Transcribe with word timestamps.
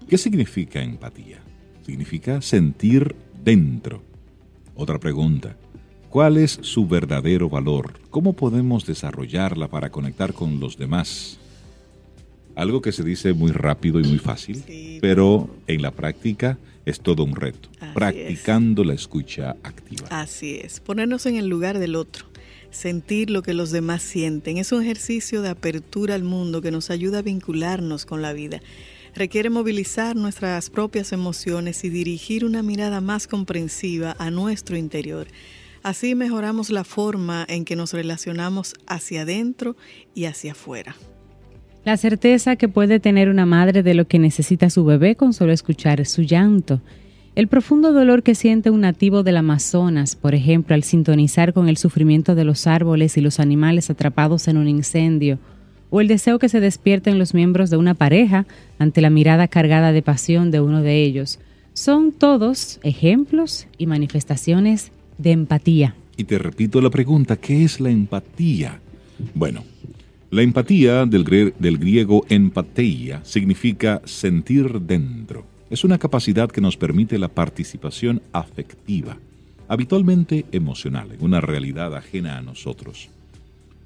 ¿Qué 0.09 0.19
significa 0.19 0.83
empatía? 0.83 1.39
Significa 1.85 2.41
sentir 2.43 3.15
dentro. 3.45 4.03
Otra 4.75 4.99
pregunta. 4.99 5.57
¿Cuál 6.11 6.37
es 6.37 6.59
su 6.63 6.87
verdadero 6.87 7.49
valor? 7.49 7.95
¿Cómo 8.11 8.33
podemos 8.33 8.87
desarrollarla 8.87 9.69
para 9.69 9.91
conectar 9.91 10.33
con 10.33 10.61
los 10.61 10.79
demás? 10.79 11.39
Algo 12.55 12.81
que 12.81 12.93
se 12.93 13.03
dice 13.03 13.35
muy 13.35 13.53
rápido 13.53 14.01
y 14.01 14.05
muy 14.05 14.19
fácil, 14.19 14.99
pero 15.03 15.51
en 15.67 15.83
la 15.83 15.91
práctica 15.91 16.59
es 16.87 17.01
todo 17.01 17.25
un 17.25 17.35
reto. 17.35 17.69
practicando 17.93 18.85
la 18.85 18.95
escucha 18.95 19.57
activa. 19.63 20.07
Así 20.11 20.57
es, 20.63 20.81
ponernos 20.81 21.27
en 21.27 21.37
el 21.37 21.49
lugar 21.49 21.79
del 21.79 21.97
otro, 21.97 22.26
sentir 22.77 23.31
lo 23.31 23.43
que 23.43 23.55
los 23.55 23.71
demás 23.71 24.03
sienten. 24.03 24.59
Es 24.59 24.73
un 24.73 24.83
ejercicio 24.83 25.43
de 25.43 25.49
apertura 25.49 26.15
al 26.15 26.23
mundo 26.23 26.63
que 26.63 26.71
nos 26.71 26.91
ayuda 26.91 27.19
a 27.19 27.23
vincularnos 27.23 28.07
con 28.07 28.23
la 28.23 28.33
vida 28.33 28.61
requiere 29.17 29.49
movilizar 29.49 30.15
nuestras 30.15 30.69
propias 30.69 31.13
emociones 31.13 31.83
y 31.85 31.89
dirigir 31.89 32.45
una 32.45 32.63
mirada 32.63 33.01
más 33.01 33.27
comprensiva 33.27 34.15
a 34.19 34.31
nuestro 34.31 34.77
interior. 34.77 35.27
Así 35.83 36.15
mejoramos 36.15 36.71
la 36.71 36.85
forma 36.85 37.45
en 37.49 37.65
que 37.65 37.77
nos 37.77 37.93
relacionamos 37.93 38.75
hacia 38.87 39.23
adentro 39.23 39.77
y 40.15 40.27
hacia 40.27 40.53
afuera. 40.53 40.95
La 41.85 41.97
certeza 41.97 42.57
que 42.57 42.69
puede 42.69 43.01
tener 43.01 43.29
una 43.29 43.47
madre 43.47 43.83
de 43.83 43.95
lo 43.95 44.07
que 44.07 44.19
necesita 44.19 44.69
su 44.69 44.85
bebé 44.85 45.17
con 45.17 45.33
solo 45.33 45.53
escuchar 45.53 46.05
su 46.05 46.23
llanto. 46.23 46.83
El 47.37 47.49
profundo 47.49 47.93
dolor 47.93 48.23
que 48.23 48.35
siente 48.35 48.71
un 48.71 48.81
nativo 48.81 49.23
del 49.23 49.37
Amazonas, 49.37 50.17
por 50.17 50.35
ejemplo, 50.35 50.75
al 50.75 50.85
sintonizar 50.85 51.53
con 51.53 51.69
el 51.69 51.77
sufrimiento 51.77 52.35
de 52.35 52.45
los 52.45 52.67
árboles 52.67 53.19
y 53.19 53.21
los 53.21 53.41
animales 53.41 53.91
atrapados 53.91 54.49
en 54.49 54.57
un 54.57 54.69
incendio, 54.69 55.39
o 55.91 56.01
el 56.01 56.09
deseo 56.09 56.39
que 56.39 56.49
se 56.49 56.61
despierta 56.61 57.11
en 57.11 57.19
los 57.19 57.35
miembros 57.35 57.69
de 57.69 57.77
una 57.77 57.93
pareja 57.93 58.47
ante 58.79 59.03
la 59.03 59.11
mirada 59.11 59.49
cargada 59.49 59.93
de 59.93 60.01
pasión 60.01 60.51
de 60.51 60.63
uno 60.63 60.81
de 60.81 61.03
ellos, 61.03 61.39
son 61.75 62.11
todos 62.11 62.81
ejemplos 62.83 63.67
y 63.77 63.85
manifestaciones 63.85 64.91
de 65.19 65.33
empatía. 65.33 65.95
Y 66.17 66.25
te 66.25 66.39
repito 66.39 66.81
la 66.81 66.89
pregunta, 66.89 67.37
¿qué 67.37 67.65
es 67.65 67.81
la 67.81 67.91
empatía? 67.91 68.81
Bueno, 69.35 69.63
la 70.31 70.41
empatía 70.41 71.05
del, 71.05 71.53
del 71.59 71.77
griego 71.77 72.25
empateia 72.31 73.21
significa 73.25 74.01
sentir 74.07 74.81
dentro. 74.81 75.56
Es 75.69 75.83
una 75.83 75.99
capacidad 75.99 76.49
que 76.49 76.61
nos 76.61 76.77
permite 76.77 77.19
la 77.19 77.27
participación 77.27 78.23
afectiva, 78.33 79.19
habitualmente 79.67 80.45
emocional, 80.53 81.11
en 81.11 81.25
una 81.25 81.41
realidad 81.41 81.97
ajena 81.97 82.39
a 82.39 82.43
nosotros. 82.43 83.09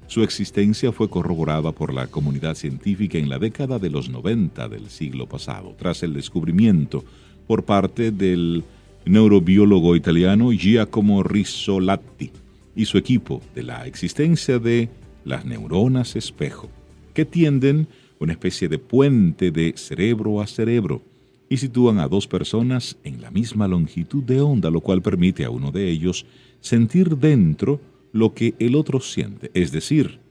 Su 0.05 0.21
existencia 0.21 0.91
fue 0.91 1.09
corroborada 1.09 1.71
por 1.71 1.91
la 1.91 2.05
comunidad 2.05 2.53
científica 2.53 3.17
en 3.17 3.29
la 3.29 3.39
década 3.39 3.79
de 3.79 3.89
los 3.89 4.09
90 4.09 4.69
del 4.69 4.89
siglo 4.91 5.25
pasado, 5.25 5.75
tras 5.75 6.03
el 6.03 6.13
descubrimiento 6.13 7.03
por 7.47 7.63
parte 7.63 8.11
del 8.11 8.63
neurobiólogo 9.05 9.95
italiano 9.95 10.51
Giacomo 10.51 11.23
Rizzolatti 11.23 12.29
y 12.75 12.85
su 12.85 12.99
equipo 12.99 13.41
de 13.55 13.63
la 13.63 13.87
existencia 13.87 14.59
de 14.59 14.89
las 15.25 15.45
neuronas 15.45 16.15
espejo, 16.15 16.69
que 17.15 17.25
tienden 17.25 17.87
una 18.19 18.33
especie 18.33 18.69
de 18.69 18.77
puente 18.77 19.49
de 19.49 19.73
cerebro 19.77 20.41
a 20.41 20.47
cerebro 20.47 21.01
y 21.51 21.57
sitúan 21.57 21.99
a 21.99 22.07
dos 22.07 22.27
personas 22.27 22.95
en 23.03 23.21
la 23.21 23.29
misma 23.29 23.67
longitud 23.67 24.23
de 24.23 24.39
onda, 24.39 24.69
lo 24.69 24.79
cual 24.79 25.01
permite 25.01 25.43
a 25.43 25.49
uno 25.49 25.69
de 25.69 25.89
ellos 25.89 26.25
sentir 26.61 27.17
dentro 27.17 27.81
lo 28.13 28.33
que 28.33 28.53
el 28.57 28.73
otro 28.73 29.01
siente, 29.01 29.51
es 29.53 29.73
decir, 29.73 30.21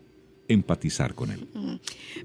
empatizar 0.49 1.15
con 1.15 1.31
él. 1.31 1.47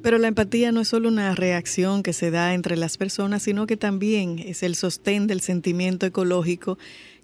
Pero 0.01 0.17
la 0.17 0.29
empatía 0.29 0.71
no 0.71 0.79
es 0.79 0.87
solo 0.87 1.09
una 1.09 1.35
reacción 1.35 2.03
que 2.03 2.13
se 2.13 2.31
da 2.31 2.53
entre 2.53 2.77
las 2.77 2.95
personas, 2.95 3.43
sino 3.43 3.67
que 3.67 3.75
también 3.75 4.39
es 4.39 4.63
el 4.63 4.75
sostén 4.75 5.27
del 5.27 5.41
sentimiento 5.41 6.05
ecológico 6.05 6.77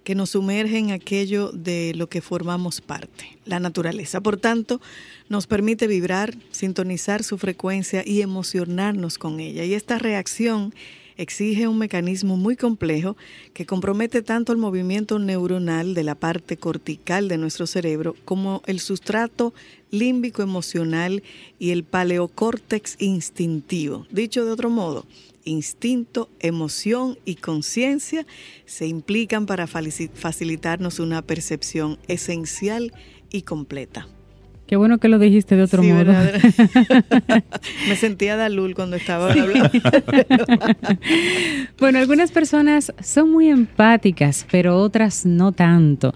que 0.03 0.13
nos 0.13 0.31
sumerge 0.31 0.77
en 0.77 0.91
aquello 0.91 1.53
de 1.53 1.93
lo 1.95 2.09
que 2.09 2.19
formamos 2.19 2.81
parte, 2.81 3.37
la 3.45 3.61
naturaleza. 3.61 4.19
Por 4.19 4.35
tanto, 4.35 4.81
nos 5.29 5.47
permite 5.47 5.87
vibrar, 5.87 6.35
sintonizar 6.51 7.23
su 7.23 7.37
frecuencia 7.37 8.03
y 8.05 8.21
emocionarnos 8.21 9.17
con 9.17 9.39
ella. 9.39 9.63
Y 9.63 9.73
esta 9.73 9.99
reacción 9.99 10.73
exige 11.21 11.67
un 11.67 11.77
mecanismo 11.77 12.35
muy 12.35 12.55
complejo 12.55 13.15
que 13.53 13.65
compromete 13.65 14.21
tanto 14.21 14.51
el 14.51 14.57
movimiento 14.57 15.19
neuronal 15.19 15.93
de 15.93 16.03
la 16.03 16.15
parte 16.15 16.57
cortical 16.57 17.27
de 17.27 17.37
nuestro 17.37 17.67
cerebro 17.67 18.15
como 18.25 18.63
el 18.65 18.79
sustrato 18.79 19.53
límbico 19.91 20.41
emocional 20.41 21.21
y 21.59 21.71
el 21.71 21.83
paleocórtex 21.83 22.95
instintivo. 22.99 24.07
Dicho 24.09 24.45
de 24.45 24.51
otro 24.51 24.69
modo, 24.69 25.05
instinto, 25.43 26.29
emoción 26.39 27.17
y 27.25 27.35
conciencia 27.35 28.25
se 28.65 28.87
implican 28.87 29.45
para 29.45 29.67
facilitarnos 29.67 30.99
una 30.99 31.21
percepción 31.21 31.99
esencial 32.07 32.93
y 33.29 33.43
completa. 33.43 34.07
Qué 34.71 34.77
bueno 34.77 34.99
que 34.99 35.09
lo 35.09 35.19
dijiste 35.19 35.57
de 35.57 35.63
otro 35.63 35.83
modo. 35.83 36.13
Me 37.89 37.95
sentía 37.97 38.37
Dalul 38.37 38.73
cuando 38.73 38.95
estaba 38.95 39.29
hablando. 39.29 39.69
bueno, 41.77 41.99
algunas 41.99 42.31
personas 42.31 42.93
son 43.03 43.33
muy 43.33 43.49
empáticas, 43.49 44.47
pero 44.49 44.77
otras 44.77 45.25
no 45.25 45.51
tanto. 45.51 46.13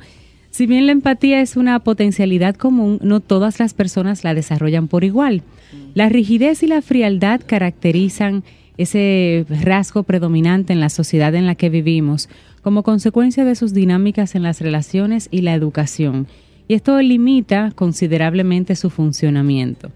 Si 0.51 0.67
bien 0.67 0.85
la 0.85 0.93
empatía 0.93 1.41
es 1.41 1.57
una 1.57 1.77
potencialidad 1.79 2.55
común, 2.55 2.97
no 3.01 3.19
todas 3.19 3.59
las 3.59 3.73
personas 3.73 4.23
la 4.23 4.33
desarrollan 4.33 4.87
por 4.87 5.03
igual. 5.03 5.43
La 5.93 6.07
rigidez 6.07 6.63
y 6.63 6.67
la 6.67 6.81
frialdad 6.81 7.41
caracterizan 7.45 8.45
ese 8.77 9.45
rasgo 9.49 10.03
predominante 10.03 10.71
en 10.71 10.79
la 10.79 10.87
sociedad 10.87 11.35
en 11.35 11.45
la 11.45 11.55
que 11.55 11.67
vivimos 11.67 12.29
como 12.61 12.83
consecuencia 12.83 13.43
de 13.43 13.55
sus 13.55 13.73
dinámicas 13.73 14.33
en 14.33 14.43
las 14.43 14.61
relaciones 14.61 15.27
y 15.29 15.41
la 15.41 15.55
educación 15.55 16.27
y 16.67 16.73
esto 16.73 16.99
limita 17.01 17.71
considerablemente 17.75 18.75
su 18.75 18.89
funcionamiento. 18.89 19.91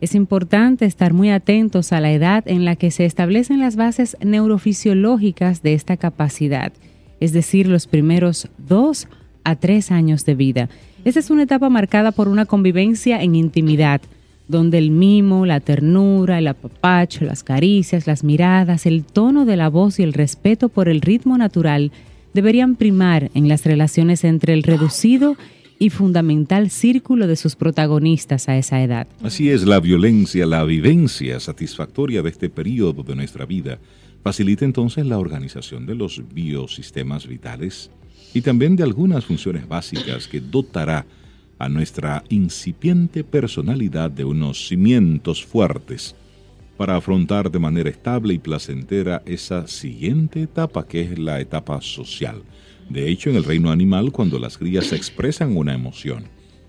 Es 0.00 0.14
importante 0.14 0.84
estar 0.84 1.12
muy 1.12 1.30
atentos 1.30 1.92
a 1.92 2.00
la 2.00 2.10
edad 2.10 2.42
en 2.46 2.64
la 2.64 2.74
que 2.74 2.90
se 2.90 3.04
establecen 3.04 3.60
las 3.60 3.76
bases 3.76 4.16
neurofisiológicas 4.20 5.62
de 5.62 5.74
esta 5.74 5.96
capacidad. 5.96 6.72
es 7.20 7.32
decir, 7.32 7.68
los 7.68 7.86
primeros 7.86 8.48
dos 8.58 9.06
a 9.44 9.54
tres 9.54 9.92
años 9.92 10.24
de 10.24 10.34
vida. 10.34 10.68
Esta 11.04 11.20
es 11.20 11.30
una 11.30 11.44
etapa 11.44 11.70
marcada 11.70 12.10
por 12.10 12.26
una 12.26 12.46
convivencia 12.46 13.22
en 13.22 13.36
intimidad, 13.36 14.00
donde 14.48 14.78
el 14.78 14.90
mimo, 14.90 15.46
la 15.46 15.60
ternura, 15.60 16.38
el 16.38 16.48
apapacho, 16.48 17.24
las 17.24 17.44
caricias, 17.44 18.08
las 18.08 18.24
miradas, 18.24 18.86
el 18.86 19.04
tono 19.04 19.44
de 19.44 19.56
la 19.56 19.68
voz 19.68 20.00
y 20.00 20.02
el 20.02 20.14
respeto 20.14 20.68
por 20.68 20.88
el 20.88 21.00
ritmo 21.00 21.38
natural 21.38 21.92
deberían 22.34 22.74
primar 22.74 23.30
en 23.34 23.48
las 23.48 23.64
relaciones 23.64 24.24
entre 24.24 24.52
el 24.52 24.64
reducido 24.64 25.36
y 25.36 25.36
fundamental 25.90 26.70
círculo 26.70 27.26
de 27.26 27.36
sus 27.36 27.56
protagonistas 27.56 28.48
a 28.48 28.56
esa 28.56 28.82
edad. 28.82 29.06
Así 29.22 29.50
es, 29.50 29.64
la 29.64 29.80
violencia, 29.80 30.46
la 30.46 30.64
vivencia 30.64 31.40
satisfactoria 31.40 32.22
de 32.22 32.30
este 32.30 32.48
periodo 32.48 33.02
de 33.02 33.16
nuestra 33.16 33.46
vida 33.46 33.78
facilita 34.22 34.64
entonces 34.64 35.06
la 35.06 35.18
organización 35.18 35.86
de 35.86 35.94
los 35.94 36.22
biosistemas 36.32 37.26
vitales 37.26 37.90
y 38.34 38.40
también 38.40 38.76
de 38.76 38.84
algunas 38.84 39.24
funciones 39.24 39.68
básicas 39.68 40.28
que 40.28 40.40
dotará 40.40 41.04
a 41.58 41.68
nuestra 41.68 42.24
incipiente 42.28 43.24
personalidad 43.24 44.10
de 44.10 44.24
unos 44.24 44.68
cimientos 44.68 45.44
fuertes 45.44 46.14
para 46.76 46.96
afrontar 46.96 47.50
de 47.50 47.58
manera 47.58 47.90
estable 47.90 48.34
y 48.34 48.38
placentera 48.38 49.22
esa 49.26 49.66
siguiente 49.68 50.42
etapa 50.42 50.86
que 50.86 51.02
es 51.02 51.18
la 51.18 51.40
etapa 51.40 51.80
social 51.80 52.42
de 52.88 53.08
hecho, 53.08 53.30
en 53.30 53.36
el 53.36 53.44
reino 53.44 53.70
animal, 53.70 54.12
cuando 54.12 54.38
las 54.38 54.58
crías 54.58 54.92
expresan 54.92 55.56
una 55.56 55.74
emoción, 55.74 56.24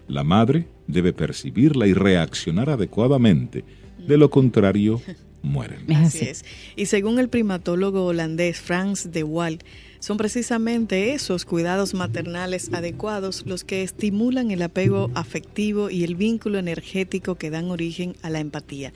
la 0.08 0.24
madre 0.24 0.68
debe 0.88 1.14
percibirla 1.14 1.88
y 1.88 1.94
reaccionar 1.94 2.70
adecuadamente. 2.70 3.64
De 4.08 4.18
lo 4.18 4.30
contrario, 4.30 5.02
mueren. 5.44 5.92
Así 5.94 6.26
es. 6.26 6.44
Y 6.76 6.88
según 6.88 7.20
el 7.20 7.30
primatólogo 7.30 8.06
holandés 8.06 8.60
Frans 8.60 9.12
de 9.12 9.24
Waal, 9.24 9.60
son 10.04 10.18
precisamente 10.18 11.14
esos 11.14 11.46
cuidados 11.46 11.94
maternales 11.94 12.74
adecuados 12.74 13.46
los 13.46 13.64
que 13.64 13.84
estimulan 13.84 14.52
el 14.52 14.62
apego 14.62 15.10
afectivo 15.14 15.90
y 15.90 16.04
el 16.04 16.16
vínculo 16.16 16.60
energético 16.60 17.36
que 17.36 17.50
dan 17.50 17.72
origen 17.72 18.18
a 18.22 18.30
la 18.30 18.42
empatía. 18.42 18.92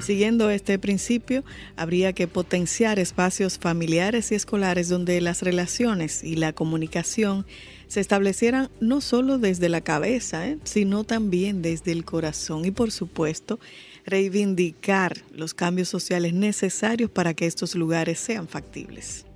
Siguiendo 0.00 0.48
este 0.48 0.78
principio, 0.78 1.44
habría 1.76 2.14
que 2.14 2.26
potenciar 2.26 2.98
espacios 2.98 3.58
familiares 3.58 4.32
y 4.32 4.34
escolares 4.34 4.88
donde 4.88 5.20
las 5.20 5.42
relaciones 5.42 6.24
y 6.24 6.36
la 6.36 6.54
comunicación 6.54 7.44
se 7.86 8.00
establecieran 8.00 8.70
no 8.80 9.02
solo 9.02 9.36
desde 9.36 9.68
la 9.68 9.82
cabeza, 9.82 10.48
¿eh? 10.48 10.56
sino 10.64 11.04
también 11.04 11.60
desde 11.60 11.92
el 11.92 12.06
corazón 12.06 12.64
y 12.64 12.70
por 12.70 12.92
supuesto 12.92 13.60
reivindicar 14.06 15.16
los 15.34 15.52
cambios 15.52 15.88
sociales 15.88 16.32
necesarios 16.32 17.10
para 17.10 17.34
que 17.34 17.46
estos 17.46 17.74
lugares 17.74 18.18
sean 18.20 18.46
factibles. 18.46 19.26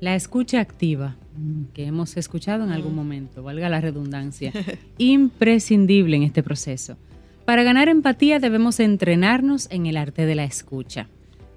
La 0.00 0.14
escucha 0.14 0.60
activa, 0.60 1.16
que 1.72 1.86
hemos 1.86 2.16
escuchado 2.18 2.64
en 2.64 2.70
algún 2.70 2.94
momento, 2.94 3.42
valga 3.42 3.70
la 3.70 3.80
redundancia, 3.80 4.52
imprescindible 4.98 6.16
en 6.16 6.22
este 6.24 6.42
proceso. 6.42 6.96
Para 7.46 7.62
ganar 7.62 7.88
empatía 7.88 8.38
debemos 8.38 8.80
entrenarnos 8.80 9.66
en 9.70 9.86
el 9.86 9.96
arte 9.96 10.26
de 10.26 10.34
la 10.34 10.44
escucha, 10.44 11.08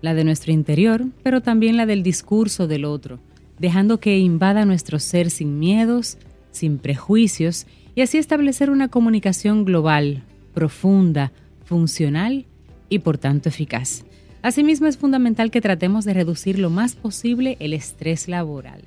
la 0.02 0.14
de 0.14 0.24
nuestro 0.24 0.54
interior, 0.54 1.06
pero 1.24 1.42
también 1.42 1.76
la 1.76 1.86
del 1.86 2.04
discurso 2.04 2.68
del 2.68 2.86
otro, 2.86 3.20
dejando 3.60 4.00
que 4.00 4.18
invada 4.18 4.66
nuestro 4.66 5.00
ser 5.00 5.30
sin 5.30 5.60
miedos, 5.60 6.18
sin 6.52 6.78
prejuicios, 6.78 7.68
y 7.96 8.02
así 8.02 8.18
establecer 8.18 8.70
una 8.70 8.88
comunicación 8.88 9.66
global, 9.66 10.24
profunda, 10.54 11.32
funcional 11.68 12.46
y 12.90 13.00
por 13.00 13.18
tanto 13.18 13.50
eficaz. 13.50 14.04
Asimismo, 14.42 14.88
es 14.88 14.98
fundamental 14.98 15.52
que 15.52 15.62
tratemos 15.62 16.06
de 16.06 16.14
reducir 16.14 16.58
lo 16.58 16.70
más 16.70 16.96
posible 16.96 17.58
el 17.60 17.74
estrés 17.74 18.28
laboral. 18.28 18.82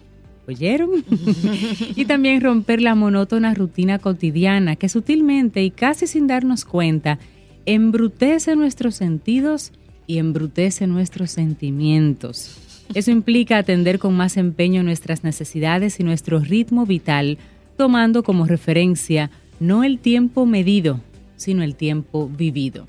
¿Oyeron? 0.48 1.04
y 1.96 2.06
también 2.06 2.40
romper 2.40 2.80
la 2.80 2.94
monótona 2.94 3.54
rutina 3.54 3.98
cotidiana 3.98 4.74
que 4.76 4.88
sutilmente 4.88 5.62
y 5.62 5.70
casi 5.70 6.06
sin 6.06 6.26
darnos 6.26 6.64
cuenta 6.64 7.18
embrutece 7.66 8.56
nuestros 8.56 8.94
sentidos 8.94 9.72
y 10.06 10.18
embrutece 10.18 10.86
nuestros 10.86 11.30
sentimientos. 11.30 12.56
Eso 12.94 13.10
implica 13.12 13.58
atender 13.58 13.98
con 13.98 14.16
más 14.16 14.36
empeño 14.36 14.82
nuestras 14.82 15.22
necesidades 15.22 16.00
y 16.00 16.04
nuestro 16.04 16.40
ritmo 16.40 16.86
vital, 16.86 17.38
tomando 17.76 18.24
como 18.24 18.46
referencia 18.46 19.30
no 19.60 19.84
el 19.84 19.98
tiempo 19.98 20.46
medido, 20.46 21.00
sino 21.40 21.62
el 21.62 21.74
tiempo 21.74 22.28
vivido. 22.28 22.86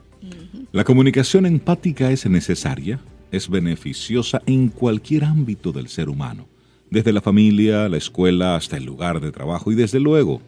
La 0.74 0.84
comunicación 0.84 1.46
empática 1.46 2.12
es 2.12 2.26
necesaria, 2.26 3.00
es 3.32 3.50
beneficiosa 3.50 4.42
en 4.46 4.68
cualquier 4.68 5.24
ámbito 5.24 5.72
del 5.72 5.88
ser 5.88 6.10
humano, 6.10 6.48
desde 6.90 7.14
la 7.14 7.22
familia, 7.22 7.88
la 7.88 7.96
escuela 7.96 8.58
hasta 8.58 8.76
el 8.76 8.84
lugar 8.84 9.22
de 9.22 9.32
trabajo 9.32 9.72
y 9.72 9.76
desde 9.76 10.02
luego 10.02 10.42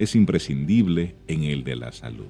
es 0.00 0.16
imprescindible 0.16 1.14
en 1.28 1.44
el 1.44 1.62
de 1.62 1.76
la 1.76 1.92
salud. 1.92 2.26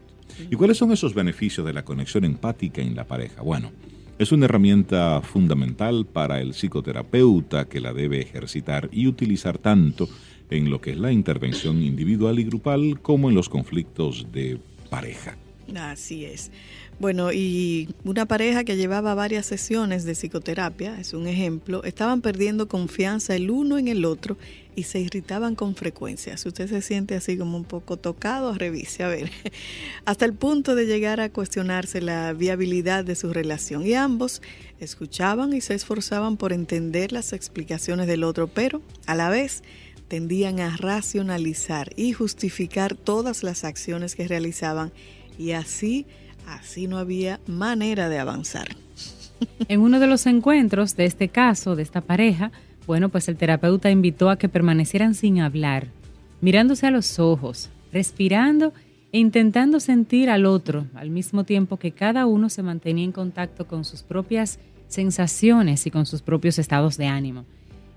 ¿Y 0.51 0.55
cuáles 0.55 0.77
son 0.77 0.93
esos 0.93 1.15
beneficios 1.15 1.67
de 1.67 1.73
la 1.73 1.83
conexión 1.83 2.27
empática 2.27 2.83
en 2.83 2.95
la 2.95 3.05
pareja? 3.05 3.41
Bueno, 3.41 3.73
es 4.19 4.33
una 4.33 4.45
herramienta 4.45 5.23
fundamental 5.23 6.05
para 6.05 6.43
el 6.43 6.53
psicoterapeuta 6.53 7.69
que 7.69 7.81
la 7.81 7.95
debe 7.95 8.21
ejercitar 8.21 8.91
y 8.93 9.07
utilizar 9.07 9.57
tanto 9.57 10.11
en 10.51 10.69
lo 10.69 10.83
que 10.83 10.91
es 10.91 10.99
la 10.99 11.11
intervención 11.11 11.83
individual 11.83 12.39
y 12.39 12.45
grupal 12.45 13.01
como 13.01 13.31
en 13.31 13.35
los 13.35 13.49
conflictos 13.49 14.27
de 14.31 14.59
pareja. 14.87 15.37
Así 15.75 16.25
es. 16.25 16.51
Bueno, 16.99 17.33
y 17.33 17.89
una 18.05 18.25
pareja 18.25 18.65
que 18.65 18.77
llevaba 18.77 19.15
varias 19.15 19.45
sesiones 19.45 20.05
de 20.05 20.15
psicoterapia, 20.15 20.99
es 20.99 21.13
un 21.13 21.27
ejemplo, 21.27 21.85
estaban 21.85 22.23
perdiendo 22.23 22.69
confianza 22.69 23.35
el 23.35 23.51
uno 23.51 23.77
en 23.77 23.89
el 23.89 24.05
otro 24.07 24.39
y 24.77 24.85
se 24.85 25.01
irritaban 25.01 25.55
con 25.55 25.75
frecuencia. 25.75 26.37
Si 26.39 26.49
usted 26.49 26.69
se 26.69 26.81
siente 26.81 27.15
así 27.15 27.37
como 27.37 27.57
un 27.57 27.65
poco 27.65 27.99
tocado, 27.99 28.55
revise, 28.55 29.03
a 29.03 29.09
ver, 29.09 29.31
hasta 30.07 30.25
el 30.25 30.33
punto 30.33 30.75
de 30.75 30.87
llegar 30.87 31.21
a 31.21 31.29
cuestionarse 31.29 32.01
la 32.01 32.33
viabilidad 32.33 33.05
de 33.05 33.15
su 33.15 33.33
relación. 33.33 33.85
Y 33.85 33.95
ambos 33.95 34.41
escuchaban 34.81 35.53
y 35.53 35.61
se 35.61 35.75
esforzaban 35.75 36.39
por 36.39 36.53
entender 36.53 37.13
las 37.13 37.33
explicaciones 37.33 38.07
del 38.07 38.25
otro, 38.25 38.49
pero 38.49 38.81
a 39.07 39.15
la 39.15 39.29
vez 39.29 39.63
tendían 40.09 40.61
a 40.61 40.77
racionalizar 40.77 41.91
y 41.97 42.13
justificar 42.13 42.95
todas 42.95 43.43
las 43.43 43.65
acciones 43.65 44.15
que 44.15 44.29
realizaban 44.29 44.93
y 45.39 45.53
así, 45.53 46.07
así 46.47 46.87
no 46.87 46.99
había 46.99 47.41
manera 47.47 48.09
de 48.09 48.19
avanzar. 48.19 48.69
En 49.69 49.81
uno 49.81 50.01
de 50.01 50.07
los 50.07 50.25
encuentros 50.27 50.97
de 50.97 51.05
este 51.05 51.29
caso, 51.29 51.77
de 51.77 51.83
esta 51.83 52.01
pareja, 52.01 52.53
bueno, 52.87 53.11
pues 53.11 53.29
el 53.29 53.37
terapeuta 53.37 53.91
invitó 53.91 54.31
a 54.31 54.39
que 54.39 54.49
permanecieran 54.49 55.15
sin 55.15 55.41
hablar, 55.41 55.89
mirándose 56.41 56.87
a 56.87 56.91
los 56.91 57.19
ojos, 57.19 57.69
respirando 57.93 58.73
e 59.13 59.19
intentando 59.19 59.81
sentir 59.81 60.31
al 60.31 60.47
otro, 60.47 60.87
al 60.95 61.11
mismo 61.11 61.45
tiempo 61.45 61.79
que 61.79 61.93
cada 61.93 62.27
uno 62.27 62.49
se 62.49 62.63
mantenía 62.63 63.05
en 63.05 63.13
contacto 63.13 63.67
con 63.67 63.85
sus 63.85 64.03
propias 64.03 64.59
sensaciones 64.89 65.87
y 65.87 65.91
con 65.91 66.07
sus 66.07 66.23
propios 66.23 66.59
estados 66.59 66.97
de 66.97 67.07
ánimo. 67.07 67.45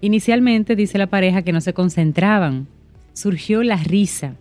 Inicialmente, 0.02 0.76
dice 0.76 0.98
la 0.98 1.08
pareja, 1.08 1.42
que 1.42 1.52
no 1.52 1.62
se 1.62 1.74
concentraban. 1.74 2.68
Surgió 3.14 3.64
la 3.64 3.78
risa, 3.78 4.36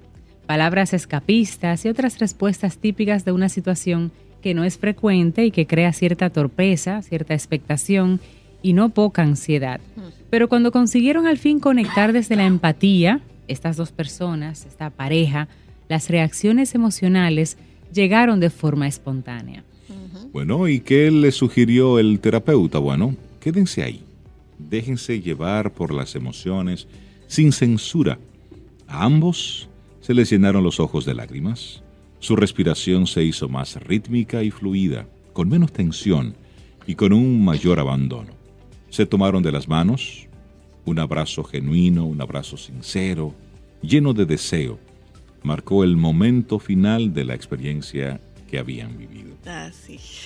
palabras 0.46 0.94
escapistas 0.94 1.84
y 1.84 1.88
otras 1.88 2.18
respuestas 2.18 2.78
típicas 2.78 3.24
de 3.24 3.32
una 3.32 3.48
situación 3.48 4.12
que 4.40 4.54
no 4.54 4.64
es 4.64 4.78
frecuente 4.78 5.44
y 5.44 5.50
que 5.50 5.66
crea 5.66 5.92
cierta 5.92 6.30
torpeza, 6.30 7.02
cierta 7.02 7.34
expectación 7.34 8.20
y 8.62 8.72
no 8.72 8.90
poca 8.90 9.22
ansiedad. 9.22 9.80
Pero 10.30 10.48
cuando 10.48 10.72
consiguieron 10.72 11.26
al 11.26 11.38
fin 11.38 11.58
conectar 11.58 12.12
desde 12.12 12.36
la 12.36 12.46
empatía, 12.46 13.20
estas 13.48 13.76
dos 13.76 13.92
personas, 13.92 14.66
esta 14.66 14.90
pareja, 14.90 15.48
las 15.88 16.08
reacciones 16.08 16.74
emocionales 16.74 17.56
llegaron 17.92 18.40
de 18.40 18.50
forma 18.50 18.86
espontánea. 18.86 19.64
Bueno, 20.32 20.68
¿y 20.68 20.80
qué 20.80 21.10
le 21.10 21.32
sugirió 21.32 21.98
el 21.98 22.20
terapeuta? 22.20 22.78
Bueno, 22.78 23.16
quédense 23.40 23.82
ahí, 23.82 24.02
déjense 24.58 25.20
llevar 25.20 25.72
por 25.72 25.92
las 25.92 26.14
emociones 26.14 26.88
sin 27.26 27.52
censura. 27.52 28.18
A 28.86 29.04
ambos 29.04 29.68
se 30.00 30.14
les 30.14 30.30
llenaron 30.30 30.64
los 30.64 30.80
ojos 30.80 31.04
de 31.04 31.14
lágrimas. 31.14 31.82
Su 32.18 32.36
respiración 32.36 33.06
se 33.06 33.22
hizo 33.24 33.48
más 33.48 33.76
rítmica 33.76 34.42
y 34.42 34.50
fluida, 34.50 35.06
con 35.32 35.48
menos 35.48 35.72
tensión 35.72 36.34
y 36.86 36.94
con 36.94 37.12
un 37.12 37.44
mayor 37.44 37.78
abandono. 37.78 38.32
Se 38.90 39.06
tomaron 39.06 39.42
de 39.42 39.52
las 39.52 39.68
manos, 39.68 40.26
un 40.84 40.98
abrazo 40.98 41.44
genuino, 41.44 42.06
un 42.06 42.20
abrazo 42.20 42.56
sincero, 42.56 43.34
lleno 43.82 44.14
de 44.14 44.24
deseo, 44.24 44.78
marcó 45.42 45.84
el 45.84 45.96
momento 45.96 46.58
final 46.58 47.12
de 47.12 47.24
la 47.24 47.34
experiencia 47.34 48.20
que 48.48 48.58
habían 48.58 48.98
vivido. 48.98 49.36
Ah, 49.46 49.70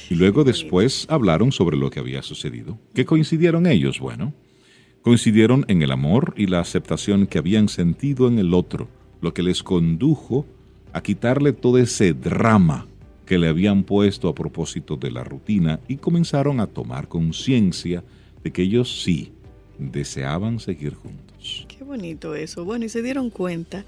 y 0.09 0.15
luego 0.15 0.45
después 0.45 1.07
hablaron 1.11 1.53
sobre 1.53 1.77
lo 1.77 1.91
que 1.91 2.01
había 2.01 2.23
sucedido. 2.23 2.79
¿Qué 2.95 3.05
coincidieron 3.05 3.67
ellos? 3.67 4.01
Bueno, 4.01 4.33
coincidieron 5.03 5.65
en 5.69 5.83
el 5.83 5.93
amor 5.93 6.33
y 6.37 6.47
la 6.47 6.61
aceptación 6.61 7.27
que 7.27 7.39
habían 7.39 7.69
sentido 7.69 8.29
en 8.29 8.39
el 8.39 8.55
otro, 8.55 8.89
lo 9.21 9.35
que 9.35 9.43
les 9.43 9.63
condujo 9.63 10.47
a 10.93 11.03
quitarle 11.03 11.53
todo 11.53 11.79
ese 11.79 12.15
drama 12.15 12.87
que 13.27 13.39
le 13.39 13.49
habían 13.49 13.85
puesto 13.85 14.29
a 14.29 14.35
propósito 14.35 14.97
de 14.97 15.11
la 15.11 15.25
rutina 15.25 15.81
y 15.89 15.97
comenzaron 15.97 16.61
a 16.61 16.67
tomar 16.67 17.09
conciencia 17.09 18.03
de 18.43 18.51
que 18.51 18.63
ellos 18.63 19.03
sí 19.03 19.33
deseaban 19.79 20.59
seguir 20.61 20.95
juntos. 20.95 21.67
bonito 21.85 22.35
eso. 22.35 22.65
Bueno, 22.65 22.85
y 22.85 22.89
se 22.89 23.03
dieron 23.03 23.31
cuenta 23.31 23.85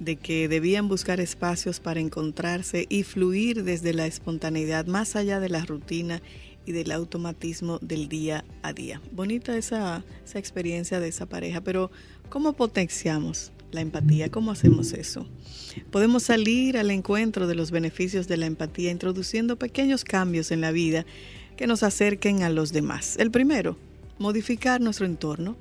de 0.00 0.16
que 0.16 0.48
debían 0.48 0.88
buscar 0.88 1.20
espacios 1.20 1.80
para 1.80 2.00
encontrarse 2.00 2.86
y 2.88 3.02
fluir 3.02 3.64
desde 3.64 3.92
la 3.92 4.06
espontaneidad 4.06 4.86
más 4.86 5.16
allá 5.16 5.40
de 5.40 5.48
la 5.48 5.64
rutina 5.64 6.22
y 6.66 6.72
del 6.72 6.92
automatismo 6.92 7.78
del 7.80 8.08
día 8.08 8.44
a 8.62 8.72
día. 8.72 9.00
Bonita 9.12 9.56
esa, 9.56 10.04
esa 10.24 10.38
experiencia 10.38 11.00
de 11.00 11.08
esa 11.08 11.26
pareja, 11.26 11.62
pero 11.62 11.90
¿cómo 12.28 12.52
potenciamos 12.52 13.52
la 13.70 13.80
empatía? 13.80 14.30
¿Cómo 14.30 14.50
hacemos 14.50 14.92
eso? 14.92 15.26
Podemos 15.90 16.24
salir 16.24 16.76
al 16.76 16.90
encuentro 16.90 17.46
de 17.46 17.54
los 17.54 17.70
beneficios 17.70 18.28
de 18.28 18.36
la 18.36 18.46
empatía 18.46 18.90
introduciendo 18.90 19.56
pequeños 19.56 20.04
cambios 20.04 20.50
en 20.50 20.60
la 20.60 20.70
vida 20.70 21.06
que 21.56 21.66
nos 21.66 21.82
acerquen 21.82 22.42
a 22.42 22.50
los 22.50 22.72
demás. 22.72 23.16
El 23.18 23.30
primero, 23.30 23.76
modificar 24.18 24.80
nuestro 24.80 25.06
entorno 25.06 25.56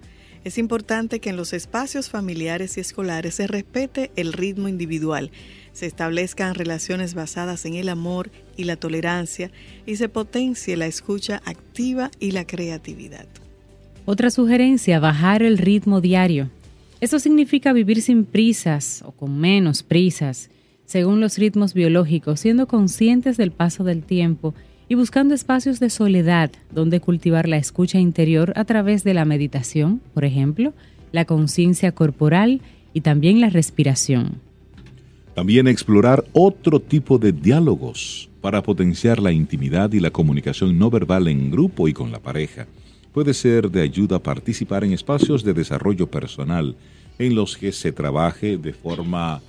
es 0.48 0.58
importante 0.58 1.20
que 1.20 1.30
en 1.30 1.36
los 1.36 1.52
espacios 1.52 2.10
familiares 2.10 2.78
y 2.78 2.80
escolares 2.80 3.36
se 3.36 3.48
respete 3.48 4.12
el 4.16 4.32
ritmo 4.32 4.70
individual, 4.70 5.30
se 5.74 5.86
establezcan 5.86 6.56
relaciones 6.56 7.14
basadas 7.14 7.66
en 7.66 7.76
el 7.76 7.90
amor 7.90 8.32
y 8.56 8.64
la 8.64 8.78
tolerancia 8.78 9.52
y 9.86 9.98
se 9.98 10.08
potencie 10.08 10.78
la 10.78 10.88
escucha 10.88 11.42
activa 11.46 12.12
y 12.20 12.32
la 12.32 12.48
creatividad. 12.48 13.28
Otra 14.06 14.30
sugerencia, 14.30 15.02
bajar 15.02 15.44
el 15.44 15.58
ritmo 15.58 16.00
diario. 16.00 16.50
Eso 17.02 17.20
significa 17.20 17.74
vivir 17.74 18.02
sin 18.02 18.24
prisas 18.24 19.04
o 19.06 19.12
con 19.12 19.38
menos 19.38 19.84
prisas, 19.84 20.50
según 20.86 21.20
los 21.20 21.38
ritmos 21.38 21.74
biológicos, 21.74 22.40
siendo 22.40 22.68
conscientes 22.68 23.36
del 23.36 23.52
paso 23.52 23.84
del 23.84 24.02
tiempo 24.02 24.56
y 24.90 24.96
buscando 24.96 25.34
espacios 25.34 25.80
de 25.80 25.90
soledad 25.90 26.52
donde 26.72 27.00
cultivar 27.00 27.48
la 27.48 27.58
escucha 27.58 28.00
interior 28.00 28.54
a 28.56 28.66
través 28.66 29.04
de 29.04 29.14
la 29.14 29.26
meditación, 29.26 30.02
por 30.14 30.26
ejemplo, 30.26 30.74
la 31.12 31.26
conciencia 31.26 31.92
corporal 31.92 32.62
y 32.94 33.02
también 33.02 33.42
la 33.42 33.50
respiración. 33.50 34.42
También 35.36 35.68
explorar 35.68 36.26
otro 36.34 36.80
tipo 36.80 37.20
de 37.20 37.32
diálogos 37.32 38.30
para 38.42 38.64
potenciar 38.64 39.20
la 39.20 39.32
intimidad 39.32 39.92
y 39.94 40.00
la 40.00 40.10
comunicación 40.10 40.80
no 40.80 40.90
verbal 40.90 41.28
en 41.28 41.52
grupo 41.52 41.88
y 41.88 41.94
con 41.94 42.12
la 42.12 42.20
pareja. 42.20 42.66
Puede 43.14 43.34
ser 43.34 43.70
de 43.70 43.82
ayuda 43.82 44.20
participar 44.20 44.84
en 44.84 44.94
espacios 44.94 45.44
de 45.44 45.54
desarrollo 45.54 46.10
personal 46.10 46.76
en 47.20 47.36
los 47.36 47.58
que 47.58 47.72
se 47.72 47.92
trabaje 47.92 48.58
de 48.58 48.74
forma 48.74 49.42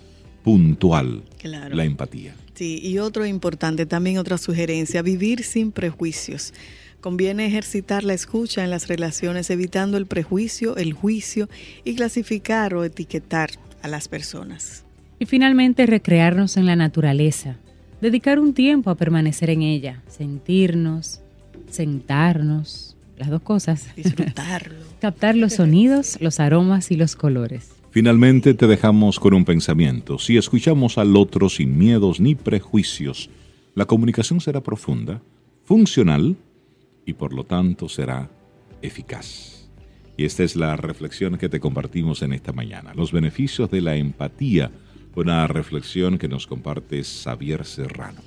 puntual 0.48 1.24
la 1.42 1.84
empatía. 1.84 2.34
Sí, 2.54 2.80
y 2.82 2.96
otro 3.00 3.26
importante, 3.26 3.84
también 3.84 4.16
otra 4.16 4.38
sugerencia, 4.38 5.02
vivir 5.02 5.42
sin 5.42 5.72
prejuicios. 5.72 6.54
Conviene 7.02 7.44
ejercitar 7.44 8.02
la 8.02 8.14
escucha 8.14 8.64
en 8.64 8.70
las 8.70 8.88
relaciones, 8.88 9.50
evitando 9.50 9.98
el 9.98 10.06
prejuicio, 10.06 10.78
el 10.78 10.94
juicio 10.94 11.50
y 11.84 11.96
clasificar 11.96 12.72
o 12.72 12.82
etiquetar 12.82 13.50
a 13.82 13.88
las 13.88 14.08
personas. 14.08 14.86
Y 15.18 15.26
finalmente, 15.26 15.84
recrearnos 15.84 16.56
en 16.56 16.64
la 16.64 16.76
naturaleza. 16.76 17.56
Dedicar 18.00 18.38
un 18.38 18.54
tiempo 18.54 18.88
a 18.88 18.94
permanecer 18.94 19.50
en 19.50 19.60
ella, 19.60 20.02
sentirnos, 20.08 21.20
sentarnos, 21.68 22.96
las 23.18 23.28
dos 23.28 23.42
cosas. 23.42 23.94
Disfrutarlo. 23.94 24.78
Captar 25.02 25.36
los 25.36 25.52
sonidos, 25.52 26.16
los 26.22 26.40
aromas 26.40 26.90
y 26.90 26.96
los 26.96 27.16
colores. 27.16 27.77
Finalmente 27.90 28.52
te 28.54 28.66
dejamos 28.66 29.18
con 29.18 29.32
un 29.32 29.44
pensamiento. 29.44 30.18
Si 30.18 30.36
escuchamos 30.36 30.98
al 30.98 31.16
otro 31.16 31.48
sin 31.48 31.78
miedos 31.78 32.20
ni 32.20 32.34
prejuicios, 32.34 33.30
la 33.74 33.86
comunicación 33.86 34.40
será 34.40 34.62
profunda, 34.62 35.22
funcional 35.64 36.36
y 37.06 37.14
por 37.14 37.32
lo 37.32 37.44
tanto 37.44 37.88
será 37.88 38.30
eficaz. 38.82 39.70
Y 40.18 40.24
esta 40.24 40.42
es 40.44 40.56
la 40.56 40.76
reflexión 40.76 41.38
que 41.38 41.48
te 41.48 41.60
compartimos 41.60 42.22
en 42.22 42.32
esta 42.32 42.52
mañana. 42.52 42.92
Los 42.94 43.12
beneficios 43.12 43.70
de 43.70 43.80
la 43.80 43.96
empatía, 43.96 44.70
una 45.14 45.46
reflexión 45.46 46.18
que 46.18 46.28
nos 46.28 46.46
comparte 46.46 47.02
Xavier 47.02 47.64
Serrano. 47.64 48.20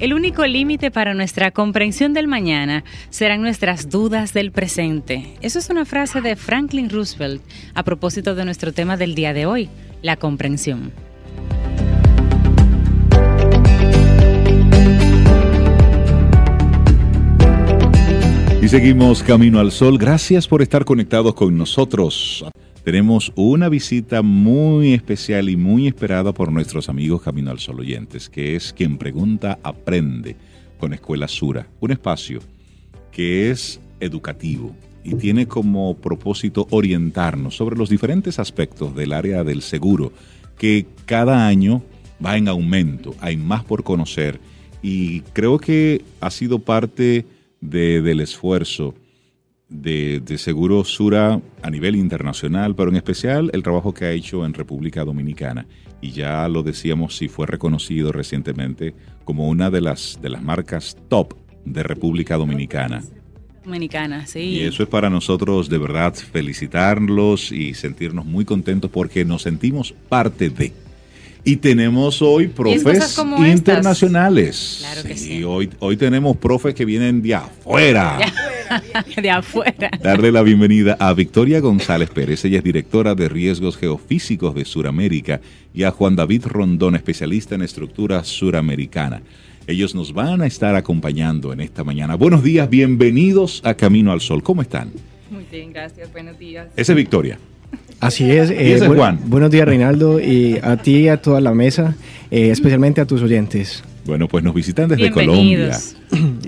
El 0.00 0.14
único 0.14 0.46
límite 0.46 0.92
para 0.92 1.12
nuestra 1.12 1.50
comprensión 1.50 2.14
del 2.14 2.28
mañana 2.28 2.84
serán 3.10 3.42
nuestras 3.42 3.90
dudas 3.90 4.32
del 4.32 4.52
presente. 4.52 5.34
Eso 5.40 5.58
es 5.58 5.70
una 5.70 5.84
frase 5.84 6.20
de 6.20 6.36
Franklin 6.36 6.88
Roosevelt 6.88 7.42
a 7.74 7.82
propósito 7.82 8.36
de 8.36 8.44
nuestro 8.44 8.72
tema 8.72 8.96
del 8.96 9.16
día 9.16 9.32
de 9.32 9.46
hoy, 9.46 9.68
la 10.02 10.16
comprensión. 10.16 10.92
Y 18.62 18.68
seguimos 18.68 19.24
Camino 19.24 19.58
al 19.58 19.72
Sol. 19.72 19.98
Gracias 19.98 20.46
por 20.46 20.62
estar 20.62 20.84
conectados 20.84 21.34
con 21.34 21.58
nosotros 21.58 22.44
tenemos 22.84 23.32
una 23.34 23.68
visita 23.68 24.22
muy 24.22 24.94
especial 24.94 25.48
y 25.48 25.56
muy 25.56 25.86
esperada 25.86 26.32
por 26.32 26.52
nuestros 26.52 26.88
amigos 26.88 27.22
Camino 27.22 27.50
al 27.50 27.58
Sol 27.58 27.80
oyentes, 27.80 28.28
que 28.28 28.56
es 28.56 28.72
quien 28.72 28.98
pregunta 28.98 29.58
aprende 29.62 30.36
con 30.78 30.92
Escuela 30.92 31.28
Sura, 31.28 31.66
un 31.80 31.90
espacio 31.90 32.40
que 33.10 33.50
es 33.50 33.80
educativo 34.00 34.74
y 35.04 35.14
tiene 35.14 35.46
como 35.46 35.96
propósito 35.96 36.66
orientarnos 36.70 37.56
sobre 37.56 37.76
los 37.76 37.88
diferentes 37.88 38.38
aspectos 38.38 38.94
del 38.94 39.12
área 39.12 39.44
del 39.44 39.62
seguro, 39.62 40.12
que 40.56 40.86
cada 41.06 41.46
año 41.46 41.82
va 42.24 42.36
en 42.36 42.48
aumento, 42.48 43.14
hay 43.20 43.36
más 43.36 43.64
por 43.64 43.84
conocer 43.84 44.40
y 44.82 45.20
creo 45.32 45.58
que 45.58 46.04
ha 46.20 46.30
sido 46.30 46.58
parte 46.58 47.26
del 47.60 48.20
esfuerzo 48.20 48.94
de, 49.68 50.38
Seguro 50.38 50.84
Sura 50.84 51.40
a 51.62 51.70
nivel 51.70 51.96
internacional, 51.96 52.74
pero 52.74 52.90
en 52.90 52.96
especial 52.96 53.50
el 53.52 53.62
trabajo 53.62 53.92
que 53.92 54.06
ha 54.06 54.12
hecho 54.12 54.44
en 54.44 54.54
República 54.54 55.04
Dominicana. 55.04 55.66
Y 56.00 56.12
ya 56.12 56.48
lo 56.48 56.62
decíamos, 56.62 57.16
si 57.16 57.28
fue 57.28 57.46
reconocido 57.46 58.12
recientemente 58.12 58.94
como 59.24 59.48
una 59.48 59.70
de 59.70 59.80
las, 59.80 60.18
de 60.22 60.30
las 60.30 60.42
marcas 60.42 60.96
top 61.08 61.34
de 61.64 61.82
República 61.82 62.36
Dominicana. 62.36 63.02
Dominicana, 63.64 64.26
sí. 64.26 64.40
Y 64.40 64.60
eso 64.60 64.82
es 64.82 64.88
para 64.88 65.10
nosotros 65.10 65.68
de 65.68 65.76
verdad 65.76 66.14
felicitarlos 66.14 67.52
y 67.52 67.74
sentirnos 67.74 68.24
muy 68.24 68.44
contentos 68.44 68.90
porque 68.90 69.24
nos 69.24 69.42
sentimos 69.42 69.92
parte 70.08 70.48
de. 70.48 70.72
Y 71.48 71.56
tenemos 71.56 72.20
hoy 72.20 72.48
profes 72.48 73.18
internacionales. 73.38 74.80
Claro 74.80 75.02
que 75.08 75.16
sí. 75.16 75.42
Hoy, 75.44 75.70
hoy 75.78 75.96
tenemos 75.96 76.36
profes 76.36 76.74
que 76.74 76.84
vienen 76.84 77.22
de 77.22 77.36
afuera. 77.36 78.18
de 79.22 79.30
afuera. 79.30 79.90
Darle 80.02 80.30
la 80.30 80.42
bienvenida 80.42 80.98
a 81.00 81.14
Victoria 81.14 81.60
González 81.60 82.10
Pérez. 82.10 82.44
Ella 82.44 82.58
es 82.58 82.64
directora 82.64 83.14
de 83.14 83.30
riesgos 83.30 83.78
geofísicos 83.78 84.54
de 84.54 84.66
Suramérica 84.66 85.40
y 85.72 85.84
a 85.84 85.90
Juan 85.90 86.16
David 86.16 86.44
Rondón, 86.44 86.96
especialista 86.96 87.54
en 87.54 87.62
estructura 87.62 88.24
suramericana. 88.24 89.22
Ellos 89.66 89.94
nos 89.94 90.12
van 90.12 90.42
a 90.42 90.46
estar 90.46 90.74
acompañando 90.74 91.54
en 91.54 91.62
esta 91.62 91.82
mañana. 91.82 92.14
Buenos 92.16 92.42
días, 92.42 92.68
bienvenidos 92.68 93.62
a 93.64 93.72
Camino 93.72 94.12
al 94.12 94.20
Sol. 94.20 94.42
¿Cómo 94.42 94.60
están? 94.60 94.92
Muy 95.30 95.46
bien, 95.50 95.72
gracias. 95.72 96.12
Buenos 96.12 96.38
días. 96.38 96.68
Esa 96.76 96.92
es 96.92 96.96
Victoria. 96.96 97.38
Así 98.00 98.30
es. 98.30 98.50
Eh, 98.50 98.78
Juan. 98.86 99.18
buenos 99.26 99.50
días, 99.50 99.66
Reinaldo, 99.66 100.20
y 100.20 100.58
a 100.62 100.76
ti 100.76 100.98
y 100.98 101.08
a 101.08 101.20
toda 101.20 101.40
la 101.40 101.52
mesa, 101.52 101.96
eh, 102.30 102.50
especialmente 102.50 103.00
a 103.00 103.06
tus 103.06 103.22
oyentes. 103.22 103.82
Bueno, 104.06 104.28
pues 104.28 104.44
nos 104.44 104.54
visitan 104.54 104.88
desde 104.88 105.10
Colombia. 105.10 105.76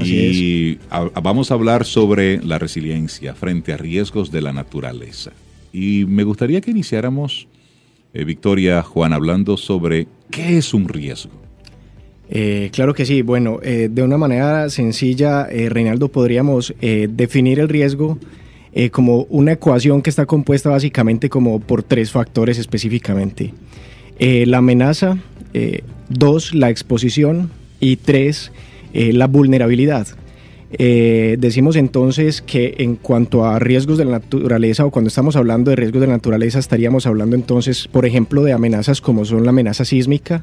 y 0.03 0.79
vamos 1.23 1.51
a 1.51 1.55
hablar 1.55 1.85
sobre 1.85 2.43
la 2.43 2.59
resiliencia 2.59 3.35
frente 3.35 3.73
a 3.73 3.77
riesgos 3.77 4.31
de 4.31 4.43
la 4.43 4.53
naturaleza. 4.53 5.33
Y 5.73 6.05
me 6.07 6.23
gustaría 6.23 6.61
que 6.61 6.71
iniciáramos, 6.71 7.49
eh, 8.15 8.25
Victoria, 8.25 8.83
Juan, 8.83 9.13
hablando 9.13 9.57
sobre 9.57 10.07
qué 10.31 10.57
es 10.57 10.73
un 10.73 10.89
riesgo. 10.89 11.33
claro 12.71 12.95
que 12.95 13.05
sí. 13.05 13.23
Bueno, 13.23 13.59
de 13.61 14.03
una 14.03 14.17
manera 14.17 14.71
sencilla, 14.71 15.49
Reinaldo, 15.49 16.09
podríamos 16.09 16.73
definir 16.81 17.59
el 17.59 17.69
riesgo 17.69 18.19
eh, 18.73 18.91
como 18.91 19.25
una 19.31 19.53
ecuación 19.53 20.01
que 20.01 20.11
está 20.11 20.27
compuesta 20.27 20.71
básicamente 20.71 21.29
como 21.29 21.59
por 21.59 21.83
tres 21.83 22.13
factores 22.13 22.57
específicamente. 22.57 23.53
Eh, 24.21 24.47
la 24.47 24.59
amenaza, 24.59 25.19
eh, 25.55 25.83
dos, 26.09 26.55
la 26.55 26.71
exposición 26.71 27.51
y 27.81 27.97
tres, 27.97 28.53
la 28.93 29.29
vulnerabilidad. 29.29 30.09
decimos 30.71 31.77
entonces 31.77 32.43
que 32.43 32.75
en 32.79 32.97
cuanto 32.97 33.45
a 33.45 33.61
riesgos 33.61 33.99
de 33.99 34.05
la 34.05 34.13
naturaleza 34.19 34.85
o 34.85 34.91
cuando 34.91 35.09
estamos 35.09 35.37
hablando 35.37 35.71
de 35.71 35.77
riesgos 35.77 36.01
de 36.01 36.09
la 36.09 36.15
naturaleza 36.15 36.59
estaríamos 36.59 37.07
hablando 37.07 37.37
entonces, 37.37 37.87
por 37.87 38.05
ejemplo, 38.05 38.43
de 38.43 38.53
amenazas 38.53 39.01
como 39.01 39.25
son 39.25 39.45
la 39.45 39.51
amenaza 39.51 39.85
sísmica, 39.85 40.43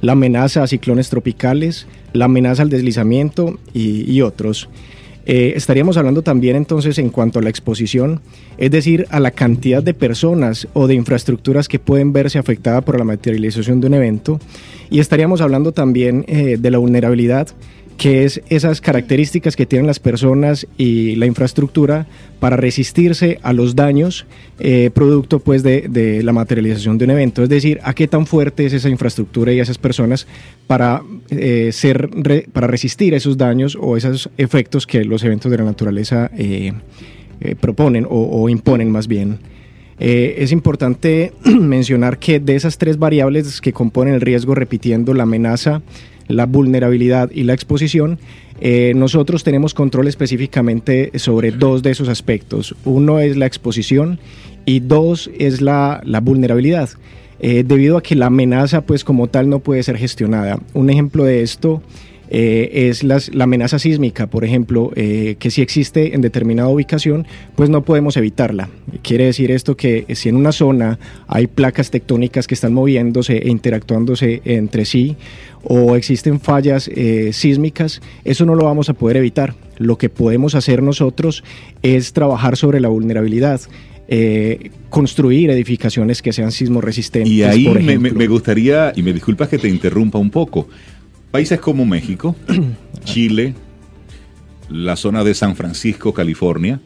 la 0.00 0.12
amenaza 0.12 0.64
a 0.64 0.66
ciclones 0.66 1.08
tropicales, 1.08 1.86
la 2.12 2.24
amenaza 2.24 2.62
al 2.62 2.68
deslizamiento 2.68 3.58
y 3.72 4.20
otros. 4.22 4.68
Eh, 5.26 5.54
estaríamos 5.56 5.96
hablando 5.96 6.22
también 6.22 6.56
entonces 6.56 6.98
en 6.98 7.10
cuanto 7.10 7.38
a 7.38 7.42
la 7.42 7.48
exposición, 7.48 8.20
es 8.58 8.70
decir, 8.70 9.06
a 9.10 9.20
la 9.20 9.30
cantidad 9.30 9.82
de 9.82 9.94
personas 9.94 10.68
o 10.74 10.86
de 10.86 10.94
infraestructuras 10.94 11.66
que 11.66 11.78
pueden 11.78 12.12
verse 12.12 12.38
afectadas 12.38 12.84
por 12.84 12.98
la 12.98 13.04
materialización 13.04 13.80
de 13.80 13.86
un 13.86 13.94
evento. 13.94 14.38
Y 14.90 15.00
estaríamos 15.00 15.40
hablando 15.40 15.72
también 15.72 16.24
eh, 16.28 16.56
de 16.58 16.70
la 16.70 16.78
vulnerabilidad 16.78 17.48
que 17.96 18.24
es 18.24 18.42
esas 18.48 18.80
características 18.80 19.56
que 19.56 19.66
tienen 19.66 19.86
las 19.86 20.00
personas 20.00 20.66
y 20.76 21.16
la 21.16 21.26
infraestructura 21.26 22.06
para 22.40 22.56
resistirse 22.56 23.38
a 23.42 23.52
los 23.52 23.76
daños 23.76 24.26
eh, 24.58 24.90
producto 24.92 25.38
pues 25.38 25.62
de, 25.62 26.20
la 26.22 26.32
materialización 26.32 26.98
de 26.98 27.04
un 27.04 27.12
evento. 27.12 27.42
Es 27.42 27.48
decir, 27.48 27.80
a 27.82 27.94
qué 27.94 28.08
tan 28.08 28.26
fuerte 28.26 28.66
es 28.66 28.72
esa 28.72 28.88
infraestructura 28.88 29.52
y 29.52 29.60
esas 29.60 29.78
personas 29.78 30.26
para, 30.66 31.02
eh, 31.30 31.70
ser 31.72 32.10
para 32.52 32.66
resistir 32.66 33.14
esos 33.14 33.38
daños 33.38 33.78
o 33.80 33.96
esos 33.96 34.28
efectos 34.38 34.86
que 34.86 35.04
los 35.04 35.22
eventos 35.22 35.50
de 35.50 35.58
la 35.58 35.64
naturaleza 35.64 36.30
eh, 36.36 36.72
proponen 37.60 38.06
o, 38.08 38.48
imponen 38.48 38.90
más 38.90 39.06
bien. 39.06 39.38
es 39.98 40.50
importante 40.50 41.32
mencionar 41.44 42.18
que 42.18 42.40
de 42.40 42.56
esas 42.56 42.78
tres 42.78 42.98
variables 42.98 43.60
que 43.60 43.72
componen 43.72 44.14
el 44.14 44.20
riesgo, 44.20 44.54
repitiendo 44.54 45.14
la 45.14 45.24
amenaza, 45.24 45.82
la 46.28 46.46
vulnerabilidad 46.46 47.30
y 47.32 47.44
la 47.44 47.54
exposición, 47.54 48.18
eh, 48.60 48.92
nosotros 48.94 49.44
tenemos 49.44 49.74
control 49.74 50.08
específicamente 50.08 51.10
sobre 51.16 51.50
dos 51.50 51.82
de 51.82 51.90
esos 51.90 52.08
aspectos. 52.08 52.74
Uno 52.84 53.20
es 53.20 53.36
la 53.36 53.46
exposición 53.46 54.18
y 54.64 54.80
dos 54.80 55.30
es 55.38 55.60
la, 55.60 56.02
vulnerabilidad. 56.22 56.90
Eh, 57.40 57.64
debido 57.66 57.98
a 57.98 58.02
que 58.02 58.14
la 58.14 58.26
amenaza 58.26 58.82
pues 58.82 59.04
como 59.04 59.26
tal 59.26 59.48
no 59.50 59.58
puede 59.58 59.82
ser 59.82 59.98
gestionada. 59.98 60.60
Un 60.72 60.88
ejemplo 60.88 61.24
de 61.24 61.42
esto 61.42 61.82
eh, 62.30 62.88
es 62.88 63.02
la 63.02 63.44
amenaza 63.44 63.78
sísmica, 63.78 64.26
por 64.26 64.44
ejemplo, 64.44 64.92
eh, 64.96 65.36
que 65.38 65.50
si 65.50 65.62
existe 65.62 66.14
en 66.14 66.20
determinada 66.20 66.68
ubicación, 66.68 67.26
pues 67.54 67.70
no 67.70 67.84
podemos 67.84 68.16
evitarla. 68.16 68.70
Quiere 69.02 69.26
decir 69.26 69.50
esto 69.50 69.76
que 69.76 70.06
si 70.14 70.28
en 70.28 70.36
una 70.36 70.52
zona 70.52 70.98
hay 71.26 71.46
placas 71.46 71.90
tectónicas 71.90 72.46
que 72.46 72.54
están 72.54 72.72
moviéndose 72.72 73.36
e 73.38 73.48
interactuándose 73.48 74.40
entre 74.44 74.84
sí 74.84 75.16
o 75.62 75.96
existen 75.96 76.40
fallas 76.40 76.88
eh, 76.88 77.30
sísmicas, 77.32 78.00
eso 78.24 78.46
no 78.46 78.54
lo 78.54 78.64
vamos 78.64 78.88
a 78.88 78.94
poder 78.94 79.18
evitar. 79.18 79.54
Lo 79.76 79.98
que 79.98 80.08
podemos 80.08 80.54
hacer 80.54 80.82
nosotros 80.82 81.44
es 81.82 82.12
trabajar 82.12 82.56
sobre 82.56 82.80
la 82.80 82.88
vulnerabilidad. 82.88 83.60
construir 84.90 85.50
edificaciones 85.50 86.20
que 86.20 86.32
sean 86.32 86.52
sismo 86.52 86.82
resistentes. 86.82 87.32
Y 87.32 87.42
ahí 87.42 87.66
me, 87.68 87.98
me, 87.98 88.26
gustaría, 88.28 88.92
y 88.94 89.02
me 89.02 89.14
disculpas 89.14 89.48
que 89.48 89.56
te 89.58 89.66
interrumpa 89.66 90.18
un 90.18 90.30
poco, 90.30 90.68
Países 91.34 91.58
como 91.58 91.84
México, 91.84 92.36
Chile, 93.04 93.54
la 94.70 94.94
zona 94.94 95.24
de 95.24 95.34
San 95.34 95.56
Francisco, 95.56 96.14
California, 96.14 96.80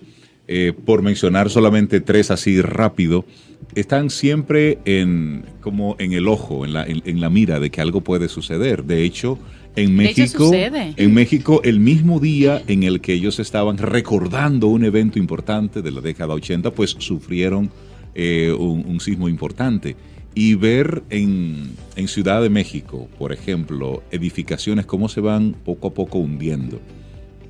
eh, 0.47 0.73
por 0.87 1.02
mencionar 1.02 1.50
solamente 1.50 2.00
tres 2.00 2.31
así 2.31 2.62
rápido, 2.62 3.26
están 3.75 4.09
siempre 4.09 4.78
en, 4.87 5.45
como 5.61 5.97
en 5.99 6.14
el 6.14 6.28
ojo, 6.28 6.64
en 6.64 6.73
la, 6.73 6.87
en, 6.87 7.21
la 7.21 7.28
mira 7.28 7.61
de 7.61 7.69
que 7.69 7.83
algo 7.83 8.00
puede 8.00 8.31
suceder. 8.31 8.85
De 8.85 9.05
hecho, 9.05 9.38
en 9.76 9.95
México, 9.95 10.50
en 10.55 11.12
México, 11.12 11.61
el 11.62 11.78
mismo 11.78 12.19
día 12.19 12.62
en 12.69 12.85
el 12.85 13.02
que 13.02 13.12
ellos 13.12 13.40
estaban 13.40 13.76
recordando 13.76 14.69
un 14.69 14.83
evento 14.83 15.19
importante 15.19 15.83
de 15.83 15.90
la 15.90 16.00
década 16.00 16.33
80, 16.33 16.71
pues 16.71 16.97
sufrieron 16.99 17.71
eh, 18.14 18.50
un, 18.59 18.99
sismo 18.99 19.28
importante 19.28 19.95
y 20.35 20.54
ver 20.54 21.02
en, 21.11 21.76
Ciudad 22.06 22.40
de 22.40 22.49
México, 22.49 23.08
por 23.18 23.32
ejemplo, 23.32 24.02
edificaciones 24.12 24.87
cómo 24.87 25.08
se 25.08 25.20
van 25.20 25.54
poco 25.64 25.88
a 25.88 25.94
poco 25.94 26.18
hundiendo, 26.18 26.80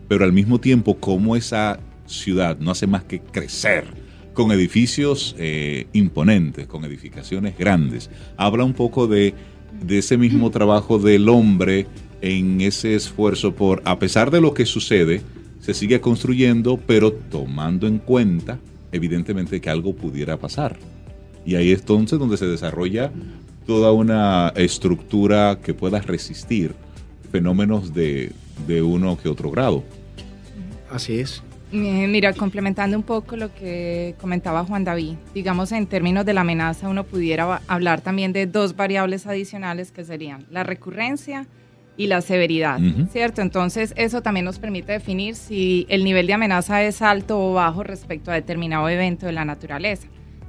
pero 0.09 0.25
al 0.25 0.33
mismo 0.33 0.59
tiempo 0.59 0.99
cómo 0.99 1.37
esa 1.37 1.81
ciudad 2.07 2.59
no 2.59 2.71
hace 2.71 2.87
más 2.87 3.05
que 3.05 3.21
crecer 3.21 3.85
con 4.33 4.51
edificios 4.51 5.37
eh, 5.39 5.87
imponentes, 5.93 6.67
con 6.67 6.85
edificaciones 6.85 7.59
grandes. 7.59 8.11
Habla 8.37 8.65
un 8.65 8.73
poco 8.73 9.07
de, 9.07 9.35
de 9.85 9.99
ese 9.99 10.17
mismo 10.17 10.51
trabajo 10.51 10.99
del 10.99 11.29
hombre 11.29 11.87
en 12.21 12.61
ese 12.61 12.95
esfuerzo 12.95 13.55
por, 13.55 13.83
a 13.85 13.99
pesar 13.99 14.31
de 14.31 14.41
lo 14.41 14.55
que 14.55 14.67
sucede, 14.67 15.23
se 15.61 15.75
sigue 15.75 16.01
construyendo, 16.01 16.79
pero 16.79 17.13
tomando 17.13 17.87
en 17.87 17.99
cuenta, 17.99 18.59
evidentemente, 18.93 19.61
que 19.61 19.71
algo 19.71 19.95
pudiera 19.95 20.39
pasar. 20.39 20.79
Y 21.49 21.57
ahí 21.57 21.73
es 21.73 21.81
entonces 21.81 22.19
donde 22.19 22.37
se 22.37 22.45
desarrolla 22.45 23.11
toda 23.67 23.91
una 23.91 24.53
estructura 24.55 25.59
que 25.63 25.73
pueda 25.73 25.99
resistir 25.99 26.75
fenómenos 27.33 27.95
de, 27.95 28.35
uno 28.83 29.17
que 29.17 29.31
otro 29.31 29.51
grado. 29.51 29.83
Así 30.91 31.21
es. 31.21 31.43
Eh, 31.73 32.07
mira, 32.07 32.35
complementando 32.35 32.99
un 32.99 33.03
poco 33.03 33.35
lo 33.39 33.55
que 33.55 34.15
comentaba 34.21 34.63
Juan 34.65 34.85
David, 34.85 35.15
digamos 35.33 35.73
en 35.73 35.87
términos 35.87 36.27
de 36.27 36.35
la 36.35 36.43
amenaza 36.43 36.87
uno 36.87 37.05
pudiera 37.05 37.63
hablar 37.67 38.03
también 38.03 38.35
de 38.35 38.47
dos 38.47 38.77
variables 38.77 39.27
adicionales 39.27 39.91
que 39.91 40.05
serían 40.05 40.45
la 40.51 40.65
recurrencia 40.65 41.47
y 41.97 42.09
la 42.09 42.21
severidad, 42.21 42.79
¿cierto? 43.11 43.41
Entonces 43.41 43.95
eso 43.97 44.21
también 44.21 44.45
nos 44.45 44.59
permite 44.59 44.93
definir 44.93 45.35
si 45.35 45.87
el 45.89 46.05
nivel 46.05 46.27
de 46.27 46.35
amenaza 46.35 46.83
es 46.83 47.01
alto 47.01 47.41
o 47.41 47.55
bajo 47.55 47.85
respecto 47.85 48.31
a 48.31 48.35
determinado 48.35 48.87
evento 48.91 49.25
de 49.25 49.33
la 49.33 49.47
naturaleza. 49.47 50.09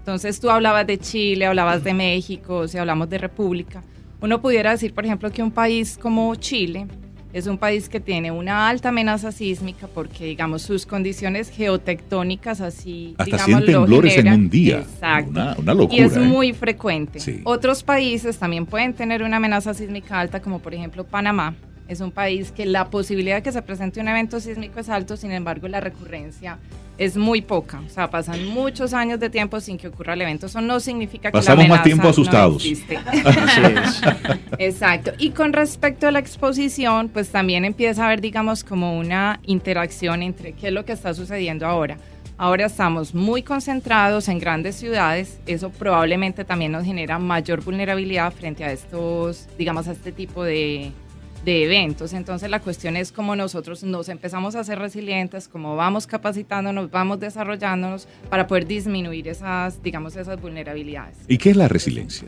Entonces 0.09 0.39
tú 0.39 0.49
hablabas 0.49 0.87
de 0.87 0.97
Chile, 0.97 1.45
hablabas 1.45 1.83
de 1.83 1.93
México, 1.93 2.67
si 2.67 2.79
hablamos 2.79 3.11
de 3.11 3.19
República, 3.19 3.83
uno 4.21 4.41
pudiera 4.41 4.71
decir, 4.71 4.91
por 4.91 5.05
ejemplo, 5.05 5.29
que 5.29 5.43
un 5.43 5.51
país 5.51 5.99
como 6.01 6.33
Chile 6.33 6.87
es 7.31 7.45
un 7.45 7.59
país 7.59 7.87
que 7.89 7.99
tiene 7.99 8.31
una 8.31 8.69
alta 8.69 8.89
amenaza 8.89 9.31
sísmica 9.31 9.85
porque, 9.85 10.25
digamos, 10.25 10.63
sus 10.63 10.87
condiciones 10.87 11.51
geotectónicas 11.51 12.59
así, 12.59 13.13
Hasta 13.19 13.37
digamos, 13.37 13.65
temblores 13.67 14.17
en 14.17 14.33
un 14.33 14.49
día. 14.49 14.79
Exacto. 14.79 15.29
Una, 15.59 15.73
locura. 15.75 16.01
Y 16.01 16.03
es 16.03 16.17
¿eh? 16.17 16.21
muy 16.21 16.53
frecuente. 16.53 17.19
Otros 17.43 17.83
países 17.83 18.39
también 18.39 18.65
pueden 18.65 18.95
tener 18.95 19.21
una 19.21 19.37
amenaza 19.37 19.75
sísmica 19.75 20.19
alta, 20.19 20.41
como 20.41 20.57
por 20.57 20.73
ejemplo 20.73 21.03
Panamá. 21.03 21.53
Es 21.87 22.01
un 22.01 22.09
país 22.09 22.51
que 22.51 22.65
la 22.65 22.89
posibilidad 22.89 23.35
de 23.35 23.43
que 23.43 23.51
se 23.51 23.61
presente 23.61 23.99
un 23.99 24.07
evento 24.07 24.39
sísmico 24.39 24.79
es 24.79 24.89
alto, 24.89 25.17
sin 25.17 25.31
embargo, 25.31 25.67
la 25.67 25.81
recurrencia 25.81 26.57
es 26.99 27.15
muy 27.15 27.41
poca. 27.41 27.81
O 27.85 27.89
sea, 27.89 28.09
pasan 28.09 28.45
muchos 28.49 28.93
años 28.93 29.19
de 29.19 29.29
tiempo 29.29 29.59
sin 29.61 29.77
que 29.77 29.87
ocurra 29.87 30.13
el 30.13 30.21
evento. 30.21 30.45
Eso 30.45 30.59
no 30.61 30.79
significa 30.81 31.29
que 31.29 31.37
Pasamos 31.37 31.67
más 31.67 31.81
tiempo 31.81 32.09
asustados. 32.09 32.63
Exacto. 34.59 35.13
Y 35.17 35.31
con 35.31 35.53
respecto 35.53 36.07
a 36.07 36.11
la 36.11 36.19
exposición, 36.19 37.07
pues 37.07 37.29
también 37.29 37.63
empieza 37.63 38.03
a 38.03 38.07
haber, 38.07 38.19
digamos, 38.19 38.65
como 38.65 38.99
una 38.99 39.39
interacción 39.45 40.21
entre 40.21 40.51
qué 40.51 40.67
es 40.67 40.73
lo 40.73 40.83
que 40.83 40.91
está 40.91 41.13
sucediendo 41.13 41.65
ahora. 41.65 41.97
Ahora 42.37 42.65
estamos 42.65 43.15
muy 43.15 43.43
concentrados 43.43 44.27
en 44.27 44.39
grandes 44.39 44.75
ciudades, 44.75 45.39
eso 45.45 45.71
probablemente 45.71 46.45
también 46.45 46.71
nos 46.71 46.85
genera 46.85 47.19
mayor 47.19 47.61
vulnerabilidad 47.61 48.31
frente 48.31 48.63
a 48.63 48.71
estos, 48.71 49.47
digamos, 49.57 49.89
a 49.89 49.91
este 49.91 50.13
tipo 50.13 50.45
de, 50.45 50.93
de 51.43 51.63
eventos. 51.63 52.13
Entonces 52.13 52.49
la 52.49 52.59
cuestión 52.59 52.95
es 52.97 53.11
cómo 53.11 53.35
nosotros 53.35 53.83
nos 53.83 54.09
empezamos 54.09 54.55
a 54.55 54.63
ser 54.63 54.79
resilientes, 54.79 55.47
cómo 55.47 55.75
vamos 55.75 56.07
capacitándonos, 56.07 56.91
vamos 56.91 57.19
desarrollándonos 57.19 58.07
para 58.29 58.47
poder 58.47 58.67
disminuir 58.67 59.27
esas, 59.27 59.81
digamos, 59.81 60.15
esas 60.15 60.39
vulnerabilidades. 60.41 61.17
¿Y 61.27 61.37
qué 61.37 61.51
es 61.51 61.57
la 61.57 61.67
resiliencia? 61.67 62.27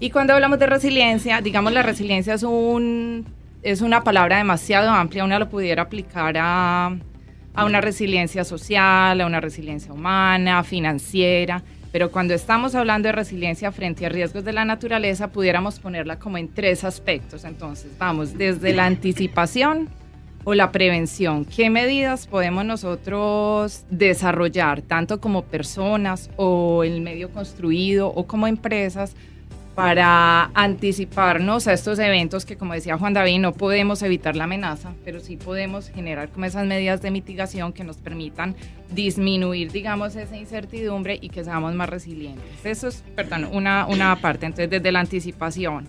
Y 0.00 0.10
cuando 0.10 0.32
hablamos 0.34 0.58
de 0.58 0.66
resiliencia, 0.66 1.40
digamos, 1.40 1.72
la 1.72 1.82
resiliencia 1.82 2.34
es 2.34 2.42
un 2.42 3.26
es 3.62 3.80
una 3.80 4.04
palabra 4.04 4.38
demasiado 4.38 4.88
amplia, 4.90 5.24
uno 5.24 5.38
lo 5.38 5.48
pudiera 5.48 5.82
aplicar 5.82 6.36
a, 6.38 6.96
a 7.54 7.64
una 7.64 7.80
resiliencia 7.80 8.44
social, 8.44 9.20
a 9.20 9.26
una 9.26 9.40
resiliencia 9.40 9.92
humana, 9.92 10.62
financiera. 10.62 11.62
Pero 11.98 12.12
cuando 12.12 12.32
estamos 12.32 12.76
hablando 12.76 13.08
de 13.08 13.12
resiliencia 13.12 13.72
frente 13.72 14.06
a 14.06 14.08
riesgos 14.08 14.44
de 14.44 14.52
la 14.52 14.64
naturaleza, 14.64 15.32
pudiéramos 15.32 15.80
ponerla 15.80 16.16
como 16.20 16.38
en 16.38 16.46
tres 16.46 16.84
aspectos. 16.84 17.42
Entonces, 17.42 17.90
vamos 17.98 18.38
desde 18.38 18.72
la 18.72 18.86
anticipación 18.86 19.88
o 20.44 20.54
la 20.54 20.70
prevención. 20.70 21.44
¿Qué 21.44 21.70
medidas 21.70 22.28
podemos 22.28 22.64
nosotros 22.64 23.84
desarrollar, 23.90 24.80
tanto 24.82 25.20
como 25.20 25.42
personas 25.46 26.30
o 26.36 26.84
el 26.84 27.00
medio 27.00 27.32
construido 27.32 28.06
o 28.06 28.28
como 28.28 28.46
empresas, 28.46 29.16
para 29.78 30.50
anticiparnos 30.54 31.68
a 31.68 31.72
estos 31.72 32.00
eventos 32.00 32.44
que, 32.44 32.56
como 32.56 32.74
decía 32.74 32.98
Juan 32.98 33.14
David, 33.14 33.38
no 33.38 33.52
podemos 33.52 34.02
evitar 34.02 34.34
la 34.34 34.42
amenaza, 34.42 34.92
pero 35.04 35.20
sí 35.20 35.36
podemos 35.36 35.88
generar 35.90 36.30
como 36.30 36.46
esas 36.46 36.66
medidas 36.66 37.00
de 37.00 37.12
mitigación 37.12 37.72
que 37.72 37.84
nos 37.84 37.96
permitan 37.98 38.56
disminuir, 38.90 39.70
digamos, 39.70 40.16
esa 40.16 40.36
incertidumbre 40.36 41.16
y 41.22 41.28
que 41.28 41.44
seamos 41.44 41.76
más 41.76 41.88
resilientes. 41.88 42.42
Eso 42.64 42.88
es, 42.88 43.04
perdón, 43.14 43.50
una, 43.52 43.86
una 43.86 44.16
parte. 44.16 44.46
Entonces, 44.46 44.68
desde 44.68 44.90
la 44.90 44.98
anticipación, 44.98 45.86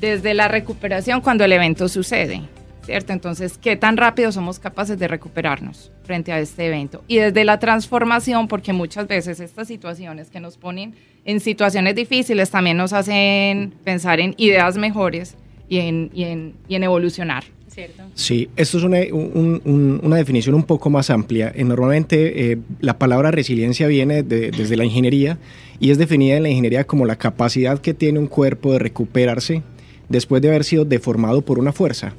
desde 0.00 0.32
la 0.32 0.48
recuperación 0.48 1.20
cuando 1.20 1.44
el 1.44 1.52
evento 1.52 1.86
sucede, 1.90 2.40
¿cierto? 2.88 3.12
Entonces, 3.12 3.58
¿qué 3.58 3.76
tan 3.76 3.98
rápido 3.98 4.32
somos 4.32 4.58
capaces 4.58 4.98
de 4.98 5.08
recuperarnos 5.08 5.92
frente 6.04 6.32
a 6.32 6.40
este 6.40 6.68
evento? 6.68 7.04
Y 7.06 7.18
desde 7.18 7.44
la 7.44 7.58
transformación, 7.58 8.48
porque 8.48 8.72
muchas 8.72 9.06
veces 9.06 9.40
estas 9.40 9.68
situaciones 9.68 10.30
que 10.30 10.40
nos 10.40 10.56
ponen 10.56 10.94
en 11.26 11.40
situaciones 11.40 11.94
difíciles 11.94 12.50
también 12.50 12.78
nos 12.78 12.94
hacen 12.94 13.74
pensar 13.84 14.20
en 14.20 14.34
ideas 14.38 14.78
mejores 14.78 15.36
y 15.68 15.80
en, 15.80 16.10
y 16.14 16.24
en, 16.24 16.54
y 16.66 16.76
en 16.76 16.84
evolucionar. 16.84 17.44
¿Cierto? 17.66 18.04
Sí, 18.14 18.48
esto 18.56 18.78
es 18.78 18.84
una, 18.84 19.00
una, 19.12 20.16
definición 20.16 20.54
un 20.54 20.62
poco 20.62 20.88
más 20.88 21.10
amplia. 21.10 21.52
Eh, 21.54 21.64
normalmente 21.64 22.52
eh, 22.52 22.58
la 22.80 22.98
palabra 22.98 23.30
resiliencia 23.30 23.86
viene 23.86 24.22
desde 24.22 24.76
la 24.78 24.86
ingeniería 24.86 25.38
y 25.78 25.90
es 25.90 25.98
definida 25.98 26.38
en 26.38 26.44
la 26.44 26.48
ingeniería 26.48 26.84
como 26.84 27.04
la 27.04 27.16
capacidad 27.16 27.78
que 27.80 27.92
tiene 27.92 28.18
un 28.18 28.28
cuerpo 28.28 28.72
de 28.72 28.78
recuperarse 28.78 29.62
después 30.08 30.40
de 30.40 30.48
haber 30.48 30.64
sido 30.64 30.86
deformado 30.86 31.42
por 31.42 31.58
una 31.58 31.72
fuerza. 31.72 32.14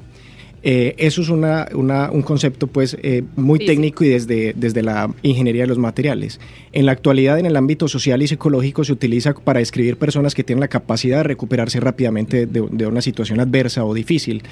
Eh, 0.62 0.94
eso 0.98 1.22
es 1.22 1.30
una, 1.30 1.68
un 1.72 2.22
concepto 2.22 2.66
pues 2.66 2.96
eh, 3.02 3.22
muy 3.36 3.64
técnico 3.64 4.04
y 4.04 4.08
desde, 4.08 4.52
desde 4.54 4.82
la 4.82 5.10
ingeniería 5.22 5.62
de 5.62 5.68
los 5.68 5.78
materiales. 5.78 6.38
En 6.72 6.86
la 6.86 6.92
actualidad 6.92 7.38
en 7.38 7.46
el 7.46 7.56
ámbito 7.56 7.88
social 7.88 8.22
y 8.22 8.28
psicológico 8.28 8.84
se 8.84 8.92
utiliza 8.92 9.32
para 9.34 9.60
describir 9.60 9.96
personas 9.96 10.34
que 10.34 10.44
tienen 10.44 10.60
la 10.60 10.68
capacidad 10.68 11.18
de 11.18 11.22
recuperarse 11.24 11.80
rápidamente 11.80 12.46
de, 12.46 12.66
de 12.70 12.86
una 12.86 13.00
situación 13.00 13.40
adversa 13.40 13.84
o 13.84 13.94
difícil. 13.94 14.42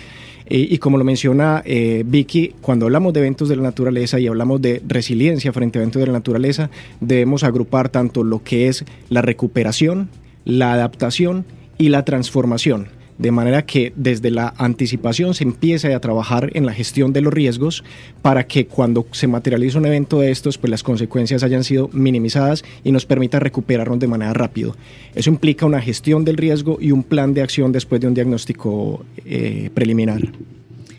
Eh, 0.46 0.66
y 0.70 0.78
como 0.78 0.96
lo 0.96 1.04
menciona 1.04 1.62
Vicky, 2.06 2.54
cuando 2.62 2.86
hablamos 2.86 3.12
de 3.12 3.20
eventos 3.20 3.50
de 3.50 3.56
la 3.56 3.62
naturaleza 3.62 4.18
y 4.18 4.26
hablamos 4.26 4.62
de 4.62 4.82
resiliencia 4.86 5.52
frente 5.52 5.78
a 5.78 5.82
eventos 5.82 6.00
de 6.00 6.06
la 6.06 6.14
naturaleza, 6.14 6.70
debemos 7.00 7.44
agrupar 7.44 7.90
tanto 7.90 8.24
lo 8.24 8.42
que 8.42 8.68
es 8.68 8.84
la 9.10 9.20
recuperación, 9.20 10.08
la 10.46 10.72
adaptación 10.72 11.44
y 11.76 11.90
la 11.90 12.04
transformación 12.06 12.97
de 13.18 13.30
manera 13.32 13.66
que 13.66 13.92
desde 13.96 14.30
la 14.30 14.54
anticipación 14.56 15.34
se 15.34 15.44
empiece 15.44 15.92
a 15.92 16.00
trabajar 16.00 16.50
en 16.54 16.66
la 16.66 16.72
gestión 16.72 17.12
de 17.12 17.20
los 17.20 17.32
riesgos 17.32 17.84
para 18.22 18.46
que 18.46 18.66
cuando 18.66 19.06
se 19.10 19.26
materialice 19.26 19.76
un 19.76 19.86
evento 19.86 20.20
de 20.20 20.30
estos, 20.30 20.56
pues 20.56 20.70
las 20.70 20.82
consecuencias 20.82 21.42
hayan 21.42 21.64
sido 21.64 21.90
minimizadas 21.92 22.64
y 22.84 22.92
nos 22.92 23.06
permita 23.06 23.40
recuperarnos 23.40 23.98
de 23.98 24.06
manera 24.06 24.32
rápida. 24.32 24.72
Eso 25.14 25.30
implica 25.30 25.66
una 25.66 25.80
gestión 25.80 26.24
del 26.24 26.36
riesgo 26.36 26.78
y 26.80 26.92
un 26.92 27.02
plan 27.02 27.34
de 27.34 27.42
acción 27.42 27.72
después 27.72 28.00
de 28.00 28.06
un 28.06 28.14
diagnóstico 28.14 29.04
eh, 29.24 29.70
preliminar. 29.74 30.22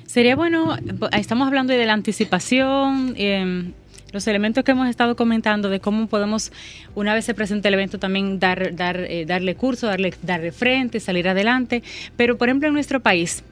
Sería 0.06 0.36
bueno, 0.36 0.76
estamos 1.12 1.48
hablando 1.48 1.72
de 1.72 1.86
la 1.86 1.94
anticipación, 1.94 3.14
eh, 3.16 3.72
los 4.12 4.28
elementos 4.28 4.64
que 4.64 4.72
hemos 4.72 4.90
estado 4.90 5.16
comentando 5.16 5.70
de 5.70 5.80
cómo 5.80 6.08
podemos, 6.08 6.52
una 6.96 7.14
vez 7.14 7.26
se 7.26 7.34
presente 7.34 7.68
el 7.68 7.74
evento, 7.74 8.00
también 8.00 8.40
dar, 8.40 8.76
dar, 8.76 8.98
eh, 8.98 9.26
darle 9.26 9.56
curso, 9.56 9.88
darle, 9.88 10.14
darle 10.24 10.52
frente, 10.52 11.00
salir 11.00 11.28
adelante. 11.28 11.84
Pero, 12.18 12.38
por 12.38 12.50
ejemplo, 12.50 12.68
en 12.68 12.74
nuestro 12.74 13.00
país, 13.00 13.44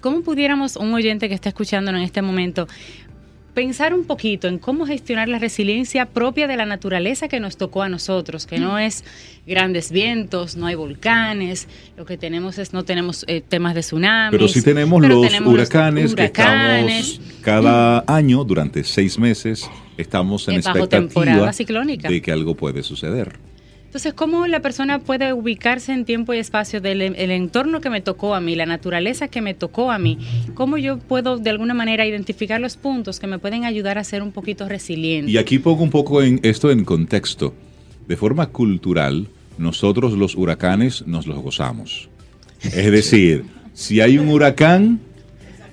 ¿cómo 0.00 0.22
pudiéramos, 0.22 0.76
un 0.76 0.92
oyente 0.94 1.28
que 1.28 1.34
está 1.34 1.48
escuchándonos 1.48 2.00
en 2.00 2.04
este 2.04 2.22
momento, 2.22 2.68
pensar 3.58 3.92
un 3.92 4.04
poquito 4.04 4.46
en 4.46 4.60
cómo 4.60 4.86
gestionar 4.86 5.28
la 5.28 5.40
resiliencia 5.40 6.06
propia 6.06 6.46
de 6.46 6.56
la 6.56 6.64
naturaleza 6.64 7.26
que 7.26 7.40
nos 7.40 7.56
tocó 7.56 7.82
a 7.82 7.88
nosotros, 7.88 8.46
que 8.46 8.60
no 8.60 8.78
es 8.78 9.02
grandes 9.48 9.90
vientos, 9.90 10.54
no 10.56 10.66
hay 10.66 10.76
volcanes, 10.76 11.66
lo 11.96 12.04
que 12.04 12.16
tenemos 12.16 12.58
es 12.58 12.72
no 12.72 12.84
tenemos 12.84 13.24
eh, 13.26 13.40
temas 13.40 13.74
de 13.74 13.80
tsunami. 13.80 14.30
Pero 14.30 14.46
sí 14.46 14.62
tenemos 14.62 15.02
los 15.04 15.40
huracanes, 15.40 16.14
que 16.14 16.26
estamos 16.26 17.20
cada 17.42 18.04
año 18.06 18.44
durante 18.44 18.84
seis 18.84 19.18
meses 19.18 19.68
estamos 19.96 20.46
en, 20.46 20.54
expectativa 20.54 21.50
de 22.08 22.22
que 22.22 22.30
algo 22.30 22.54
puede 22.54 22.84
suceder. 22.84 23.40
Entonces, 23.88 24.12
¿cómo 24.12 24.46
la 24.46 24.60
persona 24.60 24.98
puede 24.98 25.32
ubicarse 25.32 25.94
en 25.94 26.04
tiempo 26.04 26.34
y 26.34 26.38
espacio 26.38 26.82
del 26.82 27.00
el 27.00 27.30
entorno 27.30 27.80
que 27.80 27.88
me 27.88 28.02
tocó 28.02 28.34
a 28.34 28.40
mí, 28.40 28.54
la 28.54 28.66
naturaleza 28.66 29.28
que 29.28 29.40
me 29.40 29.54
tocó 29.54 29.90
a 29.90 29.98
mí? 29.98 30.18
¿Cómo 30.52 30.76
yo 30.76 30.98
puedo 30.98 31.38
de 31.38 31.48
alguna 31.48 31.72
manera 31.72 32.04
identificar 32.04 32.60
los 32.60 32.76
puntos 32.76 33.18
que 33.18 33.26
me 33.26 33.38
pueden 33.38 33.64
ayudar 33.64 33.96
a 33.96 34.04
ser 34.04 34.22
un 34.22 34.30
poquito 34.30 34.68
resiliente? 34.68 35.32
Y 35.32 35.38
aquí 35.38 35.58
pongo 35.58 35.82
un 35.82 35.90
poco 35.90 36.22
en 36.22 36.38
esto 36.42 36.70
en 36.70 36.84
contexto. 36.84 37.54
De 38.06 38.18
forma 38.18 38.48
cultural, 38.48 39.26
nosotros 39.56 40.12
los 40.12 40.34
huracanes 40.34 41.06
nos 41.06 41.26
los 41.26 41.38
gozamos. 41.38 42.10
Es 42.62 42.90
decir, 42.92 43.46
si 43.72 44.02
hay 44.02 44.18
un 44.18 44.28
huracán, 44.28 45.00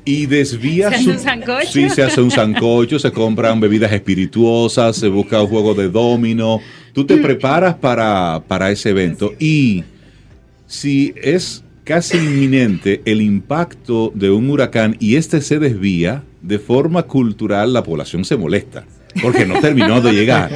y 0.05 0.27
desvía 0.27 0.89
¿Se 0.89 0.95
hace 0.95 1.09
un 1.09 1.19
sancocho? 1.19 1.67
Sí, 1.67 1.89
se 1.89 2.03
hace 2.03 2.21
un 2.21 2.29
sancocho, 2.31 2.99
se 2.99 3.11
compran 3.11 3.59
bebidas 3.59 3.91
espirituosas, 3.91 4.95
se 4.95 5.07
busca 5.07 5.41
un 5.41 5.47
juego 5.47 5.73
de 5.73 5.89
domino, 5.89 6.61
Tú 6.95 7.05
te 7.05 7.17
preparas 7.17 7.75
para, 7.75 8.41
para 8.47 8.71
ese 8.71 8.91
evento 8.91 9.33
y 9.37 9.83
si 10.65 11.13
es 11.21 11.61
casi 11.83 12.17
inminente 12.17 13.01
el 13.03 13.21
impacto 13.21 14.13
de 14.15 14.31
un 14.31 14.49
huracán 14.49 14.95
y 15.01 15.17
este 15.17 15.41
se 15.41 15.59
desvía, 15.59 16.23
de 16.41 16.57
forma 16.57 17.03
cultural 17.03 17.73
la 17.73 17.83
población 17.83 18.23
se 18.23 18.37
molesta 18.37 18.85
porque 19.21 19.45
no 19.45 19.59
terminó 19.59 19.99
de 19.99 20.13
llegar. 20.13 20.51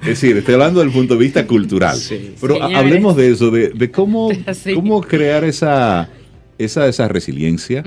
Es 0.00 0.06
decir, 0.06 0.38
estoy 0.38 0.54
hablando 0.54 0.80
del 0.80 0.90
punto 0.90 1.14
de 1.14 1.20
vista 1.20 1.46
cultural. 1.46 1.98
Pero 2.40 2.62
hablemos 2.62 3.14
de 3.14 3.30
eso, 3.30 3.50
de, 3.50 3.90
cómo, 3.90 4.30
cómo 4.74 5.02
crear 5.02 5.44
esa, 5.44 6.08
esa, 6.56 6.88
esa 6.88 7.08
resiliencia 7.08 7.84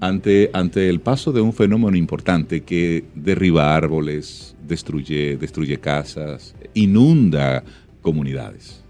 ante, 0.00 0.50
ante 0.52 0.88
el 0.88 1.00
paso 1.00 1.32
de 1.32 1.40
un 1.40 1.52
fenómeno 1.52 1.96
importante 1.96 2.62
que 2.62 3.04
derriba 3.14 3.74
árboles, 3.74 4.56
destruye, 4.66 5.36
destruye 5.36 5.78
casas, 5.78 6.54
inunda 6.74 7.62
comunidades. 8.02 8.82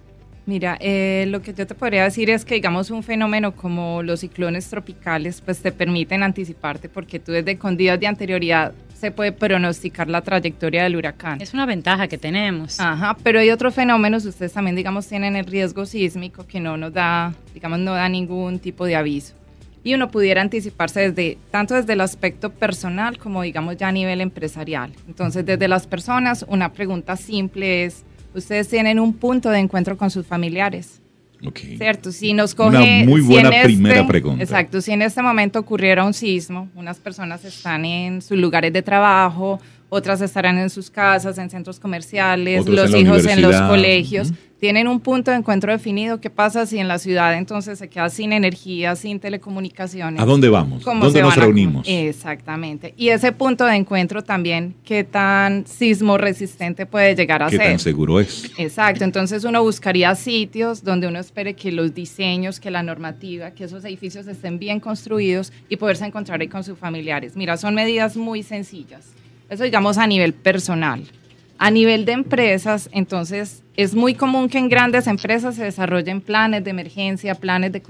Mira, 0.47 0.79
eh, 0.81 1.27
lo 1.29 1.43
que 1.43 1.53
yo 1.53 1.67
te 1.67 1.75
podría 1.75 2.05
decir 2.05 2.31
es 2.31 2.47
que, 2.47 2.55
digamos, 2.55 2.91
un 2.91 3.03
fenómeno 3.03 3.55
como 3.55 4.03
los 4.03 4.21
ciclones 4.21 4.67
tropicales, 4.71 5.43
pues 5.43 5.61
te 5.61 5.73
permiten 5.73 6.23
anticiparte 6.23 6.89
porque 6.89 7.19
tú 7.19 7.33
desde 7.33 7.59
con 7.59 7.77
días 7.77 8.01
de 8.01 8.07
anterioridad 8.07 8.73
se 8.95 9.11
puede 9.11 9.33
pronosticar 9.33 10.09
la 10.09 10.23
trayectoria 10.23 10.85
del 10.85 10.97
huracán. 10.97 11.41
Es 11.43 11.53
una 11.53 11.67
ventaja 11.67 12.09
que 12.09 12.17
tenemos. 12.17 12.81
Ajá, 12.81 13.15
pero 13.23 13.41
hay 13.41 13.51
otros 13.51 13.75
fenómenos, 13.75 14.25
ustedes 14.25 14.55
también, 14.55 14.75
digamos, 14.75 15.07
tienen 15.07 15.37
el 15.37 15.45
riesgo 15.45 15.85
sísmico 15.85 16.47
que 16.47 16.61
no 16.61 16.79
nos 16.79 16.95
da, 16.95 17.35
digamos, 17.53 17.79
no 17.81 17.93
da 17.93 18.09
ningún 18.09 18.59
tipo 18.59 18.87
de 18.87 18.97
aviso 18.97 19.35
y 19.85 19.95
uno 19.95 20.11
pudiera 20.11 20.43
anticiparse 20.43 21.11
desde 21.11 21.39
tanto 21.51 21.75
desde 21.75 21.93
el 21.93 22.01
aspecto 22.01 22.51
personal 22.51 23.19
como 23.19 23.43
digamos 23.43 23.77
ya 23.77 23.89
a 23.89 23.93
nivel 23.93 24.21
empresarial. 24.21 24.93
Entonces, 25.07 25.45
desde 25.47 25.69
las 25.69 25.87
personas, 25.87 26.45
una 26.49 26.73
pregunta 26.73 27.17
simple 27.17 27.85
es, 27.85 28.05
¿ustedes 28.35 28.69
tienen 28.69 28.99
un 28.99 29.15
punto 29.15 29.51
de 29.51 29.59
encuentro 29.59 29.97
con 29.97 30.11
sus 30.11 30.27
familiares? 30.27 31.01
Okay. 31.47 31.77
¿Cierto? 31.77 32.11
Si 32.11 32.33
nos 32.33 32.55
coge... 32.55 32.77
Una 32.77 33.07
muy 33.07 33.21
buena 33.21 33.51
este 33.51 33.65
primera 33.65 34.07
pregunta. 34.07 34.43
Exacto. 34.43 34.81
Si 34.81 34.91
en 34.91 35.03
este 35.03 35.23
momento 35.23 35.61
ocurriera 35.61 36.05
un 36.05 36.13
sismo, 36.13 36.69
unas 36.75 36.99
personas 36.99 37.45
están 37.45 37.85
en 37.85 38.23
sus 38.23 38.37
lugares 38.37 38.73
de 38.73 38.83
trabajo, 38.83 39.61
otras 39.89 40.21
estarán 40.21 40.59
en 40.59 40.71
sus 40.71 40.91
casas, 40.91 41.39
en 41.39 41.51
centros 41.51 41.81
comerciales, 41.81 42.67
los 42.67 42.95
hijos 42.95 43.27
en 43.27 43.43
los 43.43 43.57
colegios. 43.63 44.33
Tienen 44.61 44.89
un 44.89 44.99
punto 44.99 45.31
de 45.31 45.37
encuentro 45.37 45.71
definido. 45.71 46.21
¿Qué 46.21 46.31
pasa 46.31 46.67
si 46.67 46.79
en 46.79 46.89
la 46.89 46.99
ciudad 46.99 47.39
entonces 47.39 47.79
se 47.79 47.89
queda 47.89 48.11
sin 48.11 48.33
energía, 48.33 48.97
sin 48.97 49.21
telecomunicaciones? 49.21 50.21
¿A 50.21 50.25
dónde 50.25 50.49
vamos? 50.49 50.83
¿Dónde 50.83 51.23
nos 51.23 51.37
reunimos? 51.37 51.87
Exactamente. 51.89 52.93
Y 52.97 53.11
ese 53.11 53.31
punto 53.31 53.65
de 53.67 53.77
encuentro 53.77 54.25
también, 54.25 54.75
¿qué 54.85 55.05
tan 55.05 55.65
sismo 55.65 56.19
resistente 56.19 56.87
puede 56.87 57.15
llegar 57.15 57.41
a 57.45 57.51
ser? 57.51 57.61
¿Qué 57.61 57.67
tan 57.67 57.79
seguro 57.79 58.19
es? 58.19 58.51
Exacto. 58.59 59.05
Entonces 59.05 59.45
uno 59.45 59.63
buscaría 59.63 60.13
sitios 60.17 60.83
donde 60.83 61.07
uno 61.07 61.21
espere 61.21 61.55
que 61.55 61.71
los 61.71 61.95
diseños, 61.95 62.59
que 62.59 62.73
la 62.73 62.83
normativa, 62.83 63.53
que 63.53 63.63
esos 63.63 63.85
edificios 63.85 64.27
estén 64.27 64.59
bien 64.59 64.81
construidos 64.81 65.53
y 65.69 65.77
poderse 65.77 66.05
encontrar 66.05 66.41
ahí 66.41 66.49
con 66.49 66.65
sus 66.65 66.77
familiares. 66.77 67.37
Mira, 67.37 67.57
son 67.57 67.77
medidas 67.77 68.17
muy 68.17 68.43
sencillas. 68.43 69.15
Eso 69.49 69.65
digamos 69.65 69.99
a 69.99 70.07
nivel 70.07 70.35
personal. 70.35 71.05
A 71.59 71.71
nivel 71.71 72.05
de 72.05 72.13
empresas, 72.13 72.89
entonces 72.93 73.63
es 73.77 73.95
muy 73.95 74.15
común 74.15 74.49
que 74.49 74.59
en 74.59 74.69
grandes 74.69 75.07
empresas 75.07 75.57
se 75.57 75.65
desarrollen 75.65 76.21
planes 76.21 76.63
de 76.65 76.71
emergencia, 76.71 77.35
planes 77.35 77.73
de, 77.73 77.83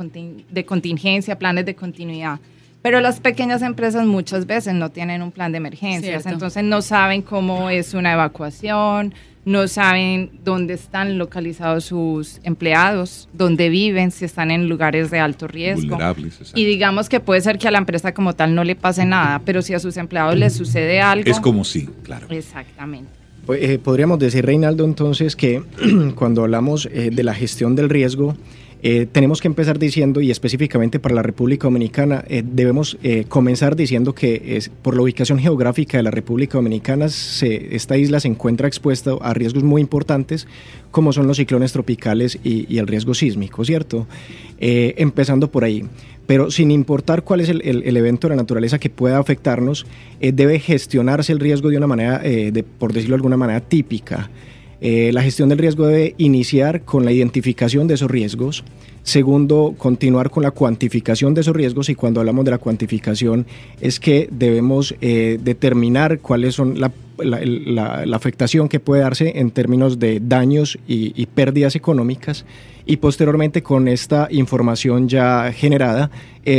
de 0.50 0.64
contingencia, 0.64 1.38
planes 1.38 1.66
de 1.66 1.74
continuidad. 1.74 2.40
Pero 2.80 3.00
las 3.00 3.20
pequeñas 3.20 3.62
empresas 3.62 4.06
muchas 4.06 4.46
veces 4.46 4.72
no 4.74 4.90
tienen 4.90 5.20
un 5.20 5.32
plan 5.32 5.50
de 5.52 5.58
emergencias, 5.58 6.26
entonces 6.26 6.62
no 6.62 6.80
saben 6.80 7.22
cómo 7.22 7.70
es 7.70 7.92
una 7.92 8.12
evacuación, 8.12 9.12
no 9.48 9.66
saben 9.66 10.30
dónde 10.44 10.74
están 10.74 11.16
localizados 11.16 11.86
sus 11.86 12.38
empleados, 12.42 13.28
dónde 13.32 13.70
viven, 13.70 14.10
si 14.10 14.26
están 14.26 14.50
en 14.50 14.68
lugares 14.68 15.10
de 15.10 15.18
alto 15.18 15.48
riesgo. 15.48 15.88
Vulnerables, 15.88 16.52
y 16.54 16.66
digamos 16.66 17.08
que 17.08 17.18
puede 17.18 17.40
ser 17.40 17.58
que 17.58 17.66
a 17.66 17.70
la 17.70 17.78
empresa 17.78 18.12
como 18.12 18.34
tal 18.34 18.54
no 18.54 18.62
le 18.62 18.76
pase 18.76 19.06
nada, 19.06 19.40
pero 19.44 19.62
si 19.62 19.72
a 19.72 19.78
sus 19.78 19.96
empleados 19.96 20.36
les 20.36 20.52
sucede 20.52 21.00
algo... 21.00 21.30
Es 21.30 21.40
como 21.40 21.64
si, 21.64 21.86
claro. 22.02 22.26
Exactamente. 22.30 23.10
Pues, 23.46 23.62
eh, 23.62 23.78
podríamos 23.78 24.18
decir, 24.18 24.44
Reinaldo, 24.44 24.84
entonces 24.84 25.34
que 25.34 25.62
cuando 26.14 26.42
hablamos 26.42 26.86
eh, 26.92 27.08
de 27.10 27.22
la 27.22 27.32
gestión 27.32 27.74
del 27.74 27.88
riesgo, 27.88 28.36
eh, 28.82 29.06
tenemos 29.10 29.40
que 29.40 29.48
empezar 29.48 29.78
diciendo, 29.78 30.20
y 30.20 30.30
específicamente 30.30 30.98
para 30.98 31.14
la 31.14 31.22
República 31.22 31.66
Dominicana, 31.66 32.24
debemos 32.44 32.98
comenzar 33.28 33.76
diciendo 33.76 34.14
que 34.14 34.56
es, 34.56 34.68
por 34.68 34.94
la 34.94 35.02
ubicación 35.02 35.38
geográfica 35.38 35.96
de 35.96 36.02
la 36.02 36.10
República 36.10 36.58
Dominicana, 36.58 37.08
se, 37.08 37.74
esta 37.74 37.96
isla 37.96 38.20
se 38.20 38.28
encuentra 38.28 38.68
expuesta 38.68 39.12
a 39.20 39.34
riesgos 39.34 39.64
muy 39.64 39.80
importantes, 39.80 40.46
como 40.90 41.12
son 41.12 41.26
los 41.26 41.36
ciclones 41.36 41.72
tropicales 41.72 42.38
y, 42.44 42.72
y 42.72 42.78
el 42.78 42.86
riesgo 42.86 43.14
sísmico, 43.14 43.64
¿cierto? 43.64 44.06
empezando 44.60 45.50
por 45.52 45.62
ahí 45.62 45.84
pero 46.28 46.50
sin 46.50 46.70
importar 46.70 47.24
cuál 47.24 47.40
es 47.40 47.48
el, 47.48 47.96
evento 47.96 48.28
de 48.28 48.36
la 48.36 48.42
naturaleza 48.42 48.78
que 48.78 48.90
pueda 48.90 49.18
afectarnos, 49.18 49.86
eh, 50.20 50.30
debe 50.30 50.60
gestionarse 50.60 51.32
el 51.32 51.40
riesgo 51.40 51.70
de 51.70 51.78
una 51.78 51.86
manera, 51.86 52.20
eh, 52.22 52.50
de, 52.52 52.62
por 52.64 52.92
decirlo 52.92 53.14
de 53.14 53.20
alguna 53.20 53.38
manera, 53.38 53.62
típica. 53.62 54.28
Eh, 54.80 55.10
la 55.12 55.22
gestión 55.22 55.48
del 55.48 55.58
riesgo 55.58 55.86
debe 55.86 56.14
iniciar 56.18 56.82
con 56.82 57.04
la 57.04 57.12
identificación 57.12 57.86
de 57.88 57.94
esos 57.94 58.10
riesgos. 58.10 58.64
Segundo, 59.02 59.74
continuar 59.78 60.30
con 60.30 60.42
la 60.42 60.50
cuantificación 60.50 61.34
de 61.34 61.40
esos 61.40 61.56
riesgos 61.56 61.88
y 61.88 61.94
cuando 61.94 62.20
hablamos 62.20 62.44
de 62.44 62.50
la 62.50 62.58
cuantificación 62.58 63.46
es 63.80 64.00
que 64.00 64.28
debemos 64.30 64.94
determinar 65.00 66.18
cuáles 66.18 66.56
son 66.56 66.78
la, 66.78 66.92
afectación 68.12 68.68
que 68.68 68.80
puede 68.80 69.00
darse 69.02 69.38
en 69.38 69.50
términos 69.50 69.98
de 69.98 70.20
daños 70.20 70.78
y, 70.86 71.20
y 71.20 71.24
pérdidas 71.24 71.74
económicas 71.74 72.44
y 72.88 72.96
posteriormente 72.96 73.62
con 73.62 73.86
esta 73.86 74.28
información 74.30 75.08
ya 75.08 75.52
generada 75.52 76.10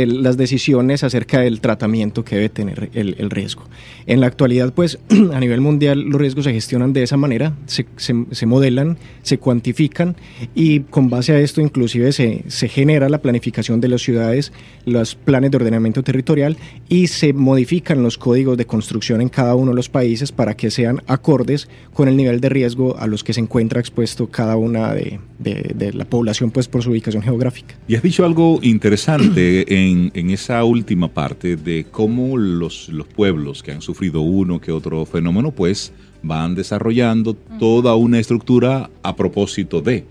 las 0.06 0.36
decisiones 0.36 1.02
acerca 1.04 1.40
del 1.40 1.60
tratamiento 1.60 2.24
que 2.24 2.36
debe 2.36 2.48
tener 2.48 2.90
el, 2.94 3.30
riesgo. 3.30 3.64
En 4.06 4.20
la 4.20 4.26
actualidad, 4.26 4.72
pues 4.72 4.98
a 5.32 5.40
nivel 5.40 5.60
mundial 5.60 6.00
los 6.00 6.20
riesgos 6.20 6.44
se 6.44 6.52
gestionan 6.52 6.92
de 6.92 7.02
esa 7.02 7.16
manera, 7.16 7.54
se, 7.66 7.86
se, 7.96 8.46
modelan, 8.46 8.98
se 9.22 9.38
cuantifican 9.38 10.16
y 10.54 10.80
con 10.80 11.10
base 11.10 11.32
a 11.32 11.40
esto 11.40 11.60
inclusive 11.60 12.12
se, 12.12 12.44
se 12.48 12.68
genera 12.68 13.08
la 13.08 13.18
planificación 13.18 13.80
de 13.80 13.88
las 13.88 14.02
ciudades, 14.02 14.52
los 14.84 15.14
planes 15.14 15.50
de 15.50 15.56
ordenamiento 15.56 16.02
territorial 16.02 16.56
y 16.88 17.08
se 17.08 17.32
modifican 17.32 18.02
los 18.02 18.18
códigos 18.18 18.56
de 18.56 18.66
construcción 18.66 19.20
en 19.20 19.28
cada 19.28 19.54
uno 19.54 19.72
de 19.72 19.76
los 19.76 19.88
países 19.88 20.32
para 20.32 20.56
que 20.56 20.70
sean 20.70 21.02
acordes 21.06 21.68
con 21.92 22.08
el 22.08 22.16
nivel 22.16 22.40
de 22.40 22.48
riesgo 22.48 22.96
a 22.98 23.06
los 23.06 23.24
que 23.24 23.32
se 23.32 23.40
encuentra 23.40 23.80
expuesto 23.80 24.28
cada 24.28 24.56
una 24.56 24.94
de, 24.94 25.20
de, 25.38 25.92
la 25.92 26.04
población 26.04 26.50
pues 26.50 26.68
por 26.68 26.82
su 26.82 26.90
ubicación 26.90 27.22
geográfica. 27.22 27.74
Y 27.88 27.94
has 27.94 28.02
dicho 28.02 28.24
algo 28.24 28.60
interesante 28.62 29.64
en, 29.80 30.10
en 30.14 30.30
esa 30.30 30.62
última 30.64 31.08
parte 31.08 31.56
de 31.56 31.86
cómo 31.90 32.36
los, 32.36 32.88
los 32.88 33.06
pueblos 33.06 33.62
que 33.62 33.72
han 33.72 33.82
sufrido 33.82 34.20
uno 34.20 34.60
que 34.60 34.72
otro 34.72 35.04
fenómeno 35.06 35.50
pues 35.50 35.92
van 36.22 36.54
desarrollando 36.54 37.34
toda 37.34 37.94
una 37.94 38.18
estructura 38.18 38.90
a 39.02 39.16
propósito 39.16 39.80
de. 39.80 40.04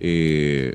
Eh, 0.00 0.74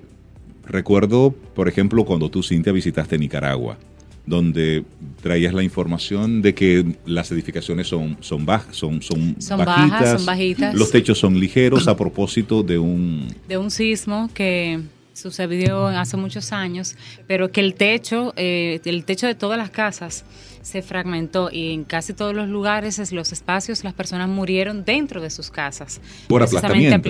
recuerdo, 0.66 1.34
por 1.56 1.68
ejemplo, 1.68 2.06
cuando 2.06 2.30
tú, 2.30 2.44
Cintia, 2.44 2.74
visitaste 2.74 3.18
Nicaragua 3.18 3.78
donde 4.24 4.84
traías 5.22 5.54
la 5.54 5.64
información 5.64 6.44
de 6.44 6.54
que 6.54 6.86
las 7.06 7.32
edificaciones 7.32 7.88
son, 7.88 8.18
son, 8.22 8.46
bajas, 8.46 8.76
son, 8.76 9.02
son, 9.02 9.36
bajitas, 9.58 10.20
son 10.20 10.26
bajitas, 10.26 10.76
los 10.76 10.92
techos 10.92 11.18
son 11.18 11.40
ligeros 11.40 11.88
a 11.88 11.98
propósito 11.98 12.62
de 12.62 12.78
un... 12.78 13.28
De 13.48 13.58
un 13.58 13.72
sismo 13.72 14.30
que 14.34 14.80
sucedió 15.14 15.88
hace 15.88 16.18
muchos 16.18 16.52
años, 16.52 16.96
pero 17.28 17.52
que 17.52 17.62
el 17.62 17.76
techo, 17.76 18.34
eh, 18.36 18.80
el 18.86 19.06
techo 19.06 19.28
de 19.28 19.36
todas 19.36 19.58
las 19.58 19.70
casas 19.70 20.26
se 20.62 20.82
fragmentó 20.82 21.50
y 21.52 21.74
en 21.74 21.84
casi 21.84 22.14
todos 22.14 22.36
los 22.36 22.48
lugares, 22.48 23.12
los 23.12 23.32
espacios, 23.32 23.84
las 23.84 23.94
personas 23.94 24.30
murieron 24.30 24.86
dentro 24.86 25.22
de 25.22 25.30
sus 25.30 25.50
casas. 25.50 26.00
Por 26.28 26.44
aplastamiento. 26.44 27.02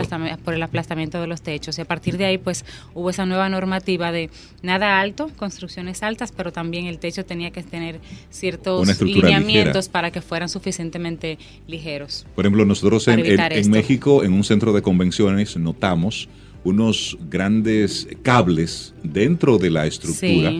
por 0.44 0.54
el 0.54 0.64
aplastamiento 0.64 1.20
de 1.20 1.28
los 1.28 1.42
techos. 1.42 1.78
Y 1.78 1.82
a 1.82 1.86
partir 1.86 2.18
de 2.18 2.26
ahí, 2.26 2.38
pues, 2.38 2.66
hubo 2.94 3.10
esa 3.10 3.26
nueva 3.26 3.50
normativa 3.50 4.12
de 4.12 4.30
nada 4.62 5.00
alto, 5.00 5.30
construcciones 5.36 6.02
altas, 6.02 6.32
pero 6.32 6.52
también 6.52 6.86
el 6.86 7.00
techo 7.00 7.26
tenía 7.26 7.52
que 7.52 7.64
tener 7.64 8.00
ciertos 8.30 9.02
lineamientos 9.02 9.90
para 9.90 10.12
que 10.12 10.22
fueran 10.22 10.50
suficientemente 10.50 11.38
ligeros. 11.68 12.26
Por 12.36 12.46
ejemplo, 12.46 12.66
nosotros 12.66 13.08
en, 13.10 13.20
en 13.26 13.70
México, 13.70 14.24
en 14.24 14.34
un 14.34 14.44
centro 14.44 14.72
de 14.74 14.82
convenciones, 14.82 15.58
notamos 15.58 16.30
unos 16.64 17.18
grandes 17.30 18.08
cables 18.22 18.94
dentro 19.04 19.58
de 19.58 19.70
la 19.70 19.88
estructura 19.88 20.52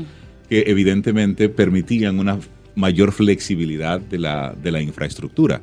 que 0.50 0.64
evidentemente 0.68 1.50
permitían 1.50 2.20
una 2.20 2.40
mayor 2.76 3.12
flexibilidad 3.12 4.00
de 4.00 4.20
la, 4.20 4.56
de 4.62 4.72
la 4.72 4.82
infraestructura. 4.82 5.62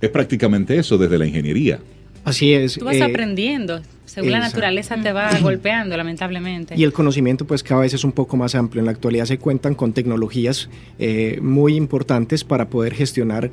Es 0.00 0.10
prácticamente 0.10 0.78
eso 0.78 0.96
desde 0.96 1.18
la 1.18 1.26
ingeniería. 1.26 1.80
Así 2.24 2.52
es. 2.52 2.74
Tú 2.74 2.84
vas 2.84 2.96
eh, 2.96 3.02
aprendiendo, 3.02 3.80
según 4.04 4.32
la 4.32 4.40
naturaleza 4.40 4.96
te 4.96 5.12
va 5.12 5.30
golpeando, 5.40 5.96
lamentablemente. 5.96 6.74
Y 6.76 6.84
el 6.84 6.92
conocimiento 6.92 7.46
pues 7.46 7.62
cada 7.62 7.82
vez 7.82 7.94
es 7.94 8.04
un 8.04 8.12
poco 8.12 8.36
más 8.36 8.54
amplio. 8.54 8.80
En 8.80 8.86
la 8.86 8.92
actualidad 8.92 9.24
se 9.24 9.38
cuentan 9.38 9.74
con 9.74 9.92
tecnologías 9.92 10.68
eh, 10.98 11.38
muy 11.40 11.76
importantes 11.76 12.44
para 12.44 12.68
poder 12.68 12.94
gestionar 12.94 13.50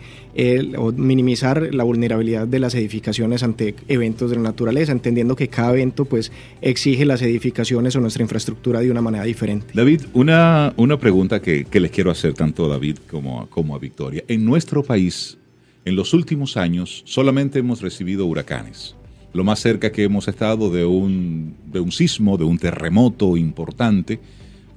o 0.78 0.92
minimizar 0.92 1.74
la 1.74 1.84
vulnerabilidad 1.84 2.48
de 2.48 2.60
las 2.60 2.76
edificaciones 2.76 3.44
ante 3.44 3.76
eventos 3.88 4.30
de 4.30 4.36
la 4.36 4.44
naturaleza, 4.44 4.92
entendiendo 4.92 5.36
que 5.36 5.48
cada 5.48 5.74
evento 5.74 6.06
pues 6.06 6.32
exige 6.62 7.06
las 7.06 7.22
edificaciones 7.22 7.96
o 7.96 8.00
nuestra 8.00 8.24
infraestructura 8.24 8.82
de 8.82 8.92
una 8.92 9.02
manera 9.02 9.24
diferente. 9.24 9.68
David, 9.74 10.02
una, 10.14 10.74
una 10.78 11.00
pregunta 11.00 11.42
que, 11.42 11.66
que 11.66 11.80
les 11.80 11.92
quiero 11.92 12.12
hacer 12.12 12.34
tanto 12.34 12.66
a 12.66 12.70
David 12.70 12.98
como, 13.10 13.50
como 13.50 13.76
a 13.76 13.80
Victoria. 13.80 14.24
En 14.28 14.46
nuestro 14.46 14.84
país, 14.84 15.38
en 15.88 15.95
los 15.95 16.13
últimos 16.13 16.58
años 16.58 17.02
solamente 17.06 17.60
hemos 17.60 17.82
recibido 17.82 18.26
huracanes. 18.26 18.95
Lo 19.32 19.45
más 19.45 19.60
cerca 19.60 19.91
que 19.91 20.04
hemos 20.04 20.28
estado 20.28 20.69
de 20.69 20.86
un, 20.86 21.56
de 21.65 21.80
un 21.80 21.93
sismo, 21.93 22.38
de 22.38 22.43
un 22.43 22.58
terremoto 22.58 23.38
importante, 23.38 24.19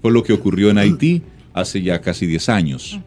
fue 0.01 0.13
lo 0.13 0.23
que 0.23 0.33
ocurrió 0.33 0.71
en 0.71 0.79
Haití 0.79 1.23
hace 1.53 1.83
ya 1.83 2.01
casi 2.01 2.27
10 2.27 2.49
años. 2.49 3.01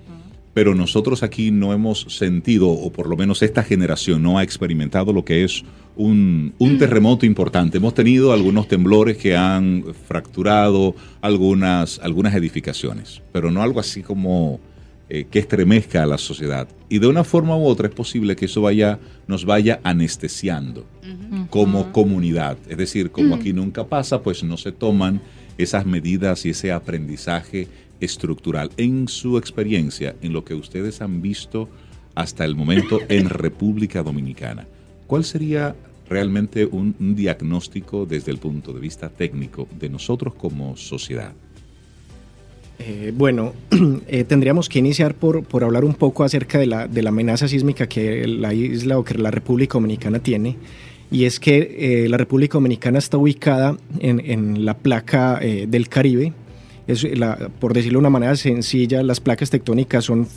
Pero 0.54 0.76
nosotros 0.76 1.24
aquí 1.24 1.50
no 1.50 1.72
hemos 1.72 2.02
sentido, 2.10 2.70
o 2.70 2.92
por 2.92 3.08
lo 3.08 3.16
menos 3.16 3.42
esta 3.42 3.64
generación 3.64 4.22
no 4.22 4.38
ha 4.38 4.44
experimentado 4.44 5.14
lo 5.14 5.24
que 5.24 5.46
es 5.46 5.64
un, 5.96 6.54
un, 6.60 6.78
terremoto 6.78 7.26
importante. 7.26 7.78
Hemos 7.78 7.94
tenido 7.94 8.34
algunos 8.34 8.68
temblores 8.68 9.16
que 9.16 9.38
han 9.38 9.86
fracturado 10.08 10.94
algunas, 11.22 12.00
algunas 12.00 12.36
edificaciones, 12.36 13.22
pero 13.32 13.50
no 13.50 13.64
algo 13.64 13.80
así 13.80 14.04
como 14.04 14.60
eh, 15.10 15.26
que 15.30 15.40
estremezca 15.40 16.02
a 16.02 16.06
la 16.06 16.18
sociedad. 16.18 16.68
Y 16.88 17.00
de 17.00 17.08
una 17.08 17.26
forma 17.26 17.58
u 17.58 17.66
otra 17.66 17.90
es 17.90 17.94
posible 17.94 18.38
que 18.38 18.46
eso 18.46 18.62
vaya, 18.62 19.00
nos 19.28 19.44
vaya 19.46 19.82
anestesiando 19.84 20.86
como 21.50 21.92
comunidad. 21.92 22.58
Es 22.70 22.78
decir, 22.78 23.12
como 23.12 23.36
aquí 23.36 23.52
nunca 23.52 23.86
pasa, 23.86 24.22
pues 24.22 24.44
no 24.44 24.56
se 24.56 24.72
toman 24.72 25.22
esas 25.58 25.86
medidas 25.86 26.46
y 26.46 26.52
ese 26.52 26.72
aprendizaje 26.72 27.68
estructural. 28.00 28.70
En 28.78 29.08
su 29.08 29.38
experiencia, 29.38 30.16
en 30.22 30.32
lo 30.32 30.46
que 30.46 30.54
ustedes 30.54 31.02
han 31.02 31.22
visto 31.22 31.68
hasta 32.16 32.46
el 32.46 32.56
momento 32.56 33.00
en 33.10 33.30
República 33.30 34.04
Dominicana, 34.04 34.68
¿cuál 35.06 35.26
sería 35.26 35.76
realmente 36.10 36.66
un 36.66 37.16
diagnóstico 37.16 38.06
desde 38.06 38.32
el 38.32 38.38
punto 38.38 38.72
de 38.72 38.80
vista 38.80 39.10
técnico 39.10 39.68
de 39.78 39.90
nosotros 39.90 40.34
como 40.36 40.78
sociedad? 40.78 41.34
Eh, 42.86 43.14
bueno, 43.16 43.54
eh, 44.08 44.26
tendríamos 44.26 44.68
que 44.68 44.80
iniciar 44.80 45.16
por, 45.16 45.44
por, 45.44 45.64
hablar 45.64 45.86
un 45.86 45.94
poco 45.94 46.24
acerca 46.24 46.60
de 46.60 46.66
la, 46.66 46.88
de 46.88 47.02
la, 47.02 47.10
amenaza 47.10 47.48
sísmica 47.48 47.88
que 47.88 48.28
la 48.28 48.54
isla 48.54 48.98
o 48.98 49.06
que 49.06 49.14
la 49.14 49.32
República 49.32 49.74
Dominicana 49.74 50.20
tiene. 50.20 50.58
Y 51.10 51.26
es 51.26 51.40
que 51.40 52.04
eh, 52.04 52.10
la 52.10 52.18
República 52.18 52.54
Dominicana 52.54 53.00
está 53.00 53.18
ubicada 53.18 53.78
en, 54.00 54.20
en 54.20 54.66
la 54.66 54.78
placa 54.78 55.40
del 55.40 55.88
Caribe. 55.88 56.34
Por 57.60 57.74
decirlo 57.74 58.00
de 58.00 58.02
una 58.02 58.10
manera 58.10 58.36
sencilla, 58.36 59.04
las 59.04 59.22
placas 59.22 59.50
tectónicas 59.50 60.04
son 60.04 60.28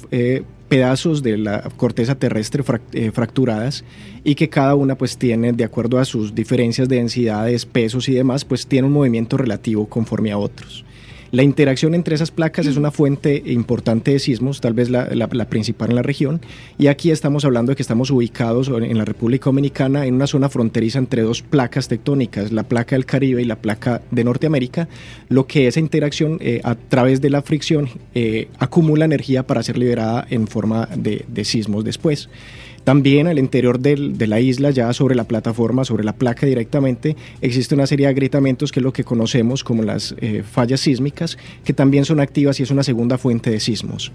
pedazos 0.68 1.22
de 1.22 1.38
la 1.38 1.62
corteza 1.76 2.14
terrestre 2.14 2.62
fracturadas 2.62 3.84
y 4.22 4.36
que 4.36 4.48
cada 4.48 4.76
una 4.76 4.96
pues 4.96 5.16
tiene, 5.16 5.52
de 5.52 5.64
acuerdo 5.64 5.98
a 5.98 6.04
sus 6.04 6.34
diferencias 6.34 6.88
de 6.88 6.96
densidades, 6.96 7.66
pesos 7.66 8.08
y 8.08 8.12
demás, 8.12 8.44
pues 8.44 8.66
tiene 8.66 8.86
un 8.86 8.92
movimiento 8.92 9.36
relativo 9.38 9.86
conforme 9.88 10.30
a 10.30 10.38
otros. 10.38 10.84
La 11.32 11.42
interacción 11.42 11.94
entre 11.94 12.14
esas 12.14 12.30
placas 12.30 12.66
es 12.66 12.76
una 12.76 12.90
fuente 12.90 13.42
importante 13.46 14.12
de 14.12 14.18
sismos, 14.18 14.60
tal 14.60 14.74
vez 14.74 14.90
la, 14.90 15.46
principal 15.48 15.90
en 15.90 15.96
la 15.96 16.02
región, 16.02 16.40
y 16.78 16.86
aquí 16.86 17.10
estamos 17.10 17.44
hablando 17.44 17.72
de 17.72 17.76
que 17.76 17.82
estamos 17.82 18.10
ubicados 18.10 18.68
en 18.68 18.96
la 18.96 19.04
República 19.04 19.46
Dominicana 19.46 20.06
en 20.06 20.14
una 20.14 20.26
zona 20.26 20.48
fronteriza 20.48 20.98
entre 20.98 21.22
dos 21.22 21.42
placas 21.42 21.88
tectónicas, 21.88 22.52
la 22.52 22.62
placa 22.62 22.96
del 22.96 23.06
Caribe 23.06 23.42
y 23.42 23.44
la 23.44 23.56
placa 23.56 24.02
de 24.10 24.24
Norteamérica, 24.24 24.88
lo 25.28 25.46
que 25.46 25.66
esa 25.66 25.80
interacción 25.80 26.38
eh, 26.40 26.60
a 26.62 26.74
través 26.74 27.20
de 27.20 27.30
la 27.30 27.42
fricción 27.42 27.88
eh, 28.14 28.48
acumula 28.58 29.04
energía 29.04 29.46
para 29.46 29.62
ser 29.62 29.78
liberada 29.78 30.26
en 30.30 30.46
forma 30.46 30.88
de, 30.96 31.24
de 31.28 31.44
sismos 31.44 31.84
después. 31.84 32.28
También 32.86 33.26
al 33.26 33.40
interior 33.40 33.80
de 33.80 34.26
la 34.28 34.38
isla, 34.38 34.70
ya 34.70 34.92
sobre 34.92 35.16
la 35.16 35.24
plataforma, 35.24 35.84
sobre 35.84 36.04
la 36.04 36.12
placa 36.12 36.46
directamente, 36.46 37.16
existe 37.40 37.74
una 37.74 37.84
serie 37.88 38.06
de 38.06 38.12
agrietamientos 38.12 38.70
que 38.70 38.78
es 38.78 38.84
lo 38.84 38.92
que 38.92 39.02
conocemos 39.02 39.64
como 39.64 39.82
las 39.82 40.14
eh, 40.20 40.44
fallas 40.48 40.82
sísmicas, 40.82 41.36
que 41.64 41.72
también 41.72 42.04
son 42.04 42.20
activas 42.20 42.60
y 42.60 42.62
es 42.62 42.70
una 42.70 42.84
segunda 42.84 43.18
fuente 43.18 43.50
de 43.50 43.58
sismos. 43.58 44.12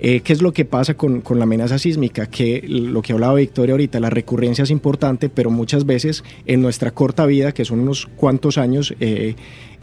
Eh, 0.00 0.20
¿Qué 0.22 0.32
es 0.32 0.42
lo 0.42 0.52
que 0.52 0.64
pasa 0.64 0.94
con, 0.94 1.22
la 1.28 1.44
amenaza 1.44 1.78
sísmica? 1.78 2.26
Que 2.26 2.64
lo 2.66 3.02
que 3.02 3.12
hablaba 3.12 3.34
Victoria 3.34 3.74
ahorita, 3.74 4.00
la 4.00 4.10
recurrencia 4.10 4.64
es 4.64 4.70
importante, 4.72 5.28
pero 5.28 5.50
muchas 5.50 5.86
veces 5.86 6.24
en 6.44 6.60
nuestra 6.60 6.90
corta 6.90 7.24
vida, 7.24 7.52
que 7.52 7.64
son 7.64 7.78
unos 7.78 8.06
cuantos 8.16 8.58
años, 8.58 8.96
eh, 8.98 9.36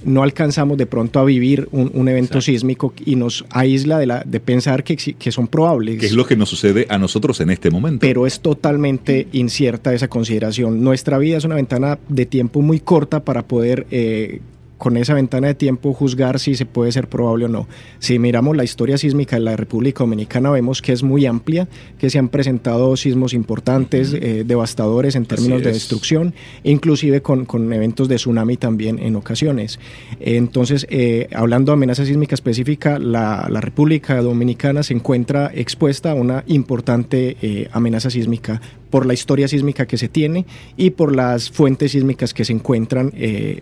no 0.05 0.23
alcanzamos 0.23 0.77
de 0.77 0.85
pronto 0.85 1.19
a 1.19 1.25
vivir 1.25 1.67
un, 1.71 2.07
evento 2.07 2.39
sísmico 2.39 2.93
y 3.05 3.15
nos 3.15 3.43
aísla 3.49 3.97
de, 3.97 4.05
la, 4.05 4.23
de 4.23 4.39
pensar 4.39 4.83
que, 4.83 4.95
que 4.95 5.31
son 5.31 5.47
probables. 5.47 5.99
¿Qué 5.99 6.05
es 6.05 6.13
lo 6.13 6.25
que 6.25 6.35
nos 6.35 6.49
sucede 6.49 6.85
a 6.89 6.97
nosotros 6.97 7.41
en 7.41 7.49
este 7.49 7.71
momento? 7.71 8.01
Pero 8.01 8.27
es 8.27 8.39
totalmente 8.39 9.27
incierta 9.31 9.93
esa 9.93 10.07
consideración. 10.07 10.83
Nuestra 10.83 11.17
vida 11.17 11.37
es 11.37 11.43
una 11.43 11.55
ventana 11.55 11.97
de 12.07 12.25
tiempo 12.25 12.61
muy 12.61 12.79
corta 12.79 13.23
para 13.23 13.47
poder 13.47 13.87
eh, 13.89 14.39
con 14.77 14.97
esa 14.97 15.13
ventana 15.13 15.47
de 15.47 15.55
tiempo 15.55 15.93
juzgar 15.93 16.39
si 16.39 16.55
se 16.55 16.65
puede 16.65 16.91
ser 16.91 17.07
probable 17.07 17.45
o 17.45 17.47
no. 17.47 17.67
Si 17.99 18.19
miramos 18.19 18.57
la 18.57 18.63
historia 18.63 18.97
sísmica 18.97 19.37
de 19.37 19.41
la 19.41 19.55
República 19.55 19.99
Dominicana 19.99 20.51
vemos 20.51 20.81
que 20.81 20.91
es 20.91 21.03
muy 21.03 21.25
amplia, 21.25 21.67
que 21.97 22.09
se 22.09 22.19
han 22.19 22.29
presentado 22.29 22.97
sismos 22.97 23.33
importantes, 23.33 24.13
eh, 24.13 24.43
devastadores 24.45 25.15
en 25.15 25.25
términos 25.25 25.63
de 25.63 25.71
destrucción, 25.71 26.33
inclusive 26.63 27.21
con, 27.21 27.45
eventos 27.73 28.07
de 28.07 28.15
tsunami 28.15 28.57
también 28.57 28.99
en 28.99 29.15
ocasiones. 29.15 29.79
Entonces, 30.19 30.85
eh, 30.89 31.29
hablando 31.33 31.71
de 31.71 31.73
amenaza 31.73 32.05
sísmica 32.05 32.35
específica, 32.35 32.99
la, 32.99 33.45
República 33.65 34.21
Dominicana 34.21 34.83
se 34.83 34.93
encuentra 34.93 35.49
expuesta 35.53 36.11
a 36.11 36.13
una 36.13 36.43
importante 36.45 37.37
eh, 37.41 37.67
amenaza 37.71 38.09
sísmica 38.09 38.61
por 38.91 39.05
la 39.05 39.13
historia 39.13 39.47
sísmica 39.47 39.87
que 39.87 39.97
se 39.97 40.07
tiene 40.07 40.45
y 40.77 40.91
por 40.91 41.15
las 41.15 41.49
fuentes 41.49 41.93
sísmicas 41.93 42.33
que 42.33 42.45
se 42.45 42.53
encuentran 42.53 43.11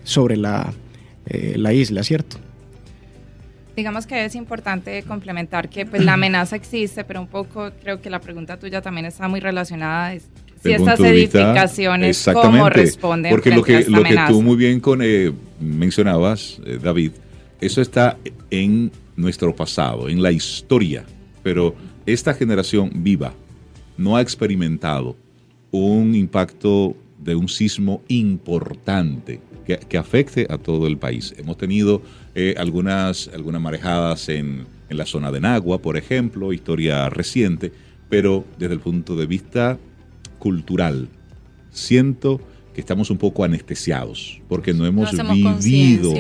sobre 0.04 0.36
la 0.36 0.73
eh, 1.25 1.55
la 1.57 1.73
isla, 1.73 2.03
¿cierto? 2.03 2.38
Digamos 3.75 4.05
que 4.05 4.25
es 4.25 4.36
importante 4.36 5.01
complementar 5.03 5.67
que 5.67 5.86
pues 5.86 6.03
la 6.03 6.13
amenaza 6.13 6.55
existe, 6.55 7.03
pero 7.03 7.21
un 7.21 7.27
poco 7.27 7.71
creo 7.81 8.01
que 8.01 8.09
la 8.09 8.19
pregunta 8.21 8.57
tuya 8.57 8.81
también 8.81 9.07
está 9.07 9.27
muy 9.27 9.39
relacionada. 9.39 10.13
Es, 10.13 10.29
si 10.62 10.71
estas 10.71 10.99
edificaciones, 10.99 12.29
¿cómo 12.31 12.69
responden 12.69 13.31
Porque 13.31 13.49
lo 13.51 13.63
que, 13.63 13.83
lo 13.88 14.03
que 14.03 14.15
tú 14.27 14.41
muy 14.41 14.55
bien 14.55 14.79
con, 14.79 15.01
eh, 15.01 15.31
mencionabas, 15.59 16.62
eh, 16.65 16.79
David, 16.81 17.12
eso 17.59 17.81
está 17.81 18.17
en 18.49 18.91
nuestro 19.15 19.55
pasado, 19.55 20.07
en 20.07 20.21
la 20.21 20.31
historia, 20.31 21.03
pero 21.41 21.75
esta 22.05 22.33
generación 22.33 22.91
viva 22.95 23.33
no 23.97 24.15
ha 24.15 24.21
experimentado 24.21 25.15
un 25.71 26.15
impacto 26.15 26.95
de 27.17 27.36
un 27.36 27.49
sismo 27.49 28.01
importante 28.07 29.39
que, 29.63 29.97
afecte 29.97 30.47
a 30.49 30.58
todo 30.58 30.88
el 30.88 30.97
país. 30.97 31.34
Hemos 31.38 31.58
tenido 31.58 32.02
eh, 32.36 32.56
algunas, 32.58 33.30
algunas 33.34 33.62
marejadas 33.62 34.30
en, 34.30 34.65
en 34.89 34.97
la 34.97 35.06
zona 35.06 35.32
de 35.32 35.41
Nagua, 35.41 35.82
por 35.82 35.97
ejemplo, 35.97 36.54
historia 36.54 37.10
reciente, 37.10 37.71
pero 38.10 38.45
desde 38.60 38.73
el 38.76 38.80
punto 38.80 39.15
de 39.15 39.26
vista 39.26 39.78
cultural, 40.39 41.08
siento 41.71 42.39
que 42.73 42.82
estamos 42.82 43.10
un 43.10 43.17
poco 43.17 43.43
anestesiados, 43.43 44.41
porque 44.47 44.73
no 44.73 44.86
hemos 44.86 45.12
vivido 45.12 46.13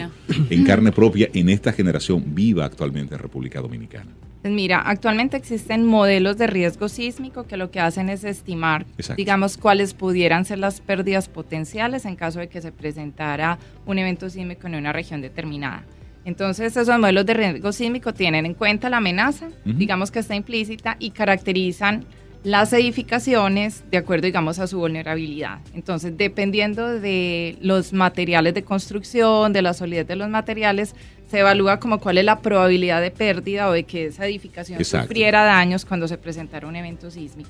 en 0.49 0.63
carne 0.63 0.91
propia 0.91 1.29
en 1.33 1.49
esta 1.49 1.73
generación 1.73 2.23
viva 2.33 2.65
actualmente 2.65 3.15
en 3.15 3.21
República 3.21 3.59
Dominicana. 3.59 4.11
Pues 4.43 4.53
mira, 4.53 4.81
actualmente 4.81 5.37
existen 5.37 5.85
modelos 5.85 6.37
de 6.37 6.47
riesgo 6.47 6.89
sísmico 6.89 7.47
que 7.47 7.55
lo 7.55 7.71
que 7.71 7.79
hacen 7.79 8.09
es 8.09 8.25
estimar, 8.25 8.85
digamos, 9.15 9.55
cuáles 9.57 9.93
pudieran 9.93 10.43
ser 10.43 10.59
las 10.59 10.81
pérdidas 10.81 11.29
potenciales 11.29 12.03
en 12.03 12.17
caso 12.17 12.39
de 12.41 12.49
que 12.49 12.61
se 12.61 12.73
presentara 12.73 13.57
un 13.85 13.99
evento 13.99 14.29
sísmico 14.29 14.67
en 14.67 14.75
una 14.75 14.91
región 14.91 15.21
determinada. 15.21 15.85
Entonces, 16.25 16.75
esos 16.75 16.99
modelos 16.99 17.25
de 17.25 17.35
riesgo 17.35 17.71
sísmico 17.71 18.13
tienen 18.13 18.45
en 18.45 18.53
cuenta 18.53 18.89
la 18.89 18.97
amenaza, 18.97 19.47
digamos 19.63 20.11
que 20.11 20.19
está 20.19 20.35
implícita, 20.35 20.97
y 20.99 21.11
caracterizan 21.11 22.05
las 22.43 22.73
edificaciones 22.73 23.85
de 23.89 23.97
acuerdo, 23.97 24.25
digamos, 24.25 24.59
a 24.59 24.67
su 24.67 24.77
vulnerabilidad. 24.77 25.59
Entonces, 25.73 26.17
dependiendo 26.17 26.99
de 26.99 27.57
los 27.61 27.93
materiales 27.93 28.53
de 28.53 28.63
construcción, 28.63 29.53
de 29.53 29.61
la 29.61 29.73
solidez 29.73 30.05
de 30.05 30.17
los 30.17 30.29
materiales, 30.29 30.93
se 31.33 31.39
evalúa 31.39 31.79
como 31.79 31.99
cuál 31.99 32.19
es 32.19 32.25
la 32.25 32.41
probabilidad 32.41 33.01
de 33.01 33.09
pérdida 33.09 33.67
o 33.67 33.71
de 33.71 33.85
que 33.85 34.05
esa 34.05 34.27
edificación 34.27 34.85
sufriera 34.85 35.43
daños 35.43 35.83
cuando 35.83 36.07
se 36.07 36.19
presentara 36.19 36.67
un 36.67 36.75
evento 36.75 37.09
sísmico. 37.09 37.49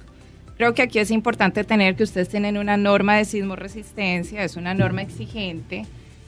Creo 0.55 0.73
que 0.73 0.83
aquí 0.83 0.99
es 0.99 1.11
importante 1.11 1.65
tener 1.65 1.97
que 1.97 2.03
ustedes 2.03 2.29
tienen 2.29 2.57
una 2.57 2.77
norma 2.77 3.17
de 3.17 3.25
sismo 3.25 3.57
resistencia, 3.57 4.41
es 4.41 4.55
una 4.55 4.73
norma 4.73 5.01
exigente 5.01 5.85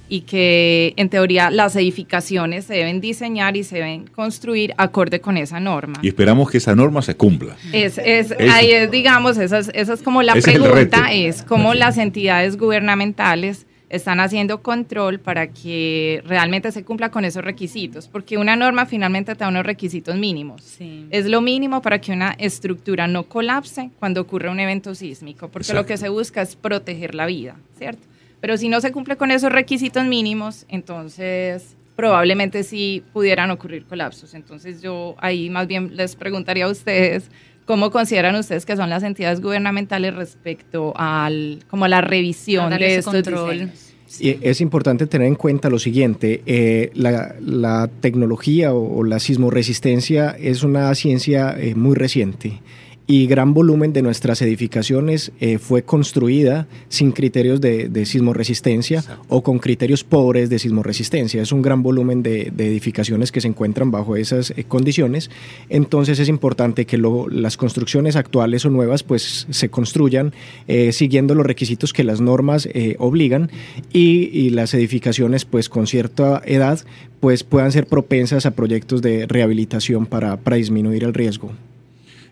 y 0.10 0.22
que 0.22 0.96
en 0.98 1.08
teoría 1.08 1.50
las 1.50 1.78
edificaciones 1.78 2.66
se 2.66 2.74
deben 2.74 3.00
diseñar 3.00 3.56
y 3.56 3.64
se 3.64 3.76
deben 3.78 4.08
construir 4.08 4.74
acorde 4.76 5.22
con 5.22 5.38
esa 5.38 5.62
norma. 5.62 6.00
Y 6.02 6.10
esperamos 6.10 6.52
que 6.52 6.58
esa 6.58 6.76
norma 6.76 7.02
se 7.04 7.16
cumpla. 7.16 7.56
Es, 7.72 7.98
es, 8.00 8.34
ahí 8.52 8.72
es, 8.72 8.92
digamos, 8.92 9.38
esa 9.38 9.60
es, 9.60 9.72
esa 9.74 9.94
es 9.94 10.02
como 10.02 10.24
la 10.24 10.34
pregunta, 10.34 11.14
es, 11.14 11.42
cómo 11.42 11.74
las 11.74 11.98
entidades 11.98 12.58
gubernamentales 12.58 13.66
están 13.90 14.20
haciendo 14.20 14.62
control 14.62 15.20
para 15.20 15.48
que 15.48 16.24
realmente 16.26 16.72
se 16.72 16.84
cumpla 16.84 17.12
con 17.12 17.26
esos 17.26 17.44
requisitos, 17.44 18.08
porque 18.08 18.38
una 18.38 18.56
norma 18.56 18.86
finalmente 18.86 19.34
te 19.36 19.40
da 19.40 19.50
unos 19.50 19.66
requisitos 19.66 20.16
mínimos. 20.16 20.78
Es 21.12 21.28
lo 21.28 21.42
mínimo 21.42 21.82
para 21.82 22.00
que 22.00 22.12
una 22.12 22.32
estructura 22.38 23.08
no 23.08 23.24
colapse 23.24 23.92
cuando 24.00 24.22
ocurre 24.22 24.50
un 24.50 24.60
evento 24.60 24.96
sísmico, 24.96 25.50
porque 25.50 25.74
lo 25.74 25.86
que 25.86 25.98
se 25.98 26.10
busca 26.10 26.42
es 26.42 26.56
proteger 26.56 27.16
la 27.16 27.26
vida, 27.26 27.58
¿cierto? 27.78 28.08
Pero 28.42 28.58
si 28.58 28.70
no 28.70 28.82
se 28.82 28.92
cumple 28.92 29.18
con 29.18 29.32
esos 29.32 29.52
requisitos 29.52 30.06
mínimos, 30.06 30.66
entonces 30.68 31.76
probablemente 31.96 32.64
sí 32.64 33.04
pudieran 33.14 33.52
ocurrir 33.52 33.86
colapsos. 33.86 34.34
Entonces 34.34 34.82
yo 34.82 35.16
ahí 35.20 35.50
más 35.50 35.68
bien 35.68 35.96
les 35.96 36.16
preguntaría 36.16 36.66
a 36.66 36.70
ustedes 36.70 37.30
cómo 37.66 37.92
consideran 37.92 38.36
ustedes 38.36 38.66
que 38.66 38.76
son 38.76 38.90
las 38.90 39.04
entidades 39.04 39.42
gubernamentales 39.42 40.16
respecto 40.16 40.94
al 40.96 41.64
como 41.70 41.86
a 41.86 41.90
la 41.90 42.02
revisión 42.02 42.70
de 42.70 42.96
estos 42.96 43.14
control. 43.14 43.72
Y 44.20 44.38
es 44.42 44.62
importante 44.62 45.08
tener 45.08 45.28
en 45.28 45.36
cuenta 45.36 45.70
lo 45.70 45.80
siguiente, 45.80 46.42
eh, 46.46 46.92
la, 46.94 47.90
tecnología 48.00 48.74
o, 48.74 49.04
la 49.04 49.20
sismoresistencia 49.20 50.36
es 50.40 50.64
una 50.64 50.94
ciencia 50.96 51.56
eh, 51.60 51.76
muy 51.76 51.96
reciente 51.96 52.62
y 53.08 53.28
gran 53.28 53.54
volumen 53.54 53.94
de 53.94 54.02
nuestras 54.02 54.42
edificaciones 54.42 55.32
eh, 55.40 55.60
fue 55.60 55.84
construida 55.84 56.68
sin 56.90 57.12
criterios 57.12 57.62
de, 57.62 57.88
de 57.88 58.06
sismoresistencia 58.06 59.04
o 59.30 59.44
con 59.44 59.60
criterios 59.60 60.04
pobres 60.04 60.50
de 60.50 60.58
sismoresistencia. 60.58 61.42
Es 61.42 61.52
un 61.52 61.62
gran 61.62 61.84
volumen 61.84 62.24
de, 62.24 62.52
edificaciones 62.58 63.32
que 63.32 63.42
se 63.42 63.48
encuentran 63.48 63.92
bajo 63.92 64.16
esas 64.16 64.52
eh, 64.52 64.64
condiciones. 64.64 65.30
Entonces 65.70 66.20
es 66.20 66.30
importante 66.30 66.86
que 66.86 66.98
las 66.98 67.58
construcciones 67.58 68.16
actuales 68.16 68.66
o 68.66 68.70
nuevas 68.70 69.04
pues 69.04 69.46
se 69.50 69.70
construyan 69.70 70.34
eh, 70.68 70.92
siguiendo 70.92 71.36
los 71.36 71.46
requisitos 71.46 71.94
que 71.94 72.04
las 72.04 72.22
normas 72.22 72.68
obligan 72.98 73.52
y, 73.94 74.30
y, 74.32 74.50
las 74.50 74.74
edificaciones 74.74 75.46
pues 75.46 75.70
con 75.70 75.88
cierta 75.88 76.42
edad 76.46 76.80
pues 77.20 77.44
puedan 77.44 77.72
ser 77.72 77.88
propensas 77.88 78.46
a 78.46 78.52
proyectos 78.52 79.02
de 79.02 79.26
rehabilitación 79.28 80.06
para, 80.06 80.38
para 80.38 80.58
disminuir 80.58 81.04
el 81.04 81.14
riesgo. 81.14 81.52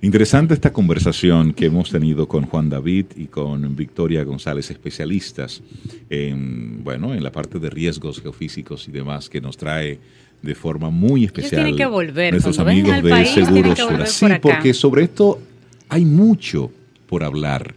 Interesante 0.04 0.54
esta 0.54 0.74
conversación 0.74 1.54
que 1.54 1.68
hemos 1.68 1.90
tenido 1.90 2.28
con 2.28 2.46
Juan 2.46 2.70
David 2.70 3.06
y 3.16 3.28
con 3.28 3.74
Victoria 3.74 4.26
González, 4.26 4.70
especialistas 4.70 5.64
en, 6.10 6.84
bueno, 6.84 7.14
en 7.14 7.24
la 7.24 7.32
parte 7.32 7.58
de 7.58 7.70
riesgos 7.70 8.22
geofísicos 8.22 8.90
y 8.90 8.92
demás, 8.92 9.30
que 9.30 9.40
nos 9.40 9.56
trae 9.56 10.02
de 10.42 10.56
forma 10.56 10.90
muy 10.90 11.24
especial 11.24 11.74
que 11.78 11.86
volver, 11.86 12.34
nuestros 12.34 12.60
amigos 12.60 13.02
de 13.02 13.26
Seguros 13.28 13.80
Sí, 14.12 14.26
porque 14.42 14.74
sobre 14.74 15.04
esto 15.04 15.40
hay 15.88 16.04
mucho 16.04 16.70
por 17.08 17.24
hablar. 17.24 17.74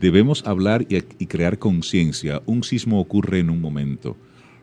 Debemos 0.00 0.44
hablar 0.48 0.84
y, 0.88 0.96
y 1.20 1.26
crear 1.26 1.60
conciencia. 1.60 2.42
Un 2.46 2.64
sismo 2.64 2.98
ocurre 2.98 3.38
en 3.38 3.50
un 3.50 3.60
momento. 3.60 4.16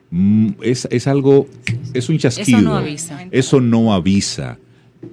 Mm, 0.10 0.50
es, 0.62 0.90
es, 0.92 1.08
algo, 1.08 1.48
es 1.94 2.10
un 2.10 2.18
chasquido. 2.18 2.58
Eso 2.58 2.62
no 2.62 2.76
avisa. 2.76 3.28
Eso 3.32 3.62
no 3.62 3.94
avisa. 3.94 4.60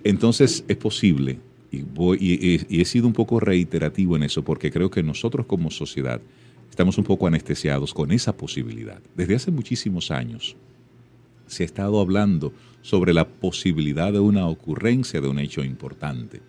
Entonces 0.02 0.64
es 0.66 0.76
posible 0.76 1.38
y, 1.70 1.82
voy, 1.82 2.18
y, 2.20 2.80
he 2.80 2.84
sido 2.84 3.06
un 3.06 3.12
poco 3.12 3.40
reiterativo 3.40 4.16
en 4.16 4.22
eso 4.22 4.42
porque 4.42 4.70
creo 4.70 4.90
que 4.90 5.02
nosotros 5.02 5.46
como 5.46 5.70
sociedad 5.70 6.20
estamos 6.70 6.98
un 6.98 7.04
poco 7.04 7.26
anestesiados 7.26 7.92
con 7.92 8.12
esa 8.12 8.36
posibilidad. 8.36 9.00
Desde 9.16 9.34
hace 9.34 9.50
muchísimos 9.50 10.10
años 10.10 10.56
se 11.46 11.62
ha 11.62 11.66
estado 11.66 12.00
hablando 12.00 12.52
sobre 12.82 13.12
la 13.12 13.26
posibilidad 13.26 14.12
de 14.12 14.20
una 14.20 14.46
ocurrencia 14.46 15.20
de 15.20 15.28
un 15.28 15.38
hecho 15.38 15.64
importante. 15.64 16.40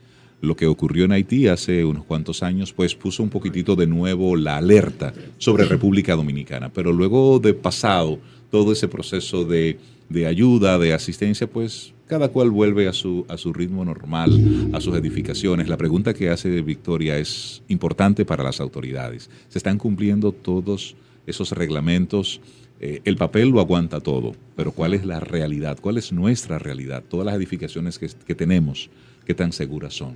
Lo 0.41 0.55
que 0.55 0.67
ocurrió 0.67 1.03
en 1.03 1.11
Haití 1.11 1.47
hace 1.47 1.83
unos 1.83 2.05
cuantos 2.05 2.43
años, 2.43 2.71
pues 2.71 2.95
puso 2.95 3.23
un 3.23 3.29
poquitito 3.29 3.75
de 3.75 3.87
nuevo 3.87 4.37
la 4.37 4.57
alerta 4.57 5.13
sobre 5.37 5.65
República 5.65 6.15
Dominicana. 6.15 6.71
Pero 6.71 6.93
luego 6.93 7.39
de 7.39 7.53
pasado 7.53 8.19
todo 8.49 8.71
ese 8.71 8.87
proceso 8.87 9.43
de, 9.43 9.79
de 10.07 10.27
ayuda, 10.27 10.79
de 10.79 10.93
asistencia, 10.93 11.47
pues 11.47 11.93
cada 12.09 12.29
cual 12.29 12.49
vuelve 12.49 12.87
a 12.87 12.93
su, 12.93 13.23
a 13.29 13.37
su 13.37 13.53
ritmo 13.53 13.85
normal, 13.85 14.71
a 14.73 14.81
sus 14.81 14.95
edificaciones. 14.95 15.69
La 15.69 15.77
pregunta 15.77 16.15
que 16.15 16.31
hace 16.31 16.63
Victoria 16.63 17.19
es 17.19 17.61
importante 17.67 18.25
para 18.25 18.43
las 18.43 18.59
autoridades. 18.59 19.29
¿Se 19.47 19.59
están 19.59 19.77
cumpliendo 19.77 20.31
todos 20.31 20.95
esos 21.27 21.51
reglamentos? 21.51 22.41
Eh, 22.81 23.01
el 23.05 23.15
papel 23.15 23.49
lo 23.49 23.59
aguanta 23.59 23.99
todo, 23.99 24.33
pero 24.55 24.71
¿cuál 24.71 24.95
es 24.95 25.05
la 25.05 25.19
realidad? 25.19 25.77
¿Cuál 25.79 25.99
es 25.99 26.11
nuestra 26.11 26.57
realidad? 26.57 27.03
Todas 27.07 27.27
las 27.27 27.35
edificaciones 27.35 27.99
que, 27.99 28.09
que 28.25 28.33
tenemos, 28.33 28.89
¿qué 29.23 29.35
tan 29.35 29.51
seguras 29.51 29.93
son? 29.93 30.15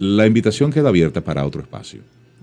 La 0.00 0.26
invitación 0.26 0.72
queda 0.72 0.88
abierta 0.88 1.20
para 1.20 1.46
otro 1.46 1.62
espacio. 1.62 2.00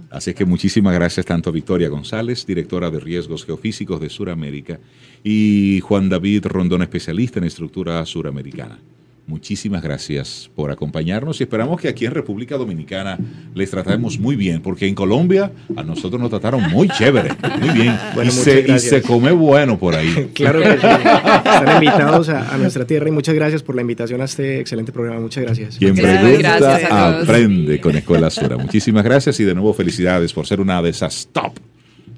Así 0.10 0.34
que 0.34 0.46
muchísimas 0.46 0.94
gracias 0.94 1.26
tanto 1.26 1.50
a 1.50 1.54
Victoria 1.54 1.90
González, 1.90 2.46
directora 2.46 2.90
de 2.90 3.00
Riesgos 3.00 3.46
Geofísicos 3.46 4.02
de 4.02 4.10
Suramérica, 4.10 4.80
y 5.24 5.80
Juan 5.82 6.10
David 6.10 6.48
Rondón, 6.48 6.82
especialista 6.82 7.40
en 7.40 7.46
estructura 7.46 8.06
suramericana. 8.06 8.80
Muchísimas 9.28 9.82
gracias 9.82 10.50
por 10.56 10.72
acompañarnos 10.72 11.40
y 11.40 11.44
esperamos 11.44 11.80
que 11.80 11.88
aquí 11.88 12.06
en 12.06 12.12
República 12.12 12.58
Dominicana 12.58 13.18
les 13.54 13.70
tratemos 13.70 14.20
muy 14.20 14.36
bien, 14.36 14.62
porque 14.62 14.88
en 14.88 14.96
Colombia 14.96 15.52
a 15.76 15.84
nosotros 15.84 16.20
nos 16.20 16.30
trataron 16.30 16.70
muy 16.70 16.90
chévere, 16.90 17.30
muy 17.60 17.70
bien. 17.70 17.96
y, 18.26 18.80
se, 18.80 19.02
come 19.02 19.32
bueno 19.32 19.78
por 19.78 19.96
ahí. 19.96 20.32
Claro 20.34 20.62
que 20.62 20.72
sí. 20.72 20.88
Están 20.88 21.84
invitados 21.84 22.30
a, 22.30 22.58
nuestra 22.58 22.86
tierra 22.86 23.10
y 23.10 23.12
muchas 23.12 23.36
gracias 23.36 23.64
por 23.64 23.76
la 23.76 23.82
invitación 23.82 24.22
a 24.22 24.26
este 24.26 24.60
excelente 24.60 24.92
programa. 24.92 25.20
Muchas 25.22 25.44
gracias. 25.44 25.78
Quien 25.78 25.96
pregunta 25.96 27.20
aprende 27.22 27.80
con 27.80 27.96
Escuela 27.96 28.30
Sura. 28.30 28.58
Muchísimas 28.58 29.04
gracias 29.04 29.40
y 29.40 29.44
de 29.44 29.54
nuevo 29.54 29.74
felicidades 29.74 30.34
por 30.34 30.48
ser 30.48 30.60
una 30.60 30.82
de 30.82 30.90
esas 30.90 31.30
top 31.32 31.54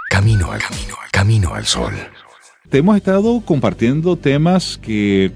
Camino 0.08 0.52
al 0.52 0.60
camino, 0.60 0.94
al 1.02 1.10
camino 1.10 1.54
al 1.54 1.66
sol. 1.66 1.92
Te 2.68 2.78
hemos 2.78 2.96
estado 2.96 3.42
compartiendo 3.44 4.16
temas 4.16 4.78
que 4.80 5.32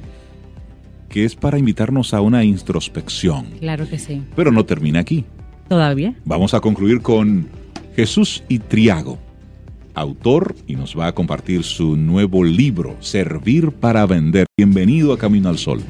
que 1.08 1.24
es 1.24 1.34
para 1.34 1.58
invitarnos 1.58 2.12
a 2.12 2.20
una 2.20 2.44
introspección. 2.44 3.46
Claro 3.60 3.88
que 3.88 3.98
sí. 3.98 4.22
Pero 4.36 4.52
no 4.52 4.66
termina 4.66 5.00
aquí. 5.00 5.24
¿Todavía? 5.68 6.14
Vamos 6.24 6.54
a 6.54 6.60
concluir 6.60 7.00
con 7.00 7.48
Jesús 7.96 8.44
y 8.48 8.58
Triago, 8.58 9.18
autor, 9.96 10.54
y 10.66 10.76
nos 10.76 10.96
va 10.96 11.06
a 11.08 11.12
compartir 11.14 11.64
su 11.64 11.96
nuevo 11.96 12.44
libro, 12.44 12.96
Servir 13.00 13.70
para 13.72 14.04
Vender. 14.04 14.44
Bienvenido 14.56 15.12
a 15.14 15.18
Camino 15.18 15.48
al 15.48 15.56
Sol. 15.56 15.80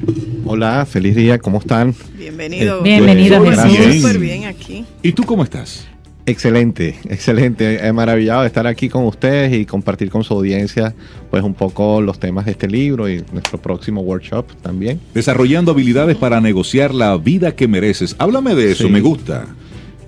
Hola, 0.45 0.85
feliz 0.89 1.13
día, 1.15 1.37
¿cómo 1.39 1.59
están? 1.59 1.93
Bienvenido. 2.17 2.81
Bienvenido, 2.81 3.43
Pues, 3.43 3.59
Jesús. 3.59 3.77
bien. 3.77 4.01
Súper 4.01 4.19
bien 4.19 4.45
aquí. 4.45 4.85
¿Y 5.03 5.11
tú 5.11 5.23
cómo 5.23 5.43
estás? 5.43 5.85
Excelente, 6.25 6.95
excelente. 7.09 7.85
He 7.85 7.91
maravillado 7.93 8.41
de 8.41 8.47
estar 8.47 8.65
aquí 8.65 8.87
con 8.89 9.05
ustedes 9.05 9.53
y 9.53 9.65
compartir 9.65 10.09
con 10.09 10.23
su 10.25 10.33
audiencia 10.33 10.93
pues 11.29 11.41
un 11.43 11.53
poco 11.53 12.01
los 12.01 12.17
temas 12.19 12.45
de 12.45 12.51
este 12.51 12.67
libro 12.67 13.09
y 13.09 13.23
nuestro 13.33 13.61
próximo 13.61 14.01
workshop 14.01 14.45
también. 14.61 14.99
Desarrollando 15.13 15.71
habilidades 15.71 16.15
para 16.17 16.39
negociar 16.41 16.93
la 16.93 17.15
vida 17.17 17.55
que 17.55 17.67
mereces. 17.69 18.15
Háblame 18.19 18.55
de 18.55 18.71
eso, 18.71 18.87
Sí. 18.87 18.89
me 18.89 18.99
gusta. 19.01 19.47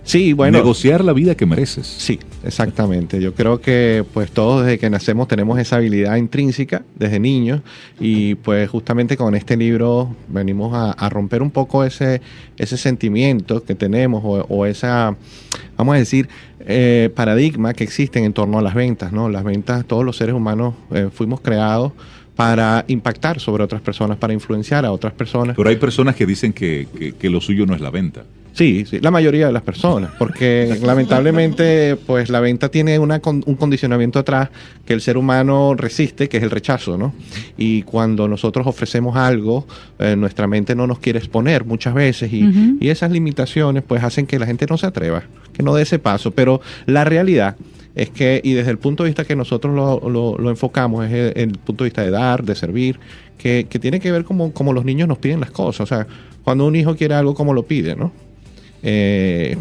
Sí, 0.10 0.34
bueno. 0.34 0.58
negociar 0.58 1.04
la 1.04 1.14
vida 1.14 1.36
que 1.36 1.46
mereces. 1.46 1.86
Sí, 1.86 2.20
exactamente. 2.44 3.22
Yo 3.22 3.36
creo 3.36 3.62
que 3.62 4.04
pues 4.12 4.32
todos 4.32 4.66
desde 4.66 4.80
que 4.80 4.90
nacemos 4.90 5.28
tenemos 5.28 5.60
esa 5.60 5.76
habilidad 5.76 6.16
intrínseca 6.16 6.82
desde 6.96 7.20
niños 7.20 7.62
y 8.00 8.34
pues 8.36 8.68
justamente 8.70 9.18
con 9.18 9.36
este 9.36 9.56
libro 9.56 10.16
venimos 10.28 10.74
a, 10.74 10.94
a 10.94 11.10
romper 11.10 11.44
un 11.44 11.52
poco 11.52 11.84
ese, 11.84 12.22
ese 12.58 12.76
sentimiento 12.78 13.64
que 13.64 13.76
tenemos 13.76 14.24
o, 14.26 14.46
o 14.50 14.66
esa, 14.66 15.16
vamos 15.78 15.96
a 15.96 16.00
decir, 16.00 16.28
eh, 16.62 17.12
paradigma 17.16 17.74
que 17.76 17.84
existen 17.84 18.24
en 18.24 18.34
torno 18.34 18.58
a 18.58 18.62
las 18.64 18.74
ventas, 18.74 19.12
¿no? 19.12 19.30
Las 19.30 19.44
ventas, 19.44 19.86
todos 19.86 20.04
los 20.04 20.18
seres 20.18 20.34
humanos 20.34 20.74
eh, 20.92 21.10
fuimos 21.14 21.40
creados 21.42 21.92
para 22.36 22.84
impactar 22.88 23.40
sobre 23.40 23.64
otras 23.64 23.82
personas, 23.82 24.18
para 24.18 24.34
influenciar 24.34 24.86
a 24.86 24.92
otras 24.92 25.14
personas. 25.14 25.56
Pero 25.56 25.70
hay 25.70 25.76
personas 25.76 26.16
que 26.16 26.26
dicen 26.26 26.52
que, 26.54 26.88
que- 26.98 27.12
que 27.14 27.30
lo 27.30 27.42
suyo 27.42 27.66
no 27.68 27.76
es 27.76 27.82
la 27.82 27.92
venta. 27.92 28.24
Sí, 28.60 28.84
sí, 28.86 29.00
la 29.00 29.10
mayoría 29.10 29.48
de 29.48 29.54
las 29.54 29.62
personas, 29.62 30.12
porque 30.20 30.78
lamentablemente 30.86 31.96
pues 31.96 32.30
la 32.30 32.42
venta 32.42 32.70
tiene 32.70 33.00
una 33.00 33.20
con- 33.22 33.42
un 33.46 33.56
condicionamiento 33.56 34.20
atrás 34.20 34.50
que 34.86 34.92
el 34.94 35.00
ser 35.00 35.18
humano 35.18 35.76
resiste, 35.76 36.28
que 36.28 36.38
es 36.38 36.44
el 36.44 36.52
rechazo, 36.52 36.98
¿no? 36.98 37.14
Y 37.58 37.84
cuando 37.84 38.28
nosotros 38.28 38.68
ofrecemos 38.68 39.16
algo, 39.16 39.66
eh, 39.98 40.16
nuestra 40.18 40.46
mente 40.48 40.76
no 40.76 40.88
nos 40.88 41.00
quiere 41.00 41.20
exponer 41.20 41.64
muchas 41.64 41.94
veces 41.94 42.34
y, 42.34 42.44
y 42.82 42.90
esas 42.90 43.12
limitaciones 43.12 43.82
pues 43.88 44.04
hacen 44.04 44.28
que 44.28 44.38
la 44.38 44.46
gente 44.46 44.66
no 44.70 44.78
se 44.78 44.88
atreva, 44.88 45.24
que 45.54 45.64
no 45.64 45.74
dé 45.74 45.84
ese 45.84 45.98
paso, 45.98 46.32
pero 46.32 46.60
la 46.86 47.06
realidad 47.06 47.56
es 47.96 48.10
que, 48.10 48.42
y 48.44 48.54
desde 48.54 48.72
el 48.72 48.78
punto 48.78 49.04
de 49.04 49.10
vista 49.10 49.24
que 49.24 49.36
nosotros 49.38 49.74
lo, 49.74 50.10
lo- 50.10 50.38
lo 50.38 50.50
enfocamos, 50.50 51.06
es 51.06 51.12
el, 51.14 51.34
el 51.36 51.52
punto 51.60 51.86
de 51.86 51.90
vista 51.92 52.02
de 52.04 52.12
dar, 52.12 52.44
de 52.44 52.56
servir, 52.56 53.00
que, 53.38 53.68
que 53.70 53.80
tiene 53.80 54.00
que 54.02 54.12
ver 54.12 54.26
como, 54.26 54.52
como 54.54 54.74
los 54.74 54.84
niños 54.86 55.08
nos 55.08 55.18
piden 55.18 55.40
las 55.40 55.52
cosas. 55.52 55.82
O 55.82 55.86
sea, 55.86 56.08
cuando 56.44 56.66
un 56.68 56.76
hijo 56.76 56.96
quiere 56.98 57.14
algo, 57.16 57.34
como 57.34 57.54
lo 57.54 57.64
pide, 57.64 57.96
¿no? 57.96 58.12
Eh, 58.84 59.58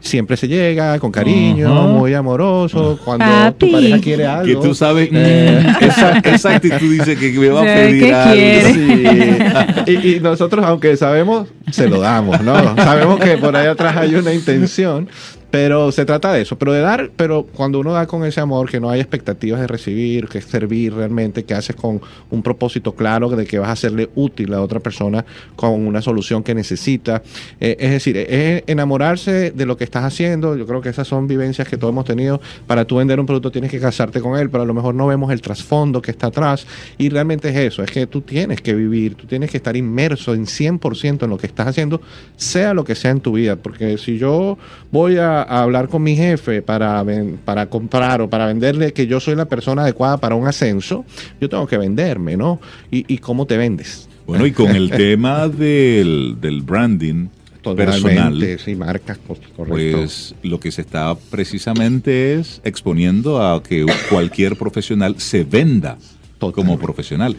siempre 0.00 0.36
se 0.36 0.48
llega 0.48 0.98
con 0.98 1.10
cariño, 1.10 1.68
muy 1.88 2.14
amoroso. 2.14 2.98
Cuando 3.04 3.24
Papi. 3.24 3.66
tu 3.66 3.72
pareja 3.72 3.98
quiere 4.00 4.26
algo. 4.26 4.46
Que 4.46 4.66
tú 4.66 4.74
sabes, 4.74 5.08
eh, 5.12 5.64
esa, 5.80 6.18
esa 6.18 6.56
actitud 6.56 6.92
dice 6.92 7.16
que 7.16 7.32
me 7.32 7.48
va 7.48 7.62
a 7.62 7.64
¿Sabe 7.64 7.86
pedir 7.86 8.14
algo. 8.14 9.84
Sí. 9.86 9.92
Y, 9.92 10.16
y 10.16 10.20
nosotros, 10.20 10.64
aunque 10.64 10.96
sabemos, 10.96 11.48
se 11.70 11.88
lo 11.88 12.00
damos, 12.00 12.40
¿no? 12.42 12.76
Sabemos 12.76 13.20
que 13.20 13.38
por 13.38 13.56
ahí 13.56 13.66
atrás 13.66 13.96
hay 13.96 14.14
una 14.14 14.32
intención, 14.32 15.08
pero 15.52 15.92
se 15.92 16.06
trata 16.06 16.32
de 16.32 16.40
eso, 16.40 16.56
pero 16.56 16.72
de 16.72 16.80
dar, 16.80 17.10
pero 17.14 17.44
cuando 17.44 17.78
uno 17.78 17.92
da 17.92 18.06
con 18.06 18.24
ese 18.24 18.40
amor, 18.40 18.70
que 18.70 18.80
no 18.80 18.88
hay 18.88 19.00
expectativas 19.00 19.60
de 19.60 19.66
recibir, 19.66 20.26
que 20.26 20.38
es 20.38 20.46
servir 20.46 20.94
realmente, 20.94 21.44
que 21.44 21.52
haces 21.52 21.76
con 21.76 22.00
un 22.30 22.42
propósito 22.42 22.94
claro 22.94 23.28
de 23.28 23.44
que 23.44 23.58
vas 23.58 23.68
a 23.68 23.72
hacerle 23.72 24.08
útil 24.14 24.54
a 24.54 24.62
otra 24.62 24.80
persona 24.80 25.26
con 25.54 25.86
una 25.86 26.00
solución 26.00 26.42
que 26.42 26.54
necesita. 26.54 27.22
Eh, 27.60 27.76
es 27.78 27.90
decir, 27.90 28.16
es 28.16 28.64
enamorarse 28.66 29.50
de 29.50 29.66
lo 29.66 29.76
que 29.76 29.84
estás 29.84 30.04
haciendo. 30.04 30.56
Yo 30.56 30.66
creo 30.66 30.80
que 30.80 30.88
esas 30.88 31.06
son 31.06 31.26
vivencias 31.26 31.68
que 31.68 31.76
todos 31.76 31.92
hemos 31.92 32.06
tenido. 32.06 32.40
Para 32.66 32.86
tú 32.86 32.96
vender 32.96 33.20
un 33.20 33.26
producto 33.26 33.52
tienes 33.52 33.70
que 33.70 33.78
casarte 33.78 34.22
con 34.22 34.38
él, 34.38 34.48
pero 34.48 34.62
a 34.62 34.66
lo 34.66 34.72
mejor 34.72 34.94
no 34.94 35.06
vemos 35.06 35.30
el 35.32 35.42
trasfondo 35.42 36.00
que 36.00 36.12
está 36.12 36.28
atrás. 36.28 36.66
Y 36.96 37.10
realmente 37.10 37.50
es 37.50 37.56
eso, 37.56 37.82
es 37.82 37.90
que 37.90 38.06
tú 38.06 38.22
tienes 38.22 38.62
que 38.62 38.74
vivir, 38.74 39.16
tú 39.16 39.26
tienes 39.26 39.50
que 39.50 39.58
estar 39.58 39.76
inmerso 39.76 40.32
en 40.32 40.46
100% 40.46 41.24
en 41.24 41.28
lo 41.28 41.36
que 41.36 41.46
estás 41.46 41.66
haciendo, 41.66 42.00
sea 42.36 42.72
lo 42.72 42.84
que 42.84 42.94
sea 42.94 43.10
en 43.10 43.20
tu 43.20 43.32
vida. 43.32 43.56
Porque 43.56 43.98
si 43.98 44.16
yo 44.16 44.56
voy 44.90 45.18
a, 45.18 45.41
a 45.42 45.62
hablar 45.62 45.88
con 45.88 46.02
mi 46.02 46.16
jefe 46.16 46.62
para, 46.62 47.02
ven- 47.02 47.38
para 47.44 47.66
comprar 47.66 48.20
o 48.22 48.30
para 48.30 48.46
venderle 48.46 48.92
que 48.92 49.06
yo 49.06 49.20
soy 49.20 49.34
la 49.34 49.44
persona 49.46 49.82
adecuada 49.82 50.16
para 50.18 50.34
un 50.34 50.46
ascenso, 50.48 51.04
yo 51.40 51.48
tengo 51.48 51.66
que 51.66 51.78
venderme, 51.78 52.36
¿no? 52.36 52.60
¿Y, 52.90 53.04
y 53.12 53.18
cómo 53.18 53.46
te 53.46 53.56
vendes? 53.56 54.08
Bueno, 54.26 54.46
y 54.46 54.52
con 54.52 54.74
el 54.74 54.90
tema 54.92 55.48
del, 55.48 56.36
del 56.40 56.62
branding 56.62 57.28
personal, 57.76 58.58
sí, 58.64 58.74
marcas, 58.74 59.18
correcto. 59.18 59.98
pues 59.98 60.34
lo 60.42 60.58
que 60.58 60.72
se 60.72 60.80
está 60.82 61.14
precisamente 61.30 62.34
es 62.34 62.60
exponiendo 62.64 63.40
a 63.40 63.62
que 63.62 63.86
cualquier 64.10 64.56
profesional 64.56 65.20
se 65.20 65.44
venda 65.44 65.96
como 66.38 66.76
profesional. 66.78 67.36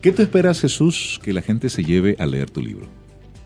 ¿Qué 0.00 0.10
te 0.12 0.22
esperas, 0.22 0.60
Jesús, 0.60 1.20
que 1.22 1.32
la 1.32 1.42
gente 1.42 1.68
se 1.68 1.84
lleve 1.84 2.16
a 2.18 2.26
leer 2.26 2.50
tu 2.50 2.60
libro? 2.60 2.86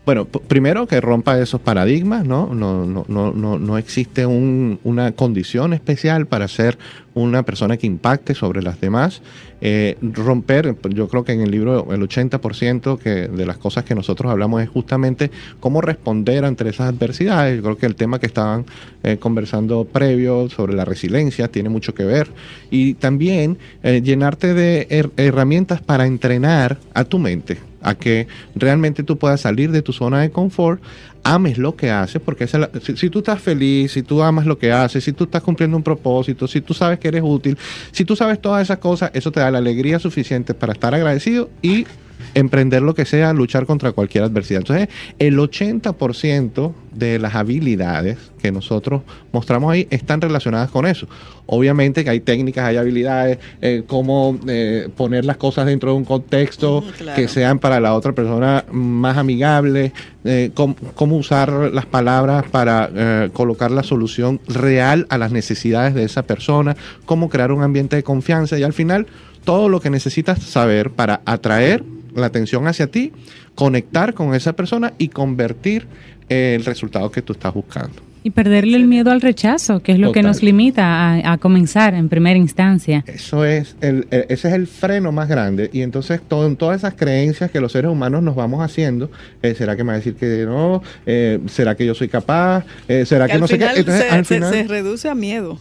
Bueno, 0.05 0.25
primero 0.25 0.85
que 0.85 0.99
rompa 0.99 1.39
esos 1.39 1.61
paradigmas, 1.61 2.25
¿no? 2.25 2.53
No, 2.53 2.85
no, 2.85 3.05
no, 3.07 3.57
no, 3.57 3.77
existe 3.77 4.25
un- 4.25 4.77
una 4.83 5.13
condición 5.13 5.71
especial 5.73 6.25
para 6.27 6.49
ser 6.49 6.77
una 7.13 7.43
persona 7.43 7.77
que 7.77 7.87
impacte 7.87 8.35
sobre 8.35 8.61
las 8.61 8.81
demás. 8.81 9.21
Eh, 9.61 9.95
romper, 10.01 10.75
yo 10.89 11.07
creo 11.07 11.23
que 11.23 11.31
en 11.31 11.39
el 11.39 11.51
libro 11.51 11.87
el 11.93 12.01
80% 12.01 12.97
que 12.97 13.29
de 13.29 13.45
las 13.45 13.57
cosas 13.57 13.85
que 13.85 13.95
nosotros 13.95 14.29
hablamos 14.29 14.61
es 14.61 14.67
justamente 14.67 15.31
cómo 15.61 15.79
responder 15.79 16.43
ante 16.43 16.67
esas 16.67 16.89
adversidades. 16.93 17.55
Yo 17.55 17.63
creo 17.63 17.77
que 17.77 17.85
el 17.85 17.95
tema 17.95 18.19
que 18.19 18.25
estaban 18.25 18.65
eh, 19.03 19.15
conversando 19.17 19.85
previo 19.85 20.49
sobre 20.49 20.73
la 20.73 20.83
resiliencia 20.83 21.47
tiene 21.47 21.69
mucho 21.69 21.93
que 21.93 22.03
ver. 22.03 22.27
Y 22.69 22.95
también 22.95 23.57
eh, 23.83 24.01
llenarte 24.03 24.53
de 24.53 24.85
her- 24.89 25.11
herramientas 25.15 25.81
para 25.81 26.07
entrenar 26.07 26.77
a 26.93 27.05
tu 27.05 27.19
mente 27.19 27.57
a 27.83 27.95
que 27.95 28.27
realmente 28.55 29.03
tú 29.03 29.17
puedas 29.17 29.41
salir 29.41 29.71
de 29.71 29.81
tu 29.81 29.93
zona 29.93 30.21
de 30.21 30.31
confort, 30.31 30.81
ames 31.23 31.57
lo 31.57 31.75
que 31.75 31.89
haces, 31.91 32.21
porque 32.23 32.43
esa 32.45 32.57
es 32.57 32.61
la- 32.73 32.79
si, 32.81 32.97
si 32.97 33.09
tú 33.09 33.19
estás 33.19 33.41
feliz, 33.41 33.91
si 33.91 34.01
tú 34.03 34.21
amas 34.23 34.45
lo 34.45 34.57
que 34.57 34.71
haces, 34.71 35.03
si 35.03 35.13
tú 35.13 35.25
estás 35.25 35.41
cumpliendo 35.43 35.77
un 35.77 35.83
propósito, 35.83 36.47
si 36.47 36.61
tú 36.61 36.73
sabes 36.73 36.99
que 36.99 37.07
eres 37.07 37.21
útil, 37.23 37.57
si 37.91 38.03
tú 38.05 38.15
sabes 38.15 38.41
todas 38.41 38.61
esas 38.63 38.79
cosas, 38.79 39.11
eso 39.13 39.31
te 39.31 39.39
da 39.39 39.49
la 39.51 39.59
alegría 39.59 39.99
suficiente 39.99 40.53
para 40.53 40.73
estar 40.73 40.93
agradecido 40.93 41.49
y 41.61 41.85
emprender 42.33 42.81
lo 42.81 42.93
que 42.93 43.05
sea, 43.05 43.33
luchar 43.33 43.65
contra 43.65 43.91
cualquier 43.91 44.23
adversidad. 44.23 44.59
Entonces, 44.61 44.89
el 45.19 45.37
80% 45.37 46.73
de 46.93 47.17
las 47.17 47.33
habilidades 47.33 48.17
que 48.39 48.51
nosotros 48.51 49.01
mostramos 49.31 49.71
ahí 49.71 49.87
están 49.89 50.21
relacionadas 50.21 50.69
con 50.69 50.85
eso. 50.85 51.07
Obviamente 51.45 52.03
que 52.03 52.09
hay 52.09 52.19
técnicas, 52.19 52.65
hay 52.65 52.77
habilidades, 52.77 53.39
eh, 53.61 53.83
cómo 53.87 54.37
eh, 54.47 54.89
poner 54.95 55.25
las 55.25 55.37
cosas 55.37 55.65
dentro 55.65 55.91
de 55.91 55.97
un 55.97 56.05
contexto 56.05 56.63
Mm, 56.81 56.91
claro. 56.97 57.15
que 57.15 57.27
sean 57.27 57.59
para 57.59 57.79
la 57.79 57.93
otra 57.93 58.13
persona 58.13 58.65
más 58.71 59.17
amigables, 59.17 59.91
eh, 60.23 60.51
cómo, 60.53 60.75
cómo 60.95 61.17
usar 61.17 61.51
las 61.73 61.85
palabras 61.85 62.45
para 62.49 62.89
eh, 62.93 63.29
colocar 63.33 63.71
la 63.71 63.83
solución 63.83 64.39
real 64.47 65.05
a 65.09 65.17
las 65.17 65.31
necesidades 65.31 65.93
de 65.93 66.03
esa 66.03 66.23
persona, 66.23 66.75
cómo 67.05 67.29
crear 67.29 67.51
un 67.51 67.63
ambiente 67.63 67.95
de 67.95 68.03
confianza 68.03 68.57
y 68.57 68.63
al 68.63 68.73
final 68.73 69.07
todo 69.43 69.69
lo 69.69 69.79
que 69.81 69.89
necesitas 69.89 70.41
saber 70.41 70.89
para 70.91 71.21
atraer 71.25 71.83
la 72.15 72.27
atención 72.27 72.67
hacia 72.67 72.87
ti, 72.87 73.11
conectar 73.55 74.13
con 74.13 74.33
esa 74.35 74.53
persona 74.53 74.93
y 74.97 75.09
convertir 75.09 75.87
el 76.29 76.63
resultado 76.65 77.11
que 77.11 77.21
tú 77.21 77.33
estás 77.33 77.53
buscando. 77.53 77.93
Y 78.25 78.29
perderle 78.29 78.77
el 78.77 78.85
miedo 78.87 79.11
al 79.11 79.19
rechazo, 79.19 79.81
que 79.81 79.91
es 79.91 79.99
lo 79.99 80.13
que 80.13 80.23
nos 80.23 80.41
limita 80.41 80.85
a, 80.85 81.33
a 81.33 81.37
comenzar 81.39 81.93
en 81.93 82.07
primera 82.07 82.39
instancia. 82.39 83.03
Eso 83.05 83.43
es 83.43 83.75
el, 83.81 84.07
el- 84.11 84.27
ese 84.29 84.47
es 84.47 84.53
el 84.53 84.67
freno 84.67 85.11
más 85.11 85.27
grande. 85.27 85.69
Y 85.73 85.81
entonces 85.81 86.21
todo, 86.25 86.47
en 86.47 86.55
todas 86.55 86.77
esas 86.77 86.93
creencias 86.93 87.51
que 87.51 87.59
los 87.59 87.73
seres 87.73 87.91
humanos 87.91 88.23
nos 88.23 88.35
vamos 88.35 88.61
haciendo, 88.63 89.11
eh, 89.41 89.53
¿será 89.57 89.75
que 89.75 89.83
me 89.83 89.87
va 89.89 89.93
a 89.95 89.97
decir 89.97 90.15
que 90.15 90.45
no? 90.45 90.81
Eh, 91.05 91.41
¿Será 91.47 91.75
que 91.75 91.85
yo 91.85 91.93
soy 91.93 92.07
capaz? 92.07 92.63
Eh, 92.87 93.05
¿Será 93.05 93.27
que, 93.27 93.37
no 93.39 93.45
sé 93.47 93.59
qué? 93.59 93.65
Entonces, 93.75 94.05
se, 94.05 94.09
al 94.09 94.25
se- 94.25 94.35
final, 94.35 94.53
se 94.53 94.63
reduce 94.69 95.09
a 95.09 95.15
miedo. 95.15 95.59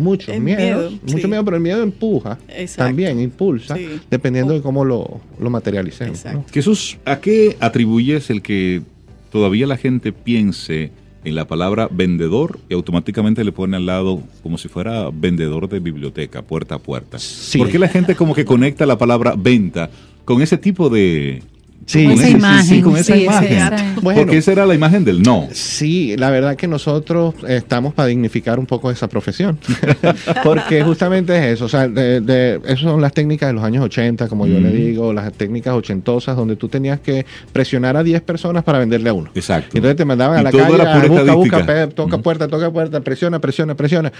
Mucho 0.00 0.32
el 0.32 0.40
miedo, 0.40 0.58
miedo, 0.60 0.90
mucho 1.02 1.18
sí. 1.18 1.26
miedo, 1.28 1.44
pero 1.44 1.56
el 1.56 1.62
miedo 1.62 1.82
empuja 1.82 2.38
Exacto. 2.48 2.84
también, 2.88 3.20
impulsa, 3.20 3.76
Sí. 3.76 3.86
dependiendo 4.10 4.52
de 4.54 4.62
cómo 4.62 4.84
lo, 4.84 5.20
lo 5.38 5.50
materialicemos. 5.50 6.24
Jesús, 6.52 6.98
¿a 7.04 7.20
qué 7.20 7.56
atribuyes 7.60 8.30
el 8.30 8.42
que 8.42 8.82
todavía 9.30 9.66
la 9.66 9.76
gente 9.76 10.12
piense 10.12 10.90
en 11.22 11.34
la 11.34 11.46
palabra 11.46 11.86
vendedor 11.90 12.58
y 12.68 12.74
automáticamente 12.74 13.44
le 13.44 13.52
pone 13.52 13.76
al 13.76 13.86
lado 13.86 14.22
como 14.42 14.56
si 14.58 14.68
fuera 14.68 15.10
vendedor 15.12 15.68
de 15.68 15.78
biblioteca, 15.78 16.42
puerta 16.42 16.76
a 16.76 16.78
puerta? 16.78 17.18
Sí. 17.18 17.58
¿Por 17.58 17.70
qué 17.70 17.78
la 17.78 17.88
gente 17.88 18.14
como 18.16 18.34
que 18.34 18.44
conecta 18.44 18.86
la 18.86 18.96
palabra 18.98 19.34
venta 19.36 19.90
con 20.24 20.42
ese 20.42 20.56
tipo 20.58 20.88
de, 20.88 21.42
Sí, 21.90 22.04
Con 22.04 22.12
esa 22.12 22.24
sí, 22.26 22.30
imagen. 22.34 22.64
Sí, 22.66 22.82
con 22.82 22.96
esa 22.96 23.14
Sí, 23.14 23.22
imagen. 23.24 23.52
esa- 23.52 23.94
Bueno. 24.00 24.20
Porque 24.20 24.38
esa 24.38 24.52
era 24.52 24.64
la 24.64 24.74
imagen 24.76 25.04
del 25.04 25.22
no. 25.22 25.48
Sí, 25.50 26.14
la 26.16 26.30
verdad 26.30 26.54
que 26.54 26.68
nosotros 26.68 27.34
estamos 27.48 27.94
para 27.94 28.06
dignificar 28.06 28.60
un 28.60 28.66
poco 28.66 28.92
esa 28.92 29.08
profesión, 29.08 29.58
porque 30.44 30.84
justamente 30.84 31.36
es 31.36 31.54
eso, 31.54 31.64
o 31.64 31.68
sea, 31.68 31.88
de, 31.88 32.20
de- 32.20 32.60
esas 32.64 32.80
son 32.80 33.00
las 33.00 33.12
técnicas 33.12 33.48
de 33.48 33.54
los 33.54 33.64
años 33.64 33.84
80, 33.84 34.28
como 34.28 34.46
yo 34.46 34.60
le 34.60 34.70
digo, 34.70 35.12
las 35.12 35.32
técnicas 35.32 35.74
ochentosas, 35.74 36.36
donde 36.36 36.54
tú 36.54 36.68
tenías 36.68 37.00
que 37.00 37.26
presionar 37.52 37.96
a 37.96 38.04
10 38.04 38.22
personas 38.22 38.62
para 38.62 38.78
venderle 38.78 39.10
a 39.10 39.12
uno. 39.14 39.30
Exacto. 39.34 39.70
Entonces 39.76 39.96
te 39.96 40.04
mandaban 40.04 40.36
a 40.38 40.40
Y 40.42 40.44
la 40.44 40.50
calle, 40.52 41.08
busca, 41.08 41.34
busca, 41.34 41.88
toca 41.88 42.18
puerta, 42.18 42.46
toca 42.46 42.70
puerta, 42.70 43.00
presiona, 43.00 43.40
presiona, 43.40 43.74
presiona, 43.74 44.12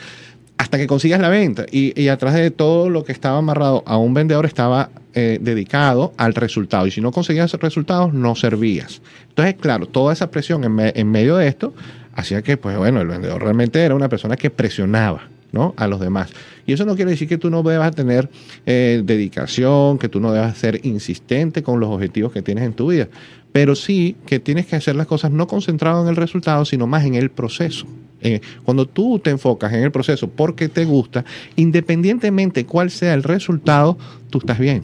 hasta 0.61 0.77
que 0.77 0.87
consigas 0.87 1.21
la 1.21 1.31
venta. 1.31 1.65
Y, 1.73 1.99
y 1.99 2.09
atrás 2.09 2.35
de 2.35 2.51
todo 2.51 2.91
lo 2.91 3.03
que 3.03 3.13
estaba 3.13 3.39
amarrado 3.39 3.83
a 3.87 3.97
un 3.97 4.13
vendedor 4.13 4.45
estaba 4.45 4.91
eh, 5.15 5.39
dedicado 5.41 6.13
al 6.19 6.35
resultado. 6.35 6.87
Y 6.87 6.91
si 6.91 7.01
no 7.01 7.13
conseguías 7.13 7.51
resultados, 7.55 8.13
no 8.13 8.35
servías. 8.35 9.01
Entonces, 9.31 9.55
claro, 9.59 9.87
toda 9.87 10.13
esa 10.13 10.31
presión 10.31 10.63
en, 10.65 10.73
me- 10.75 10.93
en 10.95 11.11
medio 11.11 11.37
de 11.37 11.49
esto 11.49 11.73
hacía 12.13 12.43
que, 12.43 12.59
pues 12.59 12.77
bueno, 12.77 13.01
el 13.01 13.07
vendedor 13.09 13.43
realmente 13.43 13.81
era 13.83 13.95
una 13.95 14.09
persona 14.11 14.37
que 14.37 14.51
presionaba. 14.51 15.29
¿no? 15.53 15.75
a 15.79 15.89
los 15.89 15.99
demás. 15.99 16.31
Y 16.65 16.73
eso 16.75 16.85
no 16.85 16.95
quiere 16.95 17.11
decir 17.11 17.27
que 17.27 17.37
tú 17.37 17.51
no 17.51 17.65
debas 17.65 17.93
tener 17.97 18.29
eh, 18.67 19.03
dedicación, 19.05 19.99
que 19.99 20.09
tú 20.09 20.21
no 20.21 20.31
debas 20.33 20.57
ser 20.57 20.79
insistente 20.87 21.65
con 21.65 21.81
los 21.81 21.89
objetivos 21.91 22.31
que 22.31 22.41
tienes 22.41 22.63
en 22.63 22.73
tu 22.73 22.87
vida, 22.93 23.09
pero 23.51 23.75
sí 23.75 24.15
que 24.27 24.39
tienes 24.39 24.67
que 24.67 24.77
hacer 24.77 24.95
las 24.95 25.09
cosas 25.09 25.33
no 25.33 25.49
concentrado 25.49 26.03
en 26.05 26.09
el 26.09 26.15
resultado, 26.15 26.65
sino 26.65 26.87
más 26.87 27.05
en 27.05 27.17
el 27.17 27.31
proceso. 27.33 27.85
Eh, 28.23 28.41
cuando 28.64 28.87
tú 28.87 29.18
te 29.18 29.31
enfocas 29.31 29.73
en 29.73 29.83
el 29.83 29.91
proceso 29.91 30.29
porque 30.29 30.68
te 30.68 30.85
gusta, 30.85 31.25
independientemente 31.57 32.66
cuál 32.66 32.91
sea 32.91 33.14
el 33.14 33.23
resultado, 33.23 33.99
tú 34.31 34.39
estás 34.39 34.59
bien. 34.59 34.83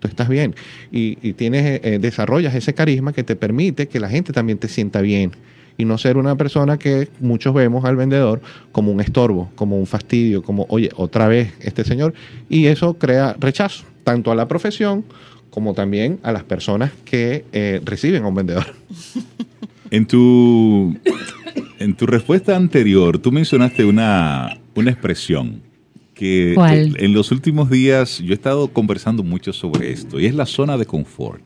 Tú 0.00 0.08
estás 0.08 0.28
bien 0.28 0.54
y, 0.90 1.14
tienes, 1.34 1.80
eh, 1.84 1.98
desarrollas 2.00 2.56
ese 2.56 2.74
carisma 2.74 3.12
que 3.12 3.22
te 3.22 3.36
permite 3.36 3.86
que 3.86 4.00
la 4.00 4.08
gente 4.08 4.32
también 4.32 4.58
te 4.58 4.66
sienta 4.66 5.00
bien 5.00 5.30
y 5.76 5.84
no 5.84 5.96
ser 5.96 6.16
una 6.16 6.36
persona 6.36 6.78
que 6.78 7.08
muchos 7.20 7.54
vemos 7.54 7.84
al 7.84 7.96
vendedor 7.96 8.40
como 8.72 8.90
un 8.90 9.00
estorbo, 9.00 9.50
como 9.54 9.78
un 9.78 9.86
fastidio, 9.86 10.42
como, 10.42 10.66
oye, 10.68 10.90
otra 10.96 11.28
vez 11.28 11.54
este 11.60 11.84
señor. 11.84 12.14
Y 12.48 12.66
eso 12.66 12.94
crea 12.94 13.36
rechazo, 13.38 13.84
tanto 14.04 14.32
a 14.32 14.34
la 14.34 14.48
profesión 14.48 15.04
como 15.50 15.74
también 15.74 16.18
a 16.22 16.32
las 16.32 16.44
personas 16.44 16.92
que 17.04 17.44
eh, 17.52 17.80
reciben 17.84 18.24
a 18.24 18.28
un 18.28 18.34
vendedor. 18.34 18.66
En 19.90 20.06
tu, 20.06 20.96
en 21.82 21.94
tu 21.94 22.06
respuesta 22.06 22.56
anterior, 22.56 23.18
tú 23.18 23.32
mencionaste 23.32 23.84
una, 23.84 24.58
una 24.74 24.90
expresión 24.90 25.60
que 26.14 26.52
¿Cuál? 26.54 26.96
en 26.98 27.12
los 27.12 27.30
últimos 27.32 27.70
días 27.70 28.18
yo 28.18 28.32
he 28.32 28.34
estado 28.34 28.68
conversando 28.68 29.22
mucho 29.22 29.52
sobre 29.52 29.90
esto 29.92 30.20
y 30.20 30.26
es 30.26 30.34
la 30.34 30.46
zona 30.46 30.76
de 30.78 30.86
confort. 30.86 31.42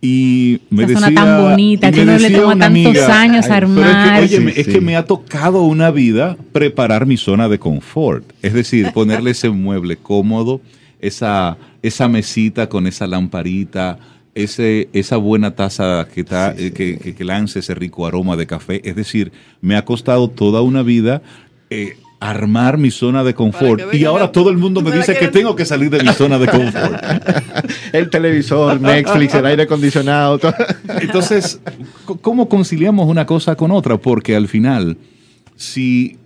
Y 0.00 0.60
me 0.70 0.82
Esa 0.84 0.92
decía, 0.94 1.06
zona 1.08 1.24
tan 1.24 1.42
bonita 1.50 1.92
que 1.92 2.02
uno 2.02 2.18
le 2.18 2.30
toma 2.30 2.58
tantos 2.58 2.66
amiga, 2.66 3.20
años 3.20 3.46
pero 3.48 3.66
es 3.68 3.72
que, 3.72 3.80
armar. 3.82 4.20
oye, 4.22 4.36
Sí, 4.36 4.40
me- 4.40 4.50
es 4.50 4.66
sí. 4.66 4.72
que 4.72 4.80
me 4.80 4.96
ha 4.96 5.04
tocado 5.04 5.62
una 5.62 5.90
vida 5.92 6.36
preparar 6.52 7.06
mi 7.06 7.16
zona 7.16 7.48
de 7.48 7.58
confort. 7.60 8.24
Es 8.42 8.52
decir, 8.52 8.90
ponerle 8.94 9.30
ese 9.30 9.48
mueble 9.50 9.96
cómodo, 9.96 10.60
esa, 11.00 11.56
esa 11.82 12.08
mesita 12.08 12.68
con 12.68 12.88
esa 12.88 13.06
lamparita, 13.06 13.98
ese, 14.34 14.88
esa 14.92 15.16
buena 15.18 15.54
taza 15.54 16.08
que, 16.12 16.22
está, 16.22 16.54
eh, 16.56 16.72
que, 16.72 16.98
que- 16.98 17.14
que 17.14 17.24
lance 17.24 17.58
ese 17.58 17.74
rico 17.74 18.06
aroma 18.06 18.36
de 18.36 18.46
café. 18.46 18.80
Es 18.84 18.96
decir, 18.96 19.30
me 19.60 19.76
ha 19.76 19.84
costado 19.84 20.28
toda 20.30 20.62
una 20.62 20.82
vida 20.82 21.22
eh, 21.70 21.96
armar 22.18 22.78
mi 22.78 22.90
zona 22.90 23.24
de 23.24 23.34
confort. 23.34 23.92
Y 23.92 24.04
ahora 24.04 24.26
me- 24.26 24.30
todo 24.32 24.50
el 24.50 24.56
mundo 24.56 24.80
me 24.80 24.90
dice 24.92 25.16
que 25.18 25.28
tengo 25.28 25.54
que 25.56 25.64
salir 25.64 25.90
de 25.90 26.02
mi 26.02 26.12
zona 26.12 26.38
de 26.38 26.46
confort. 26.48 26.94
El 27.92 28.08
televisor, 28.10 28.80
Netflix, 28.80 29.34
el 29.34 29.44
aire 29.46 29.64
acondicionado, 29.64 30.38
todo. 30.38 30.54
Entonces, 31.00 31.60
¿cómo 32.22 32.48
conciliamos 32.48 33.08
una 33.08 33.26
cosa 33.26 33.54
con 33.56 33.70
otra? 33.70 33.98
Porque 33.98 34.34
al 34.36 34.48
final, 34.48 34.96
si 35.56 36.16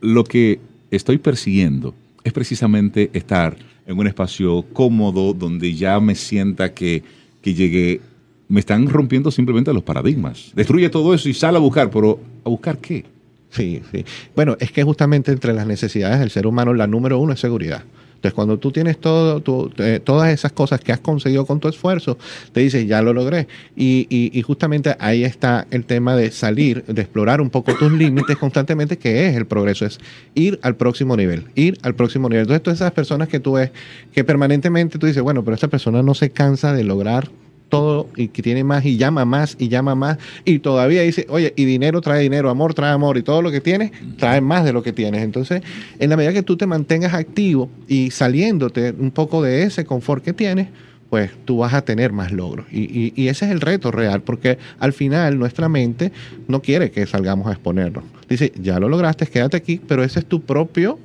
lo 0.00 0.24
que 0.24 0.60
estoy 0.90 1.18
persiguiendo 1.18 1.94
es 2.24 2.32
precisamente 2.32 3.10
estar 3.14 3.56
en 3.86 3.98
un 3.98 4.06
espacio 4.06 4.64
cómodo 4.72 5.32
donde 5.32 5.74
ya 5.74 5.98
me 6.00 6.14
sienta 6.14 6.72
que, 6.74 7.02
que 7.42 7.54
llegué, 7.54 8.00
me 8.48 8.60
están 8.60 8.88
rompiendo 8.88 9.30
simplemente 9.30 9.72
los 9.72 9.82
paradigmas. 9.82 10.52
Destruye 10.54 10.88
todo 10.90 11.14
eso 11.14 11.28
y 11.28 11.34
sale 11.34 11.56
a 11.56 11.60
buscar, 11.60 11.90
pero 11.90 12.20
¿a 12.44 12.48
buscar 12.48 12.78
qué? 12.78 13.04
Sí, 13.50 13.82
sí. 13.92 14.04
Bueno, 14.34 14.56
es 14.60 14.72
que 14.72 14.82
justamente 14.82 15.32
entre 15.32 15.52
las 15.52 15.66
necesidades 15.66 16.20
del 16.20 16.30
ser 16.30 16.46
humano, 16.46 16.72
la 16.74 16.86
número 16.86 17.18
uno 17.18 17.32
es 17.32 17.40
seguridad. 17.40 17.82
Entonces, 18.20 18.34
cuando 18.34 18.58
tú 18.58 18.70
tienes 18.70 18.98
todo, 18.98 19.42
eh, 19.78 19.98
todas 20.04 20.30
esas 20.30 20.52
cosas 20.52 20.80
que 20.80 20.92
has 20.92 21.00
conseguido 21.00 21.46
con 21.46 21.58
tu 21.58 21.68
esfuerzo, 21.68 22.18
te 22.52 22.60
dices, 22.60 22.86
ya 22.86 23.00
lo 23.00 23.14
logré. 23.14 23.48
Y, 23.76 24.06
y- 24.10 24.30
y 24.38 24.42
justamente 24.42 24.94
ahí 24.98 25.24
está 25.24 25.66
el 25.70 25.86
tema 25.86 26.14
de 26.16 26.30
salir, 26.30 26.84
de 26.84 27.00
explorar 27.00 27.40
un 27.40 27.48
poco 27.48 27.74
tus 27.76 27.90
límites 27.90 28.36
constantemente, 28.36 28.98
que 28.98 29.26
es 29.28 29.36
el 29.36 29.46
progreso, 29.46 29.86
es 29.86 29.98
ir 30.34 30.58
al 30.62 30.76
próximo 30.76 31.16
nivel, 31.16 31.46
ir 31.54 31.78
al 31.82 31.94
próximo 31.94 32.28
nivel. 32.28 32.42
Entonces, 32.42 32.62
todas 32.62 32.80
esas 32.82 32.92
personas 32.92 33.28
que 33.28 33.40
tú 33.40 33.52
ves, 33.54 33.70
que 34.12 34.22
permanentemente 34.22 34.98
tú 34.98 35.06
dices, 35.06 35.22
bueno, 35.22 35.42
pero 35.42 35.54
esta 35.54 35.68
persona 35.68 36.02
no 36.02 36.12
se 36.14 36.28
cansa 36.28 36.74
de 36.74 36.84
lograr 36.84 37.30
todo 37.70 38.08
y 38.16 38.28
que 38.28 38.42
tiene 38.42 38.62
más 38.64 38.84
y 38.84 38.98
llama 38.98 39.24
más 39.24 39.56
y 39.58 39.68
llama 39.68 39.94
más 39.94 40.18
y 40.44 40.58
todavía 40.58 41.00
dice, 41.00 41.24
oye, 41.30 41.54
y 41.56 41.64
dinero 41.64 42.02
trae 42.02 42.20
dinero, 42.20 42.50
amor 42.50 42.74
trae 42.74 42.92
amor 42.92 43.16
y 43.16 43.22
todo 43.22 43.40
lo 43.40 43.50
que 43.50 43.62
tienes 43.62 43.92
trae 44.18 44.42
más 44.42 44.64
de 44.66 44.74
lo 44.74 44.82
que 44.82 44.92
tienes. 44.92 45.22
Entonces, 45.22 45.62
en 45.98 46.10
la 46.10 46.16
medida 46.18 46.34
que 46.34 46.42
tú 46.42 46.58
te 46.58 46.66
mantengas 46.66 47.14
activo 47.14 47.70
y 47.88 48.10
saliéndote 48.10 48.92
un 48.98 49.10
poco 49.12 49.42
de 49.42 49.62
ese 49.62 49.86
confort 49.86 50.22
que 50.22 50.34
tienes, 50.34 50.68
pues 51.08 51.30
tú 51.44 51.56
vas 51.58 51.72
a 51.74 51.82
tener 51.82 52.12
más 52.12 52.30
logros. 52.32 52.66
Y, 52.70 52.80
y- 52.82 53.12
y 53.16 53.28
ese 53.28 53.46
es 53.46 53.50
el 53.50 53.60
reto 53.60 53.90
real, 53.90 54.22
porque 54.22 54.58
al 54.78 54.92
final 54.92 55.38
nuestra 55.38 55.68
mente 55.68 56.12
no 56.46 56.60
quiere 56.62 56.90
que 56.90 57.06
salgamos 57.06 57.46
a 57.48 57.52
exponernos. 57.52 58.04
Dice, 58.28 58.52
ya 58.60 58.78
lo 58.78 58.88
lograste, 58.88 59.26
quédate 59.26 59.56
aquí, 59.56 59.80
pero 59.88 60.04
ese 60.04 60.20
es 60.20 60.26
tu 60.26 60.42
propio 60.42 60.98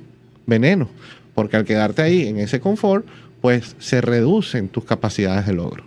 veneno, 0.46 0.88
porque 1.34 1.56
al 1.56 1.64
quedarte 1.64 2.02
ahí 2.02 2.26
en 2.28 2.38
ese 2.38 2.60
confort, 2.60 3.04
pues 3.40 3.74
se 3.80 4.00
reducen 4.00 4.68
tus 4.68 4.84
capacidades 4.84 5.46
de 5.46 5.54
logro. 5.54 5.84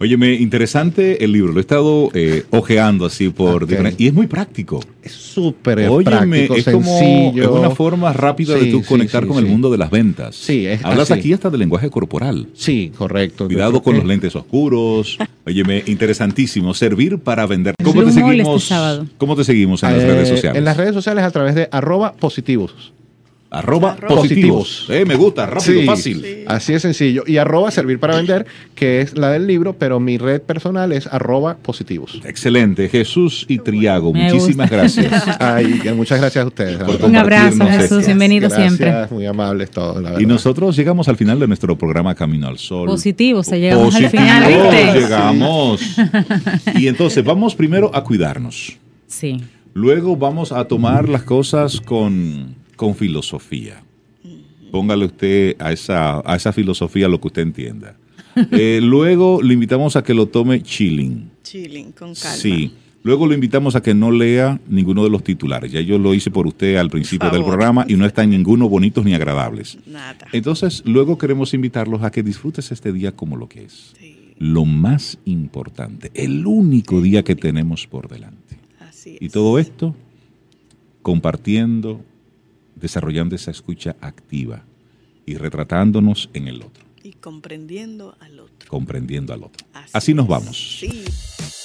Óyeme, 0.00 0.34
interesante 0.34 1.24
el 1.24 1.32
libro. 1.32 1.52
Lo 1.52 1.58
he 1.58 1.60
estado 1.60 2.10
eh, 2.14 2.44
ojeando 2.50 3.04
así 3.06 3.30
por 3.30 3.66
diferentes- 3.66 4.00
Y 4.00 4.06
es 4.06 4.14
muy 4.14 4.28
práctico. 4.28 4.78
Es 5.02 5.10
súper 5.12 5.88
Óyeme, 5.88 6.04
práctico, 6.46 6.54
es 6.54 6.64
como 6.66 6.98
sencillo. 6.98 7.42
es 7.42 7.48
una 7.48 7.70
forma 7.70 8.12
rápida 8.12 8.54
de 8.54 8.66
tú 8.66 8.78
sí, 8.78 8.84
conectar 8.86 9.22
sí, 9.24 9.28
con 9.28 9.38
el 9.38 9.46
mundo 9.46 9.70
de 9.70 9.78
las 9.78 9.90
ventas. 9.90 10.36
Sí, 10.36 10.66
es 10.66 10.84
Hablas 10.84 11.10
así. 11.10 11.18
aquí 11.20 11.32
hasta 11.32 11.50
de 11.50 11.58
lenguaje 11.58 11.90
corporal. 11.90 12.46
Sí, 12.54 12.92
correcto. 12.96 13.46
Cuidado 13.46 13.82
con 13.82 13.94
que- 13.94 13.98
los 13.98 14.06
lentes 14.08 14.36
oscuros. 14.36 15.18
Óyeme, 15.44 15.82
interesantísimo. 15.86 16.74
Servir 16.74 17.18
para 17.18 17.46
vender. 17.46 17.74
¿Cómo 17.82 18.04
te 18.04 18.12
seguimos? 18.12 18.62
este 18.62 18.68
sábado. 18.74 19.06
¿Cómo 19.18 19.34
te 19.34 19.42
seguimos 19.42 19.82
en 19.82 19.94
las 19.94 20.02
Eh, 20.02 20.06
redes 20.06 20.28
sociales? 20.28 20.58
En 20.58 20.64
las 20.64 20.76
redes 20.76 20.94
sociales 20.94 21.24
a 21.24 21.30
través 21.32 21.54
de 21.56 21.68
arroba 21.72 22.12
positivos. 22.12 22.92
Arroba 23.50 23.92
Arroba 23.92 24.16
positivos. 24.16 24.58
positivos. 24.58 24.90
Eh, 24.90 25.04
me 25.06 25.14
gusta, 25.16 25.46
rápido, 25.46 25.80
Sí, 25.80 25.86
fácil. 25.86 26.44
Así 26.46 26.74
de 26.74 26.80
sencillo. 26.80 27.24
Y 27.26 27.38
arroba 27.38 27.70
servir 27.70 27.98
para 27.98 28.16
vender, 28.16 28.46
que 28.74 29.00
es 29.00 29.16
la 29.16 29.30
del 29.30 29.46
libro, 29.46 29.72
pero 29.72 30.00
mi 30.00 30.18
red 30.18 30.42
personal 30.42 30.92
es 30.92 31.06
arroba 31.06 31.56
positivos. 31.56 32.20
Excelente. 32.24 32.90
Jesús 32.90 33.46
y 33.48 33.58
Triago, 33.58 34.12
Me 34.12 34.24
muchísimas 34.24 34.70
gracias. 34.70 35.10
Ay, 35.40 35.80
muchas 35.96 36.20
gracias 36.20 36.44
a 36.44 36.46
ustedes. 36.48 36.76
Por. 36.76 37.02
Un 37.02 37.16
abrazo, 37.16 37.64
Jesús. 37.66 38.04
Bienvenido 38.04 38.48
Gracias, 38.50 38.76
siempre. 38.76 39.06
Muy 39.10 39.24
amables 39.24 39.70
todos, 39.70 39.96
la 39.96 40.10
verdad. 40.10 40.20
Y 40.20 40.26
nosotros 40.26 40.76
llegamos 40.76 41.08
al 41.08 41.16
final 41.16 41.40
de 41.40 41.46
nuestro 41.46 41.78
programa 41.78 42.14
Camino 42.14 42.48
al 42.48 42.58
Sol. 42.58 42.86
Positivo, 42.86 43.42
se 43.42 43.58
llegamos 43.58 43.94
al 43.94 44.10
final, 44.10 44.52
¿viste? 44.52 45.00
Llegamos. 45.00 45.96
Y 46.74 46.88
entonces 46.88 47.24
vamos 47.24 47.54
primero 47.54 47.90
a 47.94 48.04
cuidarnos. 48.04 48.76
Sí. 49.06 49.40
Luego 49.72 50.16
vamos 50.16 50.52
a 50.52 50.66
tomar 50.66 51.08
las 51.08 51.22
cosas 51.22 51.80
con, 51.80 52.54
con 52.78 52.94
filosofía. 52.94 53.82
Póngale 54.70 55.06
usted 55.06 55.56
a 55.58 55.72
esa, 55.72 56.22
a 56.24 56.36
esa 56.36 56.52
filosofía 56.52 57.08
lo 57.08 57.20
que 57.20 57.26
usted 57.26 57.42
entienda. 57.42 57.96
Eh, 58.52 58.78
luego 58.80 59.42
le 59.42 59.54
invitamos 59.54 59.96
a 59.96 60.04
que 60.04 60.14
lo 60.14 60.26
tome 60.26 60.62
chilling. 60.62 61.28
Chilling, 61.42 61.90
con 61.90 62.14
calma. 62.14 62.36
Sí. 62.36 62.70
Luego 63.02 63.26
lo 63.26 63.34
invitamos 63.34 63.74
a 63.74 63.82
que 63.82 63.94
no 63.94 64.12
lea 64.12 64.60
ninguno 64.68 65.02
de 65.02 65.10
los 65.10 65.24
titulares. 65.24 65.72
Ya 65.72 65.80
yo 65.80 65.98
lo 65.98 66.14
hice 66.14 66.30
por 66.30 66.46
usted 66.46 66.76
al 66.76 66.88
principio 66.88 67.30
del 67.30 67.42
programa 67.42 67.84
y 67.88 67.94
no 67.94 68.06
están 68.06 68.30
ninguno 68.30 68.68
bonitos 68.68 69.04
ni 69.04 69.12
agradables. 69.12 69.78
Nada. 69.86 70.28
Entonces, 70.32 70.84
luego 70.86 71.18
queremos 71.18 71.52
invitarlos 71.52 72.04
a 72.04 72.12
que 72.12 72.22
disfrutes 72.22 72.70
este 72.70 72.92
día 72.92 73.10
como 73.10 73.36
lo 73.36 73.48
que 73.48 73.64
es. 73.64 73.92
Sí, 73.98 74.34
Lo 74.38 74.64
más 74.64 75.18
importante, 75.24 76.12
el 76.14 76.46
único 76.46 77.00
día 77.00 77.24
que 77.24 77.34
tenemos 77.34 77.88
por 77.88 78.06
delante. 78.08 78.58
así 78.78 79.16
es. 79.16 79.22
Y 79.22 79.30
todo 79.30 79.58
esto 79.58 79.96
compartiendo, 81.02 82.02
desarrollando 82.80 83.34
esa 83.36 83.50
escucha 83.50 83.96
activa 84.00 84.64
y 85.26 85.36
retratándonos 85.36 86.30
en 86.34 86.48
el 86.48 86.62
otro, 86.62 86.84
Y 87.02 87.12
comprendiendo 87.12 88.16
al 88.20 88.40
otro. 88.40 88.68
comprendiendo 88.68 89.32
al 89.32 89.44
otro. 89.44 89.66
Así 89.74 89.90
Así 89.92 90.14
nos 90.14 90.26
vamos. 90.28 90.78
Sí. 90.80 91.04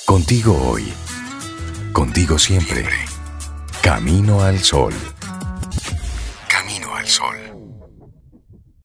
Contigo 0.06 0.54
hoy. 0.70 0.84
Contigo 1.94 2.38
siempre. 2.40 2.86
Camino 3.82 4.42
al 4.42 4.60
sol. 4.60 4.94
Camino 6.50 6.96
al 6.96 7.08
sol. 7.08 7.36